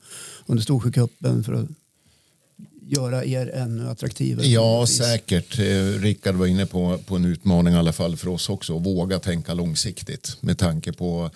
under 0.47 0.63
Storsjöcupen 0.63 1.45
för 1.45 1.53
att 1.53 1.69
göra 2.87 3.25
er 3.25 3.51
ännu 3.55 3.89
attraktivare? 3.89 4.47
Ja, 4.47 4.87
säkert. 4.87 5.59
Eh, 5.59 6.01
Rickard 6.01 6.35
var 6.35 6.47
inne 6.47 6.67
på, 6.67 6.99
på 7.07 7.17
en 7.17 7.25
utmaning 7.25 7.75
i 7.75 7.77
alla 7.77 7.93
fall 7.93 8.17
för 8.17 8.29
oss 8.29 8.49
också. 8.49 8.77
Att 8.77 8.87
våga 8.87 9.19
tänka 9.19 9.55
långsiktigt 9.55 10.37
med 10.41 10.59
tanke 10.59 10.93
på 10.93 11.31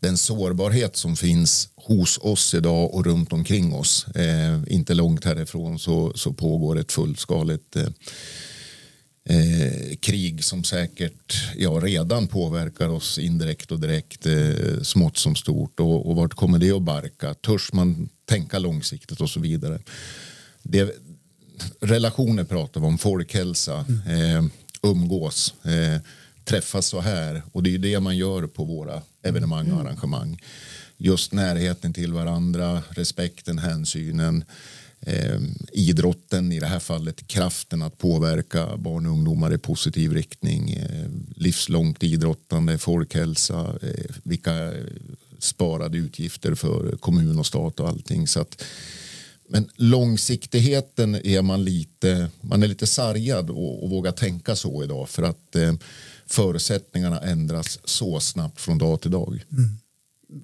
den 0.00 0.16
sårbarhet 0.16 0.96
som 0.96 1.16
finns 1.16 1.68
hos 1.76 2.18
oss 2.18 2.54
idag 2.54 2.94
och 2.94 3.06
runt 3.06 3.32
omkring 3.32 3.74
oss. 3.74 4.06
Eh, 4.14 4.60
inte 4.66 4.94
långt 4.94 5.24
härifrån 5.24 5.78
så, 5.78 6.12
så 6.14 6.32
pågår 6.32 6.78
ett 6.78 6.92
fullskaligt 6.92 7.76
eh, 7.76 7.88
eh, 9.28 9.96
krig 10.00 10.44
som 10.44 10.64
säkert 10.64 11.54
ja, 11.56 11.70
redan 11.70 12.26
påverkar 12.26 12.88
oss 12.88 13.18
indirekt 13.18 13.72
och 13.72 13.80
direkt, 13.80 14.26
eh, 14.26 14.80
smått 14.82 15.16
som 15.16 15.36
stort. 15.36 15.80
Och, 15.80 16.10
och 16.10 16.16
vart 16.16 16.34
kommer 16.34 16.58
det 16.58 16.72
att 16.72 16.82
barka? 16.82 17.34
Törs 17.34 17.72
man 17.72 18.08
tänka 18.24 18.58
långsiktigt 18.58 19.20
och 19.20 19.30
så 19.30 19.40
vidare? 19.40 19.78
Det, 20.62 20.96
relationer 21.80 22.44
pratar 22.44 22.80
vi 22.80 22.86
om, 22.86 22.98
folkhälsa, 22.98 23.78
eh, 24.08 24.44
umgås, 24.82 25.54
eh, 25.64 26.00
träffas 26.44 26.86
så 26.86 27.00
här. 27.00 27.42
Och 27.52 27.62
det 27.62 27.74
är 27.74 27.78
det 27.78 28.00
man 28.00 28.16
gör 28.16 28.46
på 28.46 28.64
våra 28.64 29.02
evenemang 29.22 29.66
och 29.66 29.72
mm. 29.72 29.86
arrangemang. 29.86 30.42
Just 30.96 31.32
närheten 31.32 31.92
till 31.92 32.12
varandra, 32.12 32.82
respekten, 32.90 33.58
hänsynen 33.58 34.44
eh, 35.06 35.40
idrotten, 35.72 36.52
i 36.52 36.60
det 36.60 36.66
här 36.66 36.78
fallet 36.78 37.26
kraften 37.26 37.82
att 37.82 37.98
påverka 37.98 38.76
barn 38.76 39.06
och 39.06 39.12
ungdomar 39.12 39.54
i 39.54 39.58
positiv 39.58 40.12
riktning, 40.12 40.70
eh, 40.70 41.08
livslångt 41.36 42.02
idrottande, 42.02 42.78
folkhälsa, 42.78 43.78
eh, 43.82 44.14
vilka 44.22 44.72
sparade 45.38 45.98
utgifter 45.98 46.54
för 46.54 46.96
kommun 46.96 47.38
och 47.38 47.46
stat 47.46 47.80
och 47.80 47.88
allting. 47.88 48.26
Så 48.26 48.40
att, 48.40 48.62
men 49.48 49.68
långsiktigheten 49.76 51.14
är 51.14 51.42
man 51.42 51.64
lite, 51.64 52.30
man 52.40 52.62
är 52.62 52.68
lite 52.68 52.86
sargad 52.86 53.50
och, 53.50 53.84
och 53.84 53.90
vågar 53.90 54.12
tänka 54.12 54.56
så 54.56 54.84
idag 54.84 55.08
för 55.08 55.22
att 55.22 55.56
eh, 55.56 55.74
förutsättningarna 56.26 57.20
ändras 57.20 57.78
så 57.84 58.20
snabbt 58.20 58.60
från 58.60 58.78
dag 58.78 59.00
till 59.00 59.10
dag. 59.10 59.44
Mm 59.52 59.78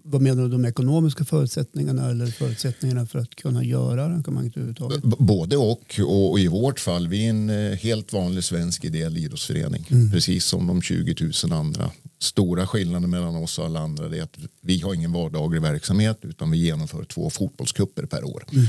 vad 0.03 0.23
menar 0.23 0.43
du, 0.43 0.49
de 0.49 0.65
ekonomiska 0.65 1.25
förutsättningarna 1.25 2.11
eller 2.11 2.27
förutsättningarna 2.27 3.07
för 3.07 3.19
att 3.19 3.35
kunna 3.35 3.65
göra 3.65 4.05
arrangemanget 4.05 4.57
överhuvudtaget? 4.57 5.03
Både 5.03 5.57
och, 5.57 6.01
och 6.07 6.41
i 6.41 6.49
vårt 6.49 6.81
fall, 6.81 7.09
vi 7.09 7.27
är 7.27 7.31
en 7.31 7.51
eh, 7.51 7.79
helt 7.79 8.13
vanlig 8.13 8.45
svensk 8.45 8.85
ideell 8.85 9.17
idrottsförening, 9.17 9.89
mm. 9.91 10.11
precis 10.11 10.45
som 10.45 10.67
de 10.67 10.83
20 10.83 11.33
000 11.45 11.53
andra. 11.53 11.91
Stora 12.19 12.67
skillnaden 12.67 13.11
mellan 13.11 13.37
oss 13.37 13.59
och 13.59 13.65
alla 13.65 13.81
andra 13.81 14.17
är 14.17 14.23
att 14.23 14.39
vi 14.61 14.81
har 14.81 14.95
ingen 14.95 15.13
vardaglig 15.13 15.63
verksamhet 15.63 16.19
utan 16.23 16.51
vi 16.51 16.59
genomför 16.59 17.05
två 17.05 17.31
fotbollskupper 17.31 18.07
per 18.07 18.25
år. 18.25 18.45
Mm. 18.53 18.67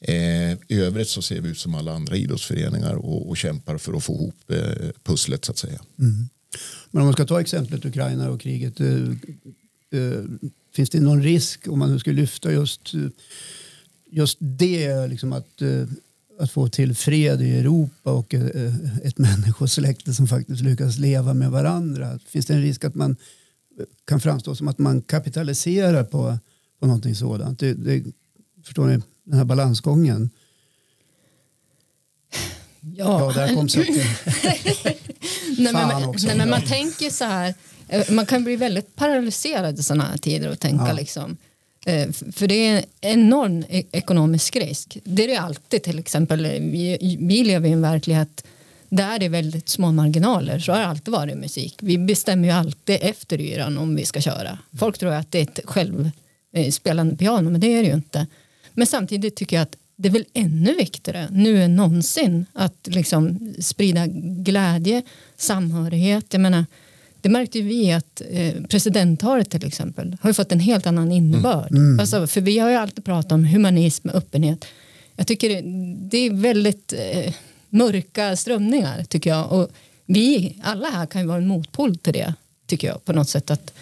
Eh, 0.00 0.58
I 0.68 0.80
övrigt 0.80 1.08
så 1.08 1.22
ser 1.22 1.40
vi 1.40 1.48
ut 1.48 1.58
som 1.58 1.74
alla 1.74 1.92
andra 1.92 2.16
idrottsföreningar 2.16 2.94
och, 2.94 3.28
och 3.28 3.36
kämpar 3.36 3.78
för 3.78 3.92
att 3.92 4.04
få 4.04 4.14
ihop 4.14 4.50
eh, 4.50 4.88
pusslet 5.02 5.44
så 5.44 5.52
att 5.52 5.58
säga. 5.58 5.80
Mm. 5.98 6.28
Men 6.90 7.00
om 7.00 7.06
man 7.06 7.12
ska 7.12 7.24
ta 7.24 7.40
exemplet 7.40 7.84
Ukraina 7.84 8.30
och 8.30 8.40
kriget. 8.40 8.80
Eh, 9.92 9.98
Eh, 9.98 10.24
finns 10.74 10.90
det 10.90 11.00
någon 11.00 11.22
risk 11.22 11.68
om 11.68 11.78
man 11.78 11.92
nu 11.92 11.98
skulle 11.98 12.20
lyfta 12.20 12.52
just, 12.52 12.80
just 14.10 14.36
det, 14.40 15.06
liksom 15.06 15.32
att, 15.32 15.62
eh, 15.62 15.84
att 16.38 16.50
få 16.50 16.68
till 16.68 16.94
fred 16.94 17.42
i 17.42 17.58
Europa 17.58 18.12
och 18.12 18.34
eh, 18.34 18.74
ett 19.02 19.18
människosläkte 19.28 20.14
som 20.14 20.26
faktiskt 20.26 20.62
lyckas 20.62 20.98
leva 20.98 21.34
med 21.34 21.50
varandra? 21.50 22.18
Finns 22.26 22.46
det 22.46 22.54
en 22.54 22.62
risk 22.62 22.84
att 22.84 22.94
man 22.94 23.16
kan 24.04 24.20
framstå 24.20 24.54
som 24.54 24.68
att 24.68 24.78
man 24.78 25.02
kapitaliserar 25.02 26.04
på, 26.04 26.38
på 26.80 26.86
någonting 26.86 27.14
sådant? 27.14 27.58
Det, 27.58 27.74
det, 27.74 28.04
förstår 28.64 28.86
ni 28.86 29.02
den 29.24 29.38
här 29.38 29.44
balansgången? 29.44 30.30
Ja, 32.80 33.20
ja 33.20 33.32
där 33.32 33.54
kom 33.54 33.68
säcken. 33.68 34.06
nej, 35.58 35.72
men, 35.72 36.14
nej, 36.24 36.36
men 36.36 36.50
man 36.50 36.62
tänker 36.62 37.10
så 37.10 37.24
här 37.24 37.54
Eh, 37.81 37.81
man 38.08 38.26
kan 38.26 38.44
bli 38.44 38.56
väldigt 38.56 38.96
paralyserad 38.96 39.78
i 39.78 39.82
sådana 39.82 40.04
här 40.04 40.16
tider 40.16 40.50
och 40.50 40.58
tänka 40.58 40.88
ja. 40.88 40.92
liksom 40.92 41.36
eh, 41.86 42.10
för 42.32 42.46
det 42.46 42.66
är 42.66 42.76
en 42.76 42.84
enorm 43.00 43.64
e-, 43.68 43.82
ekonomisk 43.92 44.56
risk. 44.56 44.98
Det 45.04 45.24
är 45.24 45.28
det 45.28 45.36
alltid 45.36 45.82
till 45.82 45.98
exempel. 45.98 46.42
Vi, 46.46 47.16
vi 47.20 47.44
lever 47.44 47.68
i 47.68 47.72
en 47.72 47.82
verklighet 47.82 48.44
där 48.88 49.18
det 49.18 49.24
är 49.24 49.30
väldigt 49.30 49.68
små 49.68 49.92
marginaler. 49.92 50.58
Så 50.58 50.72
har 50.72 50.78
det 50.78 50.86
alltid 50.86 51.12
varit 51.12 51.34
i 51.34 51.36
musik. 51.36 51.76
Vi 51.80 51.98
bestämmer 51.98 52.48
ju 52.48 52.54
alltid 52.54 52.98
efter 53.00 53.40
yran 53.40 53.78
om 53.78 53.96
vi 53.96 54.04
ska 54.04 54.20
köra. 54.20 54.58
Folk 54.78 54.98
tror 54.98 55.12
att 55.12 55.32
det 55.32 55.38
är 55.38 55.42
ett 55.42 55.60
självspelande 55.64 57.16
piano 57.16 57.50
men 57.50 57.60
det 57.60 57.66
är 57.66 57.82
det 57.82 57.88
ju 57.88 57.94
inte. 57.94 58.26
Men 58.72 58.86
samtidigt 58.86 59.36
tycker 59.36 59.56
jag 59.56 59.62
att 59.62 59.76
det 59.96 60.08
är 60.08 60.12
väl 60.12 60.24
ännu 60.32 60.74
viktigare 60.74 61.28
nu 61.30 61.62
än 61.62 61.76
någonsin 61.76 62.46
att 62.52 62.88
liksom 62.90 63.54
sprida 63.60 64.06
glädje, 64.44 65.02
samhörighet. 65.36 66.26
Jag 66.30 66.40
menar, 66.40 66.66
det 67.22 67.28
märkte 67.28 67.60
vi 67.60 67.92
att 67.92 68.22
eh, 68.30 68.54
till 69.44 69.66
exempel 69.66 70.16
har 70.20 70.32
fått 70.32 70.52
en 70.52 70.60
helt 70.60 70.86
annan 70.86 71.12
innebörd. 71.12 71.70
Mm. 71.70 71.82
Mm. 71.82 72.00
Alltså, 72.00 72.26
för 72.26 72.40
vi 72.40 72.58
har 72.58 72.70
ju 72.70 72.76
alltid 72.76 73.04
pratat 73.04 73.32
om 73.32 73.44
humanism 73.44 74.08
och 74.08 74.14
öppenhet. 74.14 74.64
Jag 75.16 75.26
tycker 75.26 75.48
det, 75.48 75.60
det 76.10 76.18
är 76.18 76.30
väldigt 76.30 76.92
eh, 76.92 77.34
mörka 77.68 78.36
strömningar 78.36 79.04
tycker 79.04 79.30
jag. 79.30 79.52
Och 79.52 79.70
vi 80.06 80.56
alla 80.62 80.88
här 80.88 81.06
kan 81.06 81.20
ju 81.20 81.26
vara 81.26 81.38
en 81.38 81.46
motpol 81.46 81.96
till 81.96 82.12
det 82.12 82.34
tycker 82.66 82.88
jag 82.88 83.04
på 83.04 83.12
något 83.12 83.28
sätt. 83.28 83.50
Att, 83.50 83.72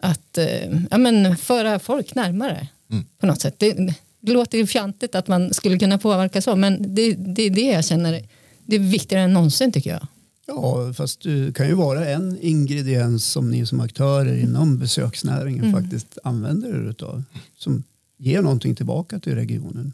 att 0.00 0.38
eh, 0.38 0.80
ja, 0.90 0.98
men 0.98 1.36
föra 1.36 1.78
folk 1.78 2.14
närmare 2.14 2.68
Mm. 2.90 3.04
på 3.20 3.26
något 3.26 3.40
sätt. 3.40 3.54
Det, 3.58 3.94
det 4.20 4.32
låter 4.32 4.58
ju 4.58 4.66
fjantigt 4.66 5.14
att 5.14 5.28
man 5.28 5.54
skulle 5.54 5.78
kunna 5.78 5.98
påverka 5.98 6.42
så 6.42 6.56
men 6.56 6.94
det, 6.94 7.12
det 7.12 7.42
är 7.42 7.50
det 7.50 7.66
jag 7.66 7.84
känner 7.84 8.22
det 8.66 8.76
är 8.76 8.80
viktigare 8.80 9.24
än 9.24 9.32
någonsin 9.32 9.72
tycker 9.72 9.90
jag. 9.90 10.06
Ja, 10.46 10.92
fast 10.92 11.22
det 11.22 11.54
kan 11.56 11.66
ju 11.68 11.74
vara 11.74 12.06
en 12.08 12.38
ingrediens 12.40 13.24
som 13.26 13.50
ni 13.50 13.66
som 13.66 13.80
aktörer 13.80 14.36
inom 14.36 14.78
besöksnäringen 14.78 15.64
Mm. 15.64 15.82
faktiskt 15.82 16.18
använder 16.24 16.68
er 16.68 16.88
utav. 16.90 17.24
Som 17.58 17.82
ger 18.18 18.42
någonting 18.42 18.74
tillbaka 18.74 19.18
till 19.18 19.34
regionen. 19.34 19.92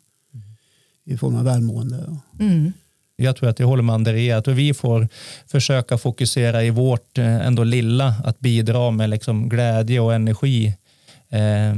I 1.04 1.16
form 1.16 1.36
av 1.36 1.44
välmående. 1.44 2.16
Mm. 2.40 2.72
Jag 3.16 3.36
tror 3.36 3.48
att 3.48 3.58
jag 3.58 3.66
håller 3.66 3.82
med 3.82 3.94
Andrea, 3.94 4.36
att 4.36 4.48
vi 4.48 4.74
får 4.74 5.08
försöka 5.46 5.98
fokusera 5.98 6.64
i 6.64 6.70
vårt 6.70 7.18
eh, 7.18 7.46
ändå 7.46 7.64
lilla 7.64 8.14
att 8.24 8.40
bidra 8.40 8.90
med 8.90 9.10
liksom 9.10 9.48
glädje 9.48 10.00
och 10.00 10.14
energi 10.14 10.66
eh, 11.28 11.74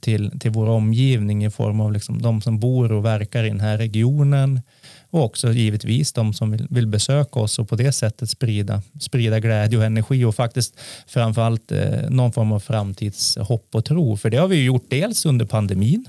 till, 0.00 0.38
till 0.40 0.50
vår 0.50 0.66
omgivning 0.66 1.44
i 1.44 1.50
form 1.50 1.80
av 1.80 1.92
liksom 1.92 2.22
de 2.22 2.42
som 2.42 2.58
bor 2.58 2.92
och 2.92 3.04
verkar 3.04 3.44
i 3.44 3.48
den 3.48 3.60
här 3.60 3.78
regionen 3.78 4.60
och 5.12 5.24
också 5.24 5.52
givetvis 5.52 6.12
de 6.12 6.34
som 6.34 6.50
vill, 6.50 6.66
vill 6.70 6.86
besöka 6.86 7.40
oss 7.40 7.58
och 7.58 7.68
på 7.68 7.76
det 7.76 7.92
sättet 7.92 8.30
sprida, 8.30 8.82
sprida 9.00 9.40
glädje 9.40 9.78
och 9.78 9.84
energi 9.84 10.24
och 10.24 10.34
faktiskt 10.34 10.74
framförallt 11.06 11.72
eh, 11.72 12.10
någon 12.10 12.32
form 12.32 12.52
av 12.52 12.60
framtidshopp 12.60 13.74
och 13.74 13.84
tro. 13.84 14.16
För 14.16 14.30
det 14.30 14.36
har 14.36 14.48
vi 14.48 14.56
ju 14.56 14.64
gjort 14.64 14.86
dels 14.88 15.26
under 15.26 15.46
pandemin 15.46 16.06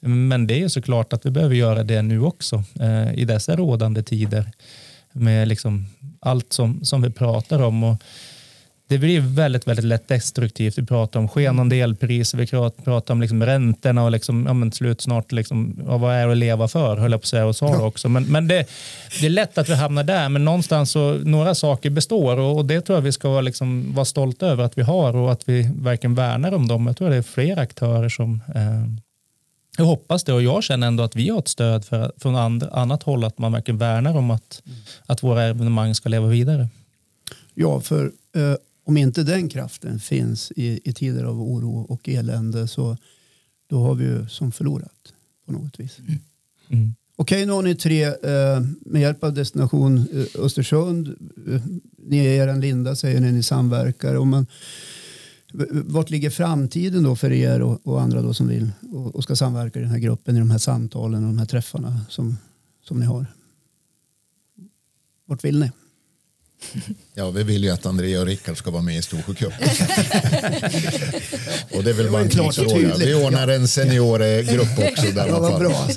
men 0.00 0.46
det 0.46 0.54
är 0.54 0.58
ju 0.58 0.68
såklart 0.68 1.12
att 1.12 1.26
vi 1.26 1.30
behöver 1.30 1.54
göra 1.54 1.82
det 1.84 2.02
nu 2.02 2.20
också 2.20 2.64
eh, 2.80 3.14
i 3.14 3.24
dessa 3.24 3.56
rådande 3.56 4.02
tider 4.02 4.52
med 5.12 5.48
liksom 5.48 5.86
allt 6.20 6.52
som, 6.52 6.84
som 6.84 7.02
vi 7.02 7.10
pratar 7.10 7.62
om. 7.62 7.84
Och 7.84 8.02
det 8.90 8.98
blir 8.98 9.20
väldigt, 9.20 9.66
väldigt 9.66 9.84
lätt 9.84 10.08
destruktivt. 10.08 10.78
Vi 10.78 10.86
pratar 10.86 11.20
om 11.20 11.28
skenande 11.28 11.76
elpriser, 11.76 12.38
vi 12.38 12.46
pratar 12.84 13.14
om 13.14 13.20
liksom 13.20 13.44
räntorna 13.44 14.04
och 14.04 14.10
liksom, 14.10 14.46
ja, 14.46 14.52
men 14.52 14.72
slut 14.72 15.00
snart, 15.00 15.32
liksom, 15.32 15.82
ja, 15.86 15.98
vad 15.98 16.14
är 16.14 16.26
det 16.26 16.32
att 16.32 16.38
leva 16.38 16.68
för, 16.68 16.96
höll 16.96 17.10
jag 17.10 17.20
på 17.20 17.24
att 17.24 17.54
säga, 17.56 17.76
och 17.76 17.86
också. 17.86 18.08
Men, 18.08 18.24
men 18.24 18.48
det, 18.48 18.66
det 19.20 19.26
är 19.26 19.30
lätt 19.30 19.58
att 19.58 19.68
vi 19.68 19.74
hamnar 19.74 20.04
där, 20.04 20.28
men 20.28 20.44
någonstans 20.44 20.90
så, 20.90 21.14
några 21.14 21.54
saker 21.54 21.90
består 21.90 22.36
och, 22.38 22.56
och 22.56 22.64
det 22.64 22.80
tror 22.80 22.96
jag 22.96 23.02
vi 23.02 23.12
ska 23.12 23.28
vara, 23.28 23.40
liksom, 23.40 23.94
vara 23.94 24.04
stolta 24.04 24.46
över 24.46 24.64
att 24.64 24.78
vi 24.78 24.82
har 24.82 25.16
och 25.16 25.32
att 25.32 25.48
vi 25.48 25.70
verkligen 25.74 26.14
värnar 26.14 26.52
om 26.52 26.68
dem. 26.68 26.86
Jag 26.86 26.96
tror 26.96 27.10
det 27.10 27.16
är 27.16 27.22
fler 27.22 27.58
aktörer 27.58 28.08
som 28.08 28.40
eh, 28.54 29.04
jag 29.76 29.84
hoppas 29.84 30.24
det 30.24 30.32
och 30.32 30.42
jag 30.42 30.64
känner 30.64 30.86
ändå 30.86 31.02
att 31.02 31.16
vi 31.16 31.28
har 31.28 31.38
ett 31.38 31.48
stöd 31.48 31.84
för, 31.84 32.12
från 32.16 32.36
and, 32.36 32.62
annat 32.72 33.02
håll 33.02 33.24
att 33.24 33.38
man 33.38 33.52
verkligen 33.52 33.78
värnar 33.78 34.16
om 34.16 34.30
att, 34.30 34.62
att 35.06 35.22
våra 35.22 35.42
evenemang 35.42 35.94
ska 35.94 36.08
leva 36.08 36.26
vidare. 36.26 36.68
Ja, 37.54 37.80
för 37.80 38.12
eh, 38.36 38.54
om 38.84 38.96
inte 38.96 39.22
den 39.22 39.48
kraften 39.48 40.00
finns 40.00 40.52
i, 40.56 40.80
i 40.84 40.92
tider 40.92 41.24
av 41.24 41.42
oro 41.42 41.80
och 41.80 42.08
elände 42.08 42.68
så 42.68 42.96
då 43.66 43.82
har 43.82 43.94
vi 43.94 44.04
ju 44.04 44.28
som 44.28 44.52
förlorat 44.52 45.12
på 45.46 45.52
något 45.52 45.80
vis. 45.80 45.98
Mm. 46.68 46.94
Okej, 47.16 47.46
nu 47.46 47.52
har 47.52 47.62
ni 47.62 47.74
tre 47.74 48.04
eh, 48.04 48.60
med 48.80 49.02
hjälp 49.02 49.24
av 49.24 49.34
Destination 49.34 49.98
eh, 49.98 50.44
Östersund. 50.44 51.08
Eh, 51.48 51.62
ni 51.98 52.26
är 52.26 52.48
en 52.48 52.60
linda 52.60 52.96
säger 52.96 53.20
ni, 53.20 53.32
ni 53.32 53.42
samverkar. 53.42 54.14
Och 54.14 54.26
man, 54.26 54.46
vart 55.72 56.10
ligger 56.10 56.30
framtiden 56.30 57.02
då 57.02 57.16
för 57.16 57.32
er 57.32 57.62
och, 57.62 57.86
och 57.86 58.00
andra 58.00 58.22
då 58.22 58.34
som 58.34 58.48
vill 58.48 58.70
och, 58.92 59.14
och 59.14 59.22
ska 59.22 59.36
samverka 59.36 59.78
i 59.78 59.82
den 59.82 59.90
här 59.90 59.98
gruppen, 59.98 60.36
i 60.36 60.38
de 60.38 60.50
här 60.50 60.58
samtalen 60.58 61.22
och 61.22 61.28
de 61.28 61.38
här 61.38 61.46
träffarna 61.46 62.00
som, 62.08 62.36
som 62.82 63.00
ni 63.00 63.06
har? 63.06 63.26
Vart 65.26 65.44
vill 65.44 65.60
ni? 65.60 65.70
Ja, 67.14 67.30
vi 67.30 67.42
vill 67.42 67.64
ju 67.64 67.70
att 67.70 67.86
Andrea 67.86 68.20
och 68.20 68.26
Rickard 68.26 68.56
ska 68.56 68.70
vara 68.70 68.82
med 68.82 68.98
i 68.98 69.02
Storsjöcup. 69.02 69.52
och 71.70 71.84
det 71.84 71.90
är 71.90 71.94
väl 71.94 72.04
Det 72.06 72.10
bara 72.10 72.22
en 72.22 72.28
tidsfråga. 72.28 72.96
Vi 72.98 73.14
ordnar 73.14 73.48
en 73.48 73.68
seniorgrupp 73.68 74.78
också. 74.78 75.06
Där 75.14 75.28
Ja, 75.28 75.58
bra. 75.58 75.88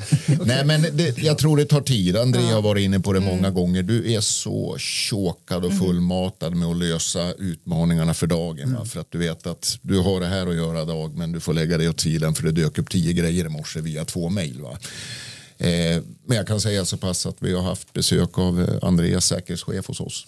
Nej, 0.46 0.66
men 0.66 0.82
det, 0.94 1.18
jag 1.18 1.38
tror 1.38 1.58
det 1.58 1.66
tar 1.66 1.82
tid. 1.82 2.18
Andrea 2.18 2.54
har 2.54 2.62
varit 2.62 2.84
inne 2.84 3.00
på 3.00 3.14
det 3.14 3.20
många 3.20 3.50
gånger. 3.50 3.84
Du 3.84 4.14
är 4.14 4.22
så 4.22 4.78
tjåkad 4.78 5.66
och 5.66 5.78
fullmatad 5.78 6.56
med 6.56 6.68
att 6.68 6.78
lösa 6.78 7.34
utmaningarna 7.34 8.14
för 8.14 8.28
dagen. 8.28 8.74
Va? 8.74 8.86
För 8.86 9.00
att 9.00 9.12
du 9.12 9.18
vet 9.18 9.48
att 9.48 9.78
du 9.82 10.00
har 10.00 10.20
det 10.20 10.28
här 10.28 10.48
att 10.48 10.56
göra 10.56 10.86
dag 10.86 11.18
men 11.18 11.32
du 11.32 11.40
får 11.40 11.54
lägga 11.54 11.78
det 11.78 11.90
åt 11.90 12.00
sidan 12.00 12.36
för 12.36 12.44
det 12.44 12.52
dök 12.52 12.78
upp 12.78 12.90
tio 12.90 13.14
grejer 13.14 13.46
i 13.46 13.50
morse 13.50 13.82
via 13.82 14.06
två 14.06 14.30
mejl. 14.30 14.62
Eh, 15.58 16.02
men 16.26 16.38
jag 16.38 16.48
kan 16.48 16.62
säga 16.62 16.86
så 16.86 16.98
pass 16.98 17.26
att 17.26 17.38
vi 17.40 17.54
har 17.54 17.62
haft 17.62 17.94
besök 17.94 18.38
av 18.38 18.62
eh, 18.62 18.88
Andreas 18.88 19.26
säkerhetschef 19.26 19.88
hos 19.88 20.00
oss 20.00 20.28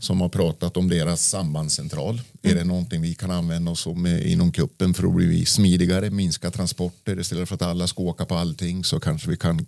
som 0.00 0.20
har 0.20 0.28
pratat 0.28 0.76
om 0.76 0.88
deras 0.88 1.28
sambandscentral. 1.28 2.20
Är 2.42 2.54
det 2.54 2.64
någonting 2.64 3.02
vi 3.02 3.14
kan 3.14 3.30
använda 3.30 3.70
oss 3.70 3.86
om 3.86 4.06
eh, 4.06 4.32
inom 4.32 4.52
kuppen 4.52 4.94
för 4.94 5.06
att 5.06 5.14
bli 5.14 5.44
smidigare, 5.44 6.10
minska 6.10 6.50
transporter 6.50 7.20
istället 7.20 7.48
för 7.48 7.54
att 7.54 7.62
alla 7.62 7.86
ska 7.86 8.02
åka 8.02 8.24
på 8.24 8.34
allting 8.34 8.84
så 8.84 9.00
kanske 9.00 9.30
vi 9.30 9.36
kan 9.36 9.66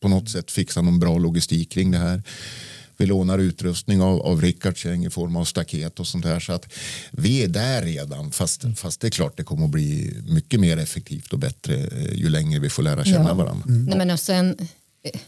på 0.00 0.08
något 0.08 0.30
sätt 0.30 0.50
fixa 0.50 0.82
någon 0.82 0.98
bra 0.98 1.18
logistik 1.18 1.72
kring 1.72 1.90
det 1.90 1.98
här. 1.98 2.22
Vi 2.96 3.06
lånar 3.06 3.38
utrustning 3.38 4.02
av, 4.02 4.20
av 4.22 4.40
Rickards 4.42 4.84
gäng 4.84 5.04
i 5.06 5.10
form 5.10 5.36
av 5.36 5.44
staket 5.44 6.00
och 6.00 6.06
sånt 6.06 6.24
här. 6.24 6.40
Så 6.40 6.52
att 6.52 6.72
vi 7.10 7.44
är 7.44 7.48
där 7.48 7.82
redan. 7.82 8.30
Fast, 8.30 8.64
fast 8.76 9.00
det 9.00 9.06
är 9.06 9.10
klart 9.10 9.36
det 9.36 9.44
kommer 9.44 9.64
att 9.64 9.70
bli 9.70 10.14
mycket 10.28 10.60
mer 10.60 10.76
effektivt 10.76 11.32
och 11.32 11.38
bättre 11.38 11.74
eh, 11.76 12.12
ju 12.14 12.28
längre 12.28 12.60
vi 12.60 12.70
får 12.70 12.82
lära 12.82 13.04
känna 13.04 13.28
Ja. 13.28 13.34
varandra. 13.34 13.64
Nej, 13.66 13.98
men 13.98 14.10
och 14.10 14.20
sen 14.20 14.56
eh, 15.02 15.20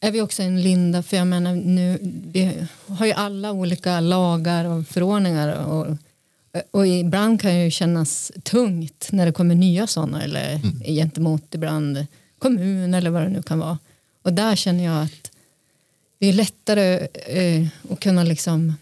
är 0.00 0.10
vi 0.10 0.20
också 0.20 0.42
en 0.42 0.62
linda 0.62 1.02
för 1.02 1.16
jag 1.16 1.26
menar 1.26 1.54
nu 1.54 1.98
vi 2.32 2.52
har 2.86 3.06
ju 3.06 3.12
alla 3.12 3.52
olika 3.52 4.00
lagar 4.00 4.64
och 4.64 4.86
förordningar 4.86 5.64
och, 5.66 5.86
och 6.70 6.86
ibland 6.86 7.40
kan 7.40 7.50
det 7.50 7.64
ju 7.64 7.70
kännas 7.70 8.32
tungt 8.42 9.08
när 9.12 9.26
det 9.26 9.32
kommer 9.32 9.54
nya 9.54 9.86
sådana 9.86 10.22
eller 10.22 10.60
gentemot 10.86 11.54
ibland 11.54 12.06
kommun 12.38 12.94
eller 12.94 13.10
vad 13.10 13.22
det 13.22 13.28
nu 13.28 13.42
kan 13.42 13.58
vara. 13.58 13.78
Och 14.22 14.32
där 14.32 14.56
känner 14.56 14.84
jag 14.84 15.02
att 15.02 15.29
det 16.20 16.26
är 16.26 16.32
lättare 16.32 17.08
eh, 17.26 17.66
att 17.90 18.00
kunna 18.00 18.24
liksom 18.24 18.74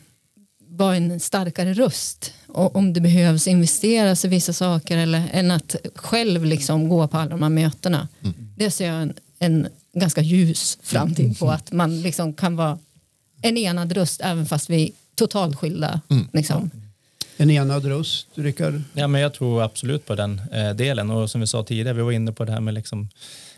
vara 0.69 0.97
en 0.97 1.21
starkare 1.21 1.73
röst 1.73 2.33
och 2.47 2.77
om 2.77 2.93
det 2.93 3.01
behövs 3.01 3.47
investeras 3.47 4.25
i 4.25 4.29
vissa 4.29 4.53
saker 4.53 4.99
eller 4.99 5.29
än 5.33 5.51
att 5.51 5.77
själv 5.95 6.45
liksom 6.45 6.89
gå 6.89 7.09
på 7.09 7.17
alla 7.17 7.31
de 7.31 7.43
här 7.43 7.51
mötena. 7.51 8.09
Det 8.57 8.71
ser 8.71 8.87
jag 8.87 9.03
en, 9.03 9.15
en 9.39 9.69
ganska 9.93 10.21
ljus 10.21 10.79
framtid 10.83 11.39
på 11.39 11.51
att 11.51 11.73
man 11.73 12.01
liksom 12.01 12.35
kan 12.35 12.57
vara 12.57 12.79
en 13.43 13.57
enad 13.57 13.93
röst 13.93 14.21
även 14.25 14.47
fast 14.47 14.71
vi 14.71 14.83
är 14.83 14.91
totalt 15.15 15.57
skilda. 15.57 16.01
Liksom. 16.33 16.71
En 17.37 17.51
enad 17.51 17.85
röst, 17.85 18.29
Rickard? 18.35 18.83
Ja, 18.93 19.09
men 19.09 19.21
jag 19.21 19.35
tror 19.35 19.63
absolut 19.63 20.07
på 20.07 20.15
den 20.15 20.41
eh, 20.53 20.71
delen 20.71 21.11
och 21.11 21.31
som 21.31 21.41
vi 21.41 21.47
sa 21.47 21.65
tidigare, 21.65 21.93
vi 21.93 22.03
var 22.03 22.13
inne 22.13 22.33
på 22.33 22.45
det 22.45 22.53
här 22.53 22.61
med 22.61 22.75
liksom 22.75 23.09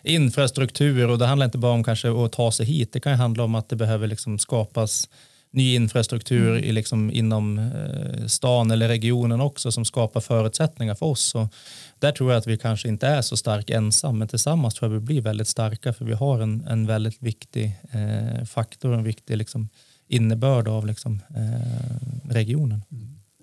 infrastruktur 0.02 1.10
och 1.10 1.18
det 1.18 1.26
handlar 1.26 1.46
inte 1.46 1.58
bara 1.58 1.72
om 1.72 1.84
kanske 1.84 2.24
att 2.24 2.32
ta 2.32 2.52
sig 2.52 2.66
hit, 2.66 2.92
det 2.92 3.00
kan 3.00 3.14
handla 3.14 3.44
om 3.44 3.54
att 3.54 3.68
det 3.68 3.76
behöver 3.76 4.06
liksom 4.06 4.38
skapas 4.38 5.08
ny 5.52 5.74
infrastruktur 5.74 6.58
i 6.58 6.72
liksom 6.72 7.10
inom 7.10 7.58
eh, 7.58 8.26
stan 8.26 8.70
eller 8.70 8.88
regionen 8.88 9.40
också 9.40 9.72
som 9.72 9.84
skapar 9.84 10.20
förutsättningar 10.20 10.94
för 10.94 11.06
oss. 11.06 11.34
Och 11.34 11.54
där 11.98 12.12
tror 12.12 12.32
jag 12.32 12.38
att 12.38 12.46
vi 12.46 12.58
kanske 12.58 12.88
inte 12.88 13.06
är 13.06 13.22
så 13.22 13.36
stark 13.36 13.70
ensam, 13.70 14.18
men 14.18 14.28
tillsammans 14.28 14.74
tror 14.74 14.92
jag 14.92 15.00
vi 15.00 15.06
blir 15.06 15.20
väldigt 15.20 15.48
starka 15.48 15.92
för 15.92 16.04
vi 16.04 16.12
har 16.12 16.40
en, 16.40 16.66
en 16.68 16.86
väldigt 16.86 17.22
viktig 17.22 17.72
eh, 17.90 18.44
faktor, 18.44 18.94
en 18.94 19.04
viktig 19.04 19.36
liksom, 19.36 19.68
innebörd 20.08 20.68
av 20.68 20.86
liksom, 20.86 21.20
eh, 21.36 22.30
regionen. 22.30 22.82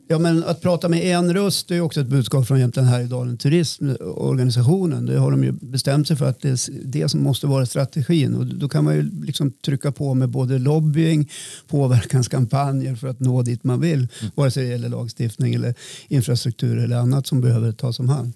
Ja, 0.09 0.19
men 0.19 0.43
att 0.43 0.61
prata 0.61 0.89
med 0.89 1.03
en 1.03 1.33
röst 1.33 1.71
är 1.71 1.81
också 1.81 2.01
ett 2.01 2.07
budskap 2.07 2.47
från 2.47 2.59
Jämtland 2.59 2.87
Härjedalen 2.87 3.37
Turismorganisationen. 3.37 5.05
Det 5.05 5.17
har 5.17 5.31
de 5.31 5.43
ju 5.43 5.51
bestämt 5.51 6.07
sig 6.07 6.17
för 6.17 6.25
att 6.25 6.41
det 6.41 6.49
är 6.49 6.85
det 6.85 7.09
som 7.09 7.23
måste 7.23 7.47
vara 7.47 7.65
strategin. 7.65 8.35
Och 8.35 8.45
då 8.45 8.69
kan 8.69 8.83
man 8.83 8.95
ju 8.95 9.11
liksom 9.25 9.51
trycka 9.51 9.91
på 9.91 10.13
med 10.13 10.29
både 10.29 10.59
lobbying, 10.59 11.31
påverkanskampanjer 11.67 12.95
för 12.95 13.07
att 13.07 13.19
nå 13.19 13.41
dit 13.41 13.63
man 13.63 13.81
vill. 13.81 14.07
Vare 14.35 14.51
sig 14.51 14.63
det 14.63 14.69
gäller 14.69 14.89
lagstiftning 14.89 15.53
eller 15.53 15.75
infrastruktur 16.07 16.77
eller 16.77 16.97
annat 16.97 17.27
som 17.27 17.41
behöver 17.41 17.71
tas 17.71 17.99
om 17.99 18.09
hand. 18.09 18.33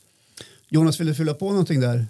Jonas, 0.70 1.00
vill 1.00 1.08
du 1.08 1.14
fylla 1.14 1.34
på 1.34 1.50
någonting 1.50 1.80
där? 1.80 2.08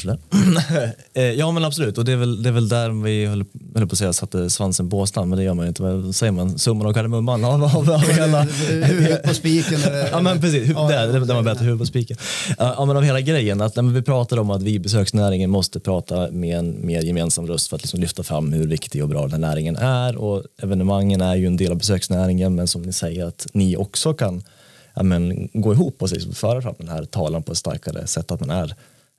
Det. 0.00 0.18
Eh, 1.14 1.22
ja 1.22 1.50
men 1.52 1.64
absolut 1.64 1.98
och 1.98 2.04
det 2.04 2.12
är 2.12 2.16
väl, 2.16 2.42
det 2.42 2.48
är 2.48 2.52
väl 2.52 2.68
där 2.68 3.02
vi 3.02 3.26
höll, 3.26 3.44
höll 3.74 3.86
på 3.86 3.92
att 3.92 3.98
säga 3.98 4.12
satte 4.12 4.50
svansen 4.50 4.90
på 4.90 4.98
åsnan 4.98 5.28
men 5.28 5.38
det 5.38 5.44
gör 5.44 5.54
man 5.54 5.64
ju 5.64 5.68
inte. 5.68 5.82
Vad 5.82 6.14
säger 6.14 6.32
man? 6.32 6.58
Summan 6.58 6.86
och 6.86 6.94
kardemumman 6.94 7.44
av, 7.44 7.64
av, 7.64 7.90
av 7.90 8.00
hela... 8.00 8.42
Huvudet 8.42 9.22
på 9.22 9.34
spiken? 9.34 9.80
Ja 10.10 10.20
men 10.20 10.40
precis, 10.40 10.68
Ja, 10.68 10.88
där, 10.88 11.06
ja, 11.06 11.12
där 11.12 11.20
där 11.20 11.34
var 11.34 11.42
bättre 11.42 11.64
huvud 11.64 11.78
på 11.78 11.86
spiken. 11.86 12.16
Ja 12.58 12.74
ja, 12.78 12.84
men 12.84 12.96
av 12.96 13.02
hela 13.02 13.20
grejen, 13.20 13.60
att 13.60 13.76
när 13.76 13.82
vi 13.82 14.02
pratar 14.02 14.38
om 14.38 14.50
att 14.50 14.62
vi 14.62 14.70
i 14.74 14.78
besöksnäringen 14.78 15.50
måste 15.50 15.80
prata 15.80 16.30
med 16.30 16.58
en 16.58 16.86
mer 16.86 17.02
gemensam 17.02 17.46
röst 17.46 17.68
för 17.68 17.76
att 17.76 17.82
liksom 17.82 18.00
lyfta 18.00 18.22
fram 18.22 18.52
hur 18.52 18.66
viktig 18.66 19.02
och 19.02 19.08
bra 19.08 19.22
den 19.22 19.30
här 19.30 19.38
näringen 19.38 19.76
är 19.76 20.16
och 20.16 20.42
evenemangen 20.62 21.20
är 21.20 21.36
ju 21.36 21.46
en 21.46 21.56
del 21.56 21.70
av 21.70 21.78
besöksnäringen 21.78 22.54
men 22.54 22.66
som 22.66 22.82
ni 22.82 22.92
säger 22.92 23.26
att 23.26 23.46
ni 23.52 23.76
också 23.76 24.14
kan 24.14 24.42
ja, 24.94 25.02
men, 25.02 25.48
gå 25.52 25.72
ihop 25.72 26.02
och 26.02 26.12
liksom 26.12 26.32
föra 26.32 26.62
fram 26.62 26.74
den 26.78 26.88
här 26.88 27.04
talan 27.04 27.42
på 27.42 27.52
ett 27.52 27.58
starkare 27.58 28.06
sätt 28.06 28.30
att 28.30 28.40
man 28.40 28.50
är 28.50 28.74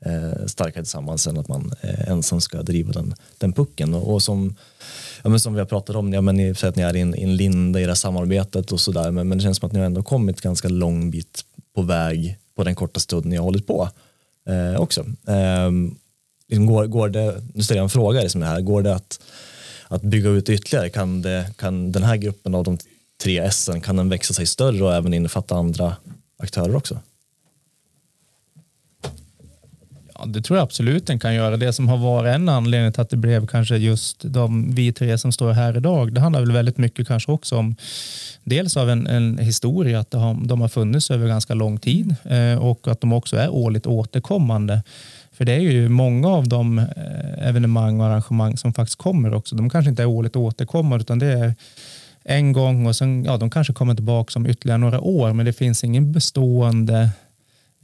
Eh, 0.06 0.46
starkare 0.46 0.84
tillsammans 0.84 1.28
än 1.28 1.38
att 1.38 1.48
man 1.48 1.74
eh, 1.82 2.10
ensam 2.10 2.42
ska 2.42 2.62
driva 2.62 2.92
den, 2.92 3.16
den 3.38 3.54
pucken. 3.54 3.94
Och, 3.94 4.14
och 4.14 4.24
som, 4.24 4.56
ja, 5.24 5.30
men 5.30 5.40
som 5.40 5.54
vi 5.54 5.60
har 5.60 5.66
pratat 5.66 5.96
om, 5.96 6.14
ja, 6.14 6.22
men 6.22 6.36
ni 6.36 6.56
säger 6.56 6.70
att 6.70 6.76
ni 6.76 6.84
är 6.84 6.96
i 6.96 7.02
en, 7.02 7.16
in 7.16 7.36
linda 7.36 7.80
i 7.80 7.84
det 7.84 7.90
här 7.90 7.96
samarbetet 7.96 8.72
och 8.72 8.80
sådär, 8.80 9.12
men, 9.12 9.28
men 9.28 9.38
det 9.38 9.44
känns 9.44 9.58
som 9.58 9.68
att 9.68 9.74
ni 9.74 9.80
har 9.80 9.86
ändå 9.86 10.04
kommit 10.04 10.42
ganska 10.42 10.70
lång 10.70 11.12
bit 11.12 11.42
på 11.76 11.82
väg 11.82 12.38
på 12.56 12.64
den 12.64 12.76
korta 12.76 13.00
stund 13.00 13.26
ni 13.26 13.36
har 13.36 13.44
hållit 13.44 13.68
på 13.68 13.90
eh, 14.50 14.82
också. 14.82 15.02
Eh, 15.28 15.72
liksom 16.48 16.66
går, 16.66 16.86
går 16.86 17.10
det, 17.10 17.42
nu 17.54 17.64
ställer 17.64 17.80
jag 17.80 17.84
en 17.84 17.90
fråga 17.90 18.22
liksom 18.22 18.42
här, 18.42 18.62
går 18.62 18.82
det 18.82 18.96
att, 18.96 19.20
att 19.88 20.02
bygga 20.02 20.30
ut 20.30 20.50
ytterligare? 20.50 20.90
Kan, 20.90 21.22
det, 21.22 21.54
kan 21.58 21.92
den 21.92 22.04
här 22.04 22.18
gruppen 22.18 22.56
av 22.56 22.64
de 22.64 22.78
tre 23.24 23.40
S 23.40 23.70
kan 23.84 23.96
den 23.96 24.10
växa 24.10 24.34
sig 24.34 24.46
större 24.46 24.84
och 24.84 24.94
även 24.94 25.14
innefatta 25.14 25.56
andra 25.56 25.96
aktörer 26.38 26.76
också? 26.76 27.00
Ja, 30.24 30.28
det 30.28 30.42
tror 30.42 30.58
jag 30.58 30.64
absolut 30.64 31.08
den 31.08 31.20
kan 31.20 31.36
göra. 31.36 31.58
Det 31.58 31.74
som 31.74 31.90
har 31.90 31.98
varit 31.98 32.36
en 32.36 32.50
anledning 32.50 32.92
till 32.92 33.02
att 33.02 33.10
det 33.10 33.18
blev 33.18 33.48
kanske 33.48 33.78
just 33.78 34.22
de 34.24 34.76
vi 34.76 34.94
tre 34.94 35.18
som 35.18 35.32
står 35.32 35.52
här 35.52 35.78
idag, 35.78 36.14
det 36.14 36.22
handlar 36.22 36.40
väl 36.40 36.52
väldigt 36.52 36.78
mycket 36.78 37.08
kanske 37.08 37.32
också 37.32 37.58
om 37.58 37.76
dels 38.44 38.78
av 38.78 38.90
en, 38.90 39.08
en 39.08 39.38
historia, 39.38 40.00
att 40.00 40.12
de 40.12 40.22
har, 40.22 40.48
de 40.48 40.62
har 40.62 40.68
funnits 40.68 41.12
över 41.12 41.28
ganska 41.28 41.54
lång 41.54 41.78
tid 41.78 42.16
eh, 42.24 42.58
och 42.58 42.88
att 42.88 43.02
de 43.02 43.14
också 43.14 43.38
är 43.38 43.50
årligt 43.50 43.88
återkommande. 43.88 44.84
För 45.32 45.46
det 45.46 45.54
är 45.54 45.60
ju 45.60 45.90
många 45.90 46.28
av 46.28 46.48
de 46.48 46.80
eh, 46.80 47.48
evenemang 47.48 48.00
och 48.00 48.06
arrangemang 48.06 48.58
som 48.58 48.74
faktiskt 48.74 48.98
kommer 48.98 49.34
också. 49.34 49.56
De 49.56 49.70
kanske 49.70 49.90
inte 49.90 50.02
är 50.02 50.08
årligt 50.08 50.36
återkommande 50.36 51.02
utan 51.02 51.20
det 51.20 51.28
är 51.28 51.56
en 52.24 52.54
gång 52.54 52.86
och 52.86 52.96
sen, 52.96 53.24
ja, 53.24 53.38
de 53.38 53.50
kanske 53.50 53.74
kommer 53.74 53.96
tillbaka 53.96 54.40
om 54.40 54.48
ytterligare 54.48 54.78
några 54.78 55.02
år 55.02 55.34
men 55.34 55.46
det 55.46 55.54
finns 55.54 55.84
ingen 55.84 56.12
bestående 56.12 57.10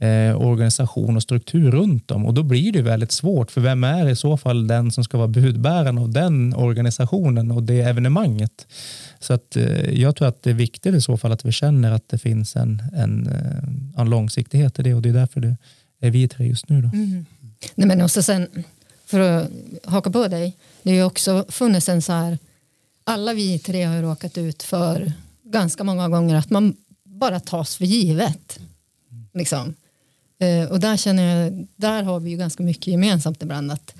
eh, 0.00 0.36
organisation 0.36 1.16
och 1.16 1.22
struktur 1.22 1.70
runt 1.70 2.08
dem 2.08 2.26
och 2.26 2.34
då 2.34 2.42
blir 2.42 2.72
det 2.72 2.82
väldigt 2.82 3.12
svårt 3.12 3.50
för 3.50 3.60
vem 3.60 3.84
är 3.84 4.08
i 4.08 4.16
så 4.16 4.36
fall 4.36 4.66
den 4.66 4.92
som 4.92 5.04
ska 5.04 5.18
vara 5.18 5.28
budbäraren 5.28 5.98
av 5.98 6.10
den 6.10 6.54
organisationen 6.54 7.50
och 7.50 7.62
det 7.62 7.80
evenemanget. 7.80 8.66
Så 9.18 9.32
att, 9.32 9.56
eh, 9.56 10.00
jag 10.00 10.16
tror 10.16 10.28
att 10.28 10.42
det 10.42 10.50
är 10.50 10.54
viktigt 10.54 10.94
i 10.94 11.00
så 11.00 11.16
fall 11.16 11.32
att 11.32 11.44
vi 11.44 11.52
känner 11.52 11.92
att 11.92 12.08
det 12.08 12.18
finns 12.18 12.56
en, 12.56 12.82
en, 12.96 13.26
eh, 13.26 14.00
en 14.00 14.10
långsiktighet 14.10 14.78
i 14.78 14.82
det 14.82 14.94
och 14.94 15.02
det 15.02 15.08
är 15.08 15.12
därför 15.12 15.40
det 15.40 15.56
är 16.00 16.10
vi 16.10 16.28
tre 16.28 16.46
just 16.46 16.68
nu. 16.68 16.82
Då. 16.82 16.88
Mm. 16.88 17.26
Nej, 17.74 17.88
men 17.88 18.02
också 18.02 18.22
sen, 18.22 18.48
för 19.06 19.20
att 19.20 19.48
haka 19.84 20.10
på 20.10 20.28
dig, 20.28 20.56
det 20.82 20.90
har 20.90 20.96
ju 20.96 21.04
också 21.04 21.44
funnits 21.48 21.88
en 21.88 22.02
så 22.02 22.12
här, 22.12 22.38
alla 23.04 23.34
vi 23.34 23.58
tre 23.58 23.84
har 23.84 23.94
ju 23.96 24.02
råkat 24.02 24.38
ut 24.38 24.62
för 24.62 25.12
ganska 25.42 25.84
många 25.84 26.08
gånger 26.08 26.36
att 26.36 26.50
man 26.50 26.76
bara 27.04 27.40
tas 27.40 27.76
för 27.76 27.84
givet. 27.84 28.60
Liksom. 29.34 29.74
Eh, 30.40 30.70
och 30.70 30.80
där 30.80 30.96
känner 30.96 31.44
jag, 31.44 31.66
där 31.76 32.02
har 32.02 32.20
vi 32.20 32.30
ju 32.30 32.36
ganska 32.36 32.62
mycket 32.62 32.86
gemensamt 32.86 33.42
ibland 33.42 33.72
att 33.72 33.94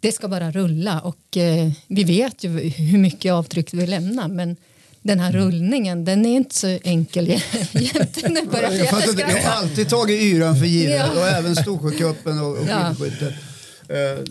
det 0.00 0.12
ska 0.12 0.28
bara 0.28 0.50
rulla 0.50 1.00
och 1.00 1.36
eh, 1.36 1.70
vi 1.86 2.04
vet 2.04 2.44
ju 2.44 2.48
hur 2.68 2.98
mycket 2.98 3.32
avtryck 3.32 3.74
vi 3.74 3.86
lämnar 3.86 4.28
men 4.28 4.56
den 5.02 5.20
här 5.20 5.32
rullningen 5.32 6.04
den 6.04 6.26
är 6.26 6.36
inte 6.36 6.54
så 6.54 6.66
enkel 6.66 7.28
jämt. 7.28 7.42
jag, 7.72 8.88
fattar, 8.88 9.20
jag 9.20 9.42
har 9.42 9.62
alltid 9.62 9.88
tagit 9.88 10.22
yran 10.22 10.56
för 10.56 10.66
givet 10.66 10.96
ja. 10.96 11.20
och 11.20 11.28
även 11.28 11.56
Storsjöcupen 11.56 12.38
och, 12.38 12.58
och 12.58 12.68
ja. 12.68 12.94
Uh, 13.90 14.24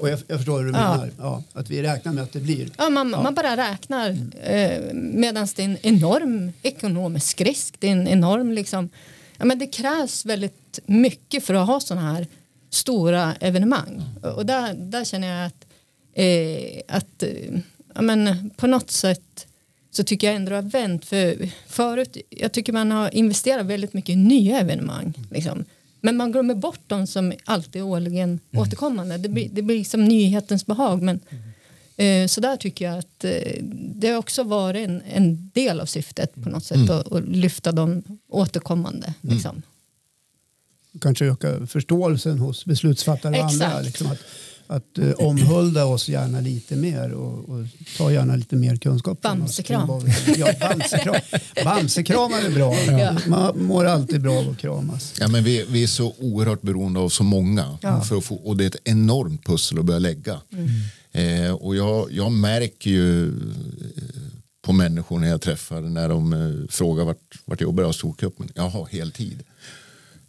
och 0.00 0.08
jag, 0.08 0.18
jag, 0.26 0.38
förstår 0.38 0.58
hur 0.58 0.66
du 0.66 0.72
menar. 0.72 1.10
Ja, 1.18 1.42
att 1.52 1.70
vi 1.70 1.82
räknar 1.82 2.12
med 2.12 2.22
att 2.22 2.32
det 2.32 2.40
blir. 2.40 2.68
Ja, 2.78 2.88
man, 2.88 3.10
ja. 3.10 3.22
man 3.22 3.34
bara 3.34 3.56
räknar. 3.56 4.10
Uh, 4.10 4.94
Medan 4.94 5.48
det 5.56 5.62
är 5.62 5.64
en 5.64 5.78
enorm 5.82 6.52
ekonomisk 6.62 7.40
risk. 7.40 7.74
Det 7.78 7.88
är 7.88 7.92
en 7.92 8.08
enorm 8.08 8.52
liksom, 8.52 8.88
ja, 9.36 9.44
men 9.44 9.58
det 9.58 9.66
krävs 9.66 10.26
väldigt 10.26 10.65
mycket 10.86 11.44
för 11.44 11.54
att 11.54 11.66
ha 11.66 11.80
sådana 11.80 12.12
här 12.12 12.26
stora 12.70 13.34
evenemang. 13.34 14.02
Och 14.36 14.46
där, 14.46 14.74
där 14.74 15.04
känner 15.04 15.28
jag 15.28 15.46
att, 15.46 15.66
eh, 16.14 16.96
att 16.96 17.22
ja, 17.94 18.02
men 18.02 18.50
på 18.56 18.66
något 18.66 18.90
sätt 18.90 19.46
så 19.90 20.04
tycker 20.04 20.26
jag 20.26 20.36
ändå 20.36 20.54
har 20.54 20.62
vänt. 20.62 21.04
För 21.04 21.48
förut, 21.66 22.16
jag 22.30 22.52
tycker 22.52 22.72
man 22.72 22.90
har 22.90 23.14
investerat 23.14 23.66
väldigt 23.66 23.92
mycket 23.92 24.10
i 24.10 24.16
nya 24.16 24.60
evenemang. 24.60 25.14
Liksom. 25.30 25.64
Men 26.00 26.16
man 26.16 26.32
glömmer 26.32 26.54
bort 26.54 26.80
de 26.86 27.06
som 27.06 27.32
alltid 27.44 27.82
är 27.82 27.86
årligen 27.86 28.28
mm. 28.28 28.62
återkommande. 28.62 29.18
Det 29.18 29.28
blir, 29.28 29.48
det 29.52 29.62
blir 29.62 29.78
liksom 29.78 30.04
nyhetens 30.04 30.66
behag. 30.66 31.02
Men, 31.02 31.20
eh, 31.96 32.26
så 32.26 32.40
där 32.40 32.56
tycker 32.56 32.84
jag 32.84 32.98
att 32.98 33.24
eh, 33.24 33.62
det 33.72 34.08
har 34.08 34.16
också 34.16 34.42
varit 34.42 34.88
en, 34.88 35.02
en 35.12 35.50
del 35.54 35.80
av 35.80 35.86
syftet 35.86 36.34
på 36.34 36.48
något 36.48 36.64
sätt. 36.64 36.76
Mm. 36.76 36.90
Att, 36.90 37.12
att 37.12 37.28
lyfta 37.28 37.72
de 37.72 38.02
återkommande. 38.28 39.14
Mm. 39.22 39.34
Liksom. 39.34 39.62
Kanske 41.00 41.24
öka 41.24 41.66
förståelsen 41.66 42.38
hos 42.38 42.64
beslutsfattare 42.64 43.38
och 43.38 43.44
andra. 43.44 43.80
Liksom 43.80 44.06
att, 44.06 44.18
att 44.66 44.98
uh, 44.98 45.12
omhulda 45.12 45.84
oss 45.84 46.08
gärna 46.08 46.40
lite 46.40 46.76
mer 46.76 47.12
och, 47.12 47.48
och 47.48 47.66
ta 47.96 48.12
gärna 48.12 48.36
lite 48.36 48.56
mer 48.56 48.76
kunskap. 48.76 49.22
Bamsekram. 49.22 49.90
Ja, 50.36 50.52
bamsekram. 50.60 51.16
Bamsekramar 51.64 52.38
är 52.38 52.50
bra. 52.50 52.74
Ja. 52.74 53.18
Man 53.26 53.64
mår 53.64 53.84
alltid 53.84 54.22
bra 54.22 54.38
av 54.38 54.50
att 54.50 54.58
kramas. 54.58 55.14
Ja, 55.20 55.28
men 55.28 55.44
vi, 55.44 55.64
vi 55.68 55.82
är 55.82 55.86
så 55.86 56.14
oerhört 56.18 56.62
beroende 56.62 57.00
av 57.00 57.08
så 57.08 57.22
många. 57.22 57.78
Ja. 57.82 58.00
För 58.00 58.16
att 58.16 58.24
få, 58.24 58.34
och 58.34 58.56
det 58.56 58.64
är 58.64 58.68
ett 58.68 58.76
enormt 58.84 59.46
pussel 59.46 59.78
att 59.78 59.84
börja 59.84 59.98
lägga. 59.98 60.40
Mm. 60.52 61.46
Eh, 61.46 61.52
och 61.52 61.76
jag, 61.76 62.12
jag 62.12 62.32
märker 62.32 62.90
ju 62.90 63.28
eh, 63.28 63.32
på 64.62 64.72
människor 64.72 65.18
när 65.18 65.28
jag 65.28 65.40
träffar 65.40 65.80
när 65.80 66.08
de 66.08 66.32
eh, 66.32 66.68
frågar 66.70 67.04
vart, 67.04 67.38
vart 67.44 67.60
jobbar 67.60 67.82
jag 67.82 67.94
Storcupen? 67.94 68.48
Jaha, 68.54 68.86
heltid. 68.90 69.42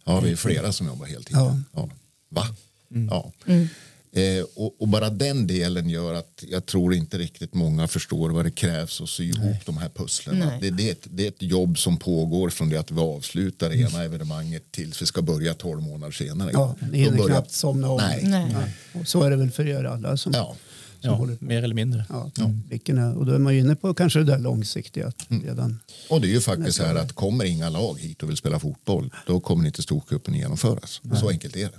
Ja, 0.08 0.20
vi 0.20 0.32
är 0.32 0.36
flera 0.36 0.72
som 0.72 0.86
jobbar 0.86 1.06
heltid. 1.06 1.36
Ja. 1.36 1.56
Ja. 1.72 1.88
Va? 2.28 2.46
Mm. 2.90 3.08
Ja. 3.10 3.32
Mm. 3.46 3.68
Eh, 4.12 4.44
och, 4.54 4.82
och, 4.82 4.88
bara 4.88 5.10
den 5.10 5.46
delen 5.46 5.88
gör 5.88 6.14
att 6.14 6.44
jag 6.48 6.66
tror 6.66 6.94
inte 6.94 7.18
riktigt 7.18 7.54
många 7.54 7.88
förstår 7.88 8.30
vad 8.30 8.44
det 8.44 8.50
krävs 8.50 9.00
att 9.00 9.08
sy 9.08 9.24
ihop 9.24 9.44
Nej. 9.44 9.62
de 9.66 9.78
här 9.78 9.88
pusslen. 9.88 10.44
Det, 10.60 10.70
det, 10.70 10.88
är 10.88 10.92
ett, 10.92 11.06
det 11.10 11.24
är 11.24 11.28
ett 11.28 11.42
jobb 11.42 11.78
som 11.78 11.96
pågår 11.96 12.50
från 12.50 12.68
det 12.68 12.76
att 12.76 12.90
vi 12.90 13.00
avslutar 13.00 13.70
mm. 13.70 13.86
ena 13.86 14.04
evenemanget 14.04 14.72
tills 14.72 15.02
vi 15.02 15.06
ska 15.06 15.22
börja 15.22 15.54
tolv 15.54 15.82
månader 15.82 16.12
senare. 16.12 16.50
Ja, 16.52 16.76
ni 16.92 16.98
hinner 16.98 17.18
börjar... 17.18 17.28
knappt 17.28 17.52
somna 17.52 17.90
om. 17.90 17.96
Nej. 17.96 18.20
Nej. 18.22 18.56
Nej. 18.92 19.06
Så 19.06 19.22
är 19.22 19.30
det 19.30 19.36
väl 19.36 19.50
för 19.50 19.66
er 19.66 19.84
alla 19.84 20.16
som, 20.16 20.32
ja. 20.32 20.56
Som 21.00 21.10
ja, 21.10 21.16
håller 21.16 21.36
Mer 21.40 21.62
eller 21.62 21.74
mindre. 21.74 22.04
Ja, 22.08 22.30
mm. 22.38 22.98
är, 22.98 23.18
och 23.18 23.26
då 23.26 23.32
är 23.32 23.38
man 23.38 23.54
ju 23.54 23.60
inne 23.60 23.76
på 23.76 23.94
kanske 23.94 24.18
det 24.18 24.24
där 24.24 24.38
långsiktiga. 24.38 25.12
Mm. 25.28 25.42
Redan 25.42 25.80
och 26.10 26.20
det 26.20 26.26
är 26.26 26.30
ju 26.30 26.40
faktiskt 26.40 26.76
så 26.76 26.84
här 26.84 26.94
att 26.94 27.12
kommer 27.12 27.44
inga 27.44 27.68
lag 27.68 28.00
hit 28.00 28.22
och 28.22 28.28
vill 28.30 28.36
spela 28.36 28.58
fotboll 28.58 29.14
då 29.26 29.40
kommer 29.40 29.66
inte 29.66 29.82
Storcupen 29.82 30.34
genomföras. 30.34 31.00
Så 31.20 31.28
enkelt 31.28 31.56
är 31.56 31.64
det. 31.64 31.78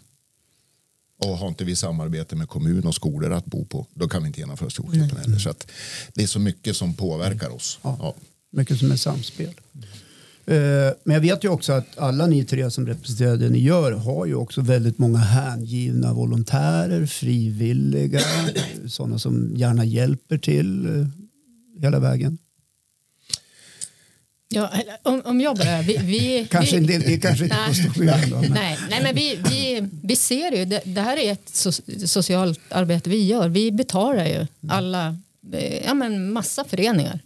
Och 1.27 1.37
har 1.37 1.47
inte 1.47 1.63
vi 1.63 1.75
samarbete 1.75 2.35
med 2.35 2.49
kommun 2.49 2.85
och 2.85 2.95
skolor 2.95 3.31
att 3.31 3.45
bo 3.45 3.65
på, 3.65 3.87
då 3.93 4.07
kan 4.07 4.23
vi 4.23 4.27
inte 4.27 4.39
genomföra 4.39 4.69
Storcupen 4.69 5.17
heller. 5.17 5.39
Så 5.39 5.49
att 5.49 5.71
det 6.13 6.23
är 6.23 6.27
så 6.27 6.39
mycket 6.39 6.75
som 6.75 6.93
påverkar 6.93 7.49
oss. 7.49 7.79
Ja, 7.81 7.97
ja. 8.01 8.15
Mycket 8.51 8.79
som 8.79 8.91
är 8.91 8.95
samspel. 8.95 9.53
Eh, 10.49 10.93
men 11.03 11.13
jag 11.13 11.21
vet 11.21 11.43
ju 11.43 11.49
också 11.49 11.73
att 11.73 11.97
alla 11.97 12.27
ni 12.27 12.45
tre 12.45 12.71
som 12.71 12.87
representerar 12.87 13.37
det 13.37 13.49
ni 13.49 13.59
gör 13.59 13.91
har 13.91 14.25
ju 14.25 14.35
också 14.35 14.61
väldigt 14.61 14.97
många 14.97 15.17
hängivna 15.17 16.13
volontärer, 16.13 17.05
frivilliga, 17.05 18.19
sådana 18.87 19.19
som 19.19 19.51
gärna 19.55 19.85
hjälper 19.85 20.37
till 20.37 20.85
eh, 20.85 21.07
hela 21.81 21.99
vägen. 21.99 22.37
Ja, 24.47 24.71
om, 25.03 25.21
om 25.25 25.41
jag 25.41 25.57
börjar. 25.57 25.83
Vi, 25.83 25.97
vi, 25.97 26.47
kanske, 26.51 26.79
vi, 26.79 26.97
det, 26.97 27.17
kanske 27.17 27.43
inte 27.43 27.57
på 27.67 27.73
stor 27.73 28.03
nej, 28.49 28.77
nej, 28.89 29.03
men 29.03 29.15
vi, 29.15 29.39
vi, 29.49 29.89
vi 30.03 30.15
ser 30.15 30.51
ju, 30.51 30.65
det, 30.65 30.81
det 30.85 31.01
här 31.01 31.17
är 31.17 31.31
ett 31.31 31.49
so, 31.49 31.71
socialt 32.05 32.59
arbete 32.69 33.09
vi 33.09 33.25
gör. 33.27 33.49
Vi 33.49 33.71
betalar 33.71 34.25
ju 34.25 34.47
alla, 34.69 35.17
eh, 35.53 35.85
ja 35.85 35.93
men 35.93 36.33
massa 36.33 36.63
föreningar. 36.63 37.19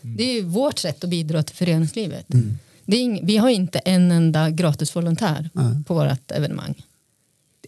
Det 0.00 0.24
är 0.24 0.32
ju 0.32 0.42
vårt 0.42 0.78
sätt 0.78 1.04
att 1.04 1.10
bidra 1.10 1.42
till 1.42 1.56
föreningslivet. 1.56 2.34
Mm. 2.34 2.58
Ing, 2.86 3.26
vi 3.26 3.36
har 3.36 3.48
inte 3.48 3.78
en 3.78 4.10
enda 4.10 4.50
gratis 4.50 4.96
volontär 4.96 5.50
mm. 5.56 5.84
på 5.84 5.94
vårt 5.94 6.30
evenemang. 6.30 6.74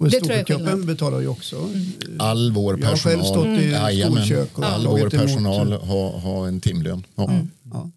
Och 0.01 0.12
Storcupen 0.12 0.87
betalar 0.87 1.21
ju 1.21 1.29
också. 1.29 1.57
Mm. 1.57 1.93
All 2.19 2.53
vår 2.53 2.77
personal, 2.77 2.83
jag 2.83 2.91
har 2.91 2.97
själv 2.97 3.23
stått 3.23 3.47
i 3.47 3.75
mm. 3.75 4.14
skolkök 4.14 4.59
och 4.59 4.64
all 4.64 4.87
vår 4.87 5.11
personal 5.11 5.73
har, 5.73 6.19
har 6.19 6.49
en 6.49 6.61
timlön. 6.61 7.05
Ja. 7.17 7.31
Ja. 7.73 7.91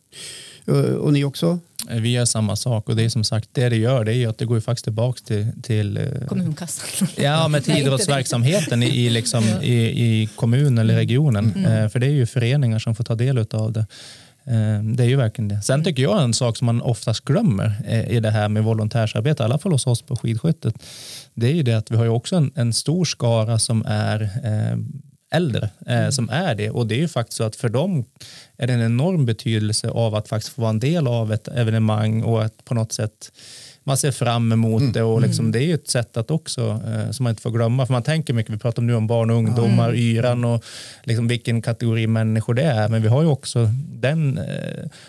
Eh, 0.70 0.74
och 0.76 1.14
ni 1.14 1.24
också? 1.24 1.60
Eh, 1.90 2.02
vi 2.02 2.10
gör 2.10 2.26
samma 2.26 2.56
sak 2.56 2.90
och 2.90 2.96
det 2.96 3.04
är 3.04 3.10
som 3.10 3.24
sagt 3.24 3.50
det 3.52 3.70
det 3.70 3.76
gör 3.76 4.06
det 4.06 4.16
är 4.16 4.28
att 4.28 4.38
det 4.38 4.46
går 4.46 4.60
faktiskt 4.60 4.84
tillbaka 4.84 5.20
till, 5.26 5.48
till 5.64 5.98
eh, 5.98 6.28
kommunkassan. 6.28 7.08
Ja, 7.16 7.48
men 7.48 7.62
till 7.62 7.78
idrottsverksamheten 7.78 8.84
i, 8.84 9.10
liksom, 9.10 9.44
i, 9.62 9.74
i 9.74 10.30
kommunen 10.36 10.78
eller 10.78 10.96
regionen. 10.96 11.54
Mm. 11.56 11.90
För 11.90 12.00
det 12.00 12.08
är 12.08 12.12
ju 12.12 12.26
föreningar 12.26 12.80
som 12.80 12.96
får 12.96 13.04
ta 13.04 13.16
del 13.16 13.46
av 13.52 13.72
det. 13.74 13.86
Det 14.96 15.04
är 15.04 15.08
ju 15.08 15.16
verkligen 15.16 15.48
det. 15.48 15.62
Sen 15.62 15.84
tycker 15.84 16.04
jag 16.04 16.24
en 16.24 16.34
sak 16.34 16.58
som 16.58 16.66
man 16.66 16.82
oftast 16.82 17.26
glömmer 17.26 17.92
i 18.10 18.20
det 18.20 18.30
här 18.30 18.50
med 18.50 18.64
volontärsarbete, 18.64 19.44
i 19.44 19.46
alla 19.46 19.58
fall 19.58 19.72
hos 19.72 19.88
oss 19.88 20.02
på 20.02 20.16
skidskyttet, 20.16 20.74
det 21.34 21.48
är 21.48 21.54
ju 21.54 21.64
det 21.64 21.74
att 21.74 21.92
vi 21.92 21.96
har 21.96 22.04
ju 22.04 22.10
också 22.10 22.36
en, 22.36 22.52
en 22.56 22.74
stor 22.74 23.06
skara 23.06 23.60
som 23.60 23.86
är 23.86 24.30
äldre 25.32 25.70
eh, 25.86 26.10
som 26.10 26.30
är 26.30 26.56
det. 26.56 26.70
Och 26.70 26.88
det 26.88 26.96
är 26.96 27.00
ju 27.00 27.08
faktiskt 27.08 27.38
så 27.38 27.44
att 27.44 27.56
för 27.56 27.70
dem 27.70 28.06
är 28.58 28.68
det 28.68 28.74
en 28.74 28.82
enorm 28.82 29.26
betydelse 29.26 29.90
av 29.90 30.16
att 30.16 30.28
faktiskt 30.28 30.54
få 30.54 30.62
vara 30.62 30.70
en 30.70 30.80
del 30.80 31.08
av 31.08 31.34
ett 31.34 31.48
evenemang 31.48 32.24
och 32.24 32.44
att 32.44 32.66
på 32.66 32.74
något 32.74 32.92
sätt 32.92 33.32
man 33.90 33.98
ser 33.98 34.12
fram 34.12 34.52
emot 34.52 34.94
det 34.94 35.04
och 35.04 35.22
liksom, 35.22 35.52
det 35.52 35.60
är 35.60 35.64
ju 35.64 35.74
ett 35.74 35.90
sätt 35.90 36.18
att 36.18 36.32
också, 36.32 36.62
eh, 36.62 37.12
som 37.12 37.24
man 37.24 37.30
inte 37.32 37.42
får 37.42 37.52
glömma, 37.52 37.86
för 37.86 37.94
man 37.94 38.04
tänker 38.04 38.34
mycket, 38.34 38.54
vi 38.54 38.58
pratar 38.58 38.82
nu 38.82 38.96
om 38.96 39.08
barn 39.08 39.30
och 39.30 39.38
ungdomar, 39.38 39.96
yran 39.96 40.46
och 40.46 40.64
liksom 41.04 41.28
vilken 41.28 41.62
kategori 41.62 42.08
människor 42.08 42.54
det 42.54 42.64
är, 42.64 42.90
men 42.90 43.02
vi 43.02 43.08
har 43.08 43.22
ju 43.22 43.28
också 43.28 43.70
den 43.90 44.38
eh, 44.38 44.44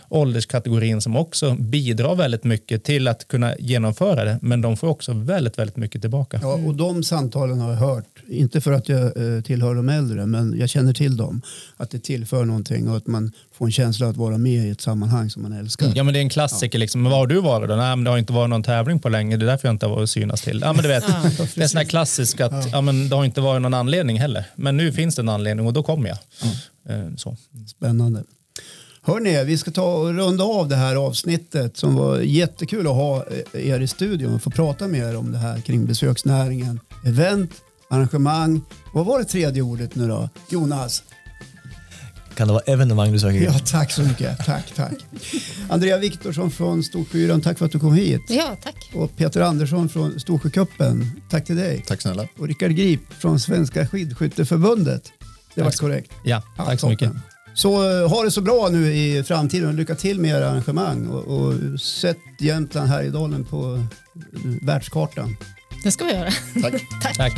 ålderskategorin 0.08 1.00
som 1.00 1.16
också 1.16 1.54
bidrar 1.54 2.14
väldigt 2.14 2.44
mycket 2.44 2.84
till 2.84 3.08
att 3.08 3.28
kunna 3.28 3.54
genomföra 3.58 4.24
det, 4.24 4.38
men 4.42 4.60
de 4.60 4.76
får 4.76 4.88
också 4.88 5.12
väldigt, 5.12 5.58
väldigt 5.58 5.76
mycket 5.76 6.00
tillbaka. 6.00 6.38
Ja, 6.42 6.52
och 6.52 6.74
de 6.74 7.02
samtalen 7.02 7.60
har 7.60 7.70
jag 7.70 7.78
hört, 7.78 8.22
inte 8.28 8.60
för 8.60 8.72
att 8.72 8.88
jag 8.88 9.02
eh, 9.02 9.42
tillhör 9.42 9.74
de 9.74 9.88
äldre, 9.88 10.26
men 10.26 10.58
jag 10.58 10.68
känner 10.68 10.92
till 10.92 11.16
dem. 11.16 11.42
Att 11.76 11.90
det 11.90 11.98
tillför 11.98 12.44
någonting 12.44 12.88
och 12.88 12.96
att 12.96 13.06
man 13.06 13.32
får 13.52 13.66
en 13.66 13.72
känsla 13.72 14.08
att 14.08 14.16
vara 14.16 14.38
med 14.38 14.66
i 14.66 14.70
ett 14.70 14.80
sammanhang 14.80 15.30
som 15.30 15.42
man 15.42 15.52
älskar. 15.52 15.92
Ja 15.94 16.04
men 16.04 16.14
det 16.14 16.20
är 16.20 16.22
en 16.22 16.28
klassiker 16.28 16.78
liksom. 16.78 17.02
Men 17.02 17.12
var 17.12 17.18
har 17.18 17.26
du 17.26 17.40
varit 17.40 17.68
då? 17.68 17.76
Nej 17.76 17.96
men 17.96 18.04
det 18.04 18.10
har 18.10 18.18
inte 18.18 18.32
varit 18.32 18.50
någon 18.50 18.62
tävling 18.70 18.98
på 18.98 19.08
länge. 19.08 19.36
Det 19.36 19.44
är 19.44 19.46
därför 19.46 19.68
jag 19.68 19.74
inte 19.74 19.86
har 19.86 19.96
varit 19.96 20.10
synas 20.10 20.40
till. 20.42 20.60
Ja 20.64 20.72
men 20.72 20.82
du 20.82 20.88
vet. 20.88 21.06
det 21.54 21.62
är 21.62 21.66
sån 21.66 21.78
här 21.78 21.84
klassisk 21.84 22.40
att 22.40 22.72
ja. 22.72 22.80
men 22.80 23.08
det 23.08 23.16
har 23.16 23.24
inte 23.24 23.40
varit 23.40 23.62
någon 23.62 23.74
anledning 23.74 24.20
heller. 24.20 24.44
Men 24.54 24.76
nu 24.76 24.92
finns 24.92 25.14
det 25.16 25.22
en 25.22 25.28
anledning 25.28 25.66
och 25.66 25.72
då 25.72 25.82
kommer 25.82 26.08
jag. 26.08 26.18
Eh, 26.88 27.14
Så. 27.16 27.36
Spännande. 27.66 28.24
Hörni, 29.02 29.44
vi 29.44 29.58
ska 29.58 29.70
ta 29.70 29.94
och 29.94 30.14
runda 30.14 30.44
av 30.44 30.68
det 30.68 30.76
här 30.76 30.96
avsnittet 30.96 31.76
som 31.76 31.94
var 31.94 32.18
jättekul 32.18 32.86
att 32.86 32.92
ha 32.92 33.16
eh, 33.52 33.68
er 33.68 33.80
i 33.80 33.86
studion 33.86 34.34
och 34.34 34.42
få 34.42 34.50
prata 34.50 34.88
med 34.88 35.00
er 35.00 35.16
om 35.16 35.32
det 35.32 35.38
här 35.38 35.60
kring 35.60 35.86
besöksnäringen. 35.86 36.80
Event, 37.06 37.50
arrangemang. 37.90 38.60
Vad 38.94 39.06
var 39.06 39.18
det 39.18 39.24
tredje 39.24 39.62
ordet 39.62 39.94
nu 39.94 40.08
då? 40.08 40.28
Jonas? 40.50 41.02
Kan 42.34 42.46
det 42.46 42.52
vara 42.52 42.62
evenemang 42.66 43.12
du 43.12 43.18
söker? 43.18 43.40
Ja, 43.42 43.58
tack 43.58 43.92
så 43.92 44.02
mycket. 44.02 44.38
Tack, 44.46 44.72
tack. 44.76 44.92
Andrea 45.68 45.98
Viktorsson 45.98 46.50
från 46.50 46.82
Storsjöyran, 46.82 47.40
tack 47.40 47.58
för 47.58 47.66
att 47.66 47.72
du 47.72 47.78
kom 47.78 47.94
hit. 47.94 48.22
Ja, 48.28 48.56
tack. 48.62 48.90
Och 48.94 49.16
Peter 49.16 49.40
Andersson 49.40 49.88
från 49.88 50.20
Storsjöcupen, 50.20 51.10
tack 51.30 51.44
till 51.46 51.56
dig. 51.56 51.84
Tack 51.86 52.00
snälla. 52.02 52.26
Och 52.38 52.48
Rickard 52.48 52.70
Grip 52.70 53.00
från 53.18 53.40
Svenska 53.40 53.86
skidskytteförbundet. 53.86 55.02
Det 55.54 55.62
var 55.62 55.70
Tack 55.70 55.80
korrekt. 55.80 56.12
Ja, 56.24 56.42
Ja, 56.58 56.64
tack 56.64 56.80
så 56.80 56.88
mycket. 56.88 57.12
Så 57.54 58.02
eh, 58.02 58.08
ha 58.08 58.22
det 58.22 58.30
så 58.30 58.40
bra 58.40 58.68
nu 58.72 58.94
i 58.94 59.22
framtiden 59.24 59.68
och 59.68 59.74
lycka 59.74 59.94
till 59.94 60.20
med 60.20 60.30
era 60.30 60.50
arrangemang 60.50 61.06
och, 61.06 61.24
och 61.38 61.80
sätt 61.80 62.16
Jämtland 62.40 62.88
Härjedalen 62.88 63.44
på 63.44 63.74
eh, 63.74 64.50
världskartan. 64.62 65.36
Det 65.84 65.90
ska 65.90 66.04
vi 66.04 66.12
göra. 66.12 66.30
Tack. 66.62 66.82
Tack. 67.16 67.32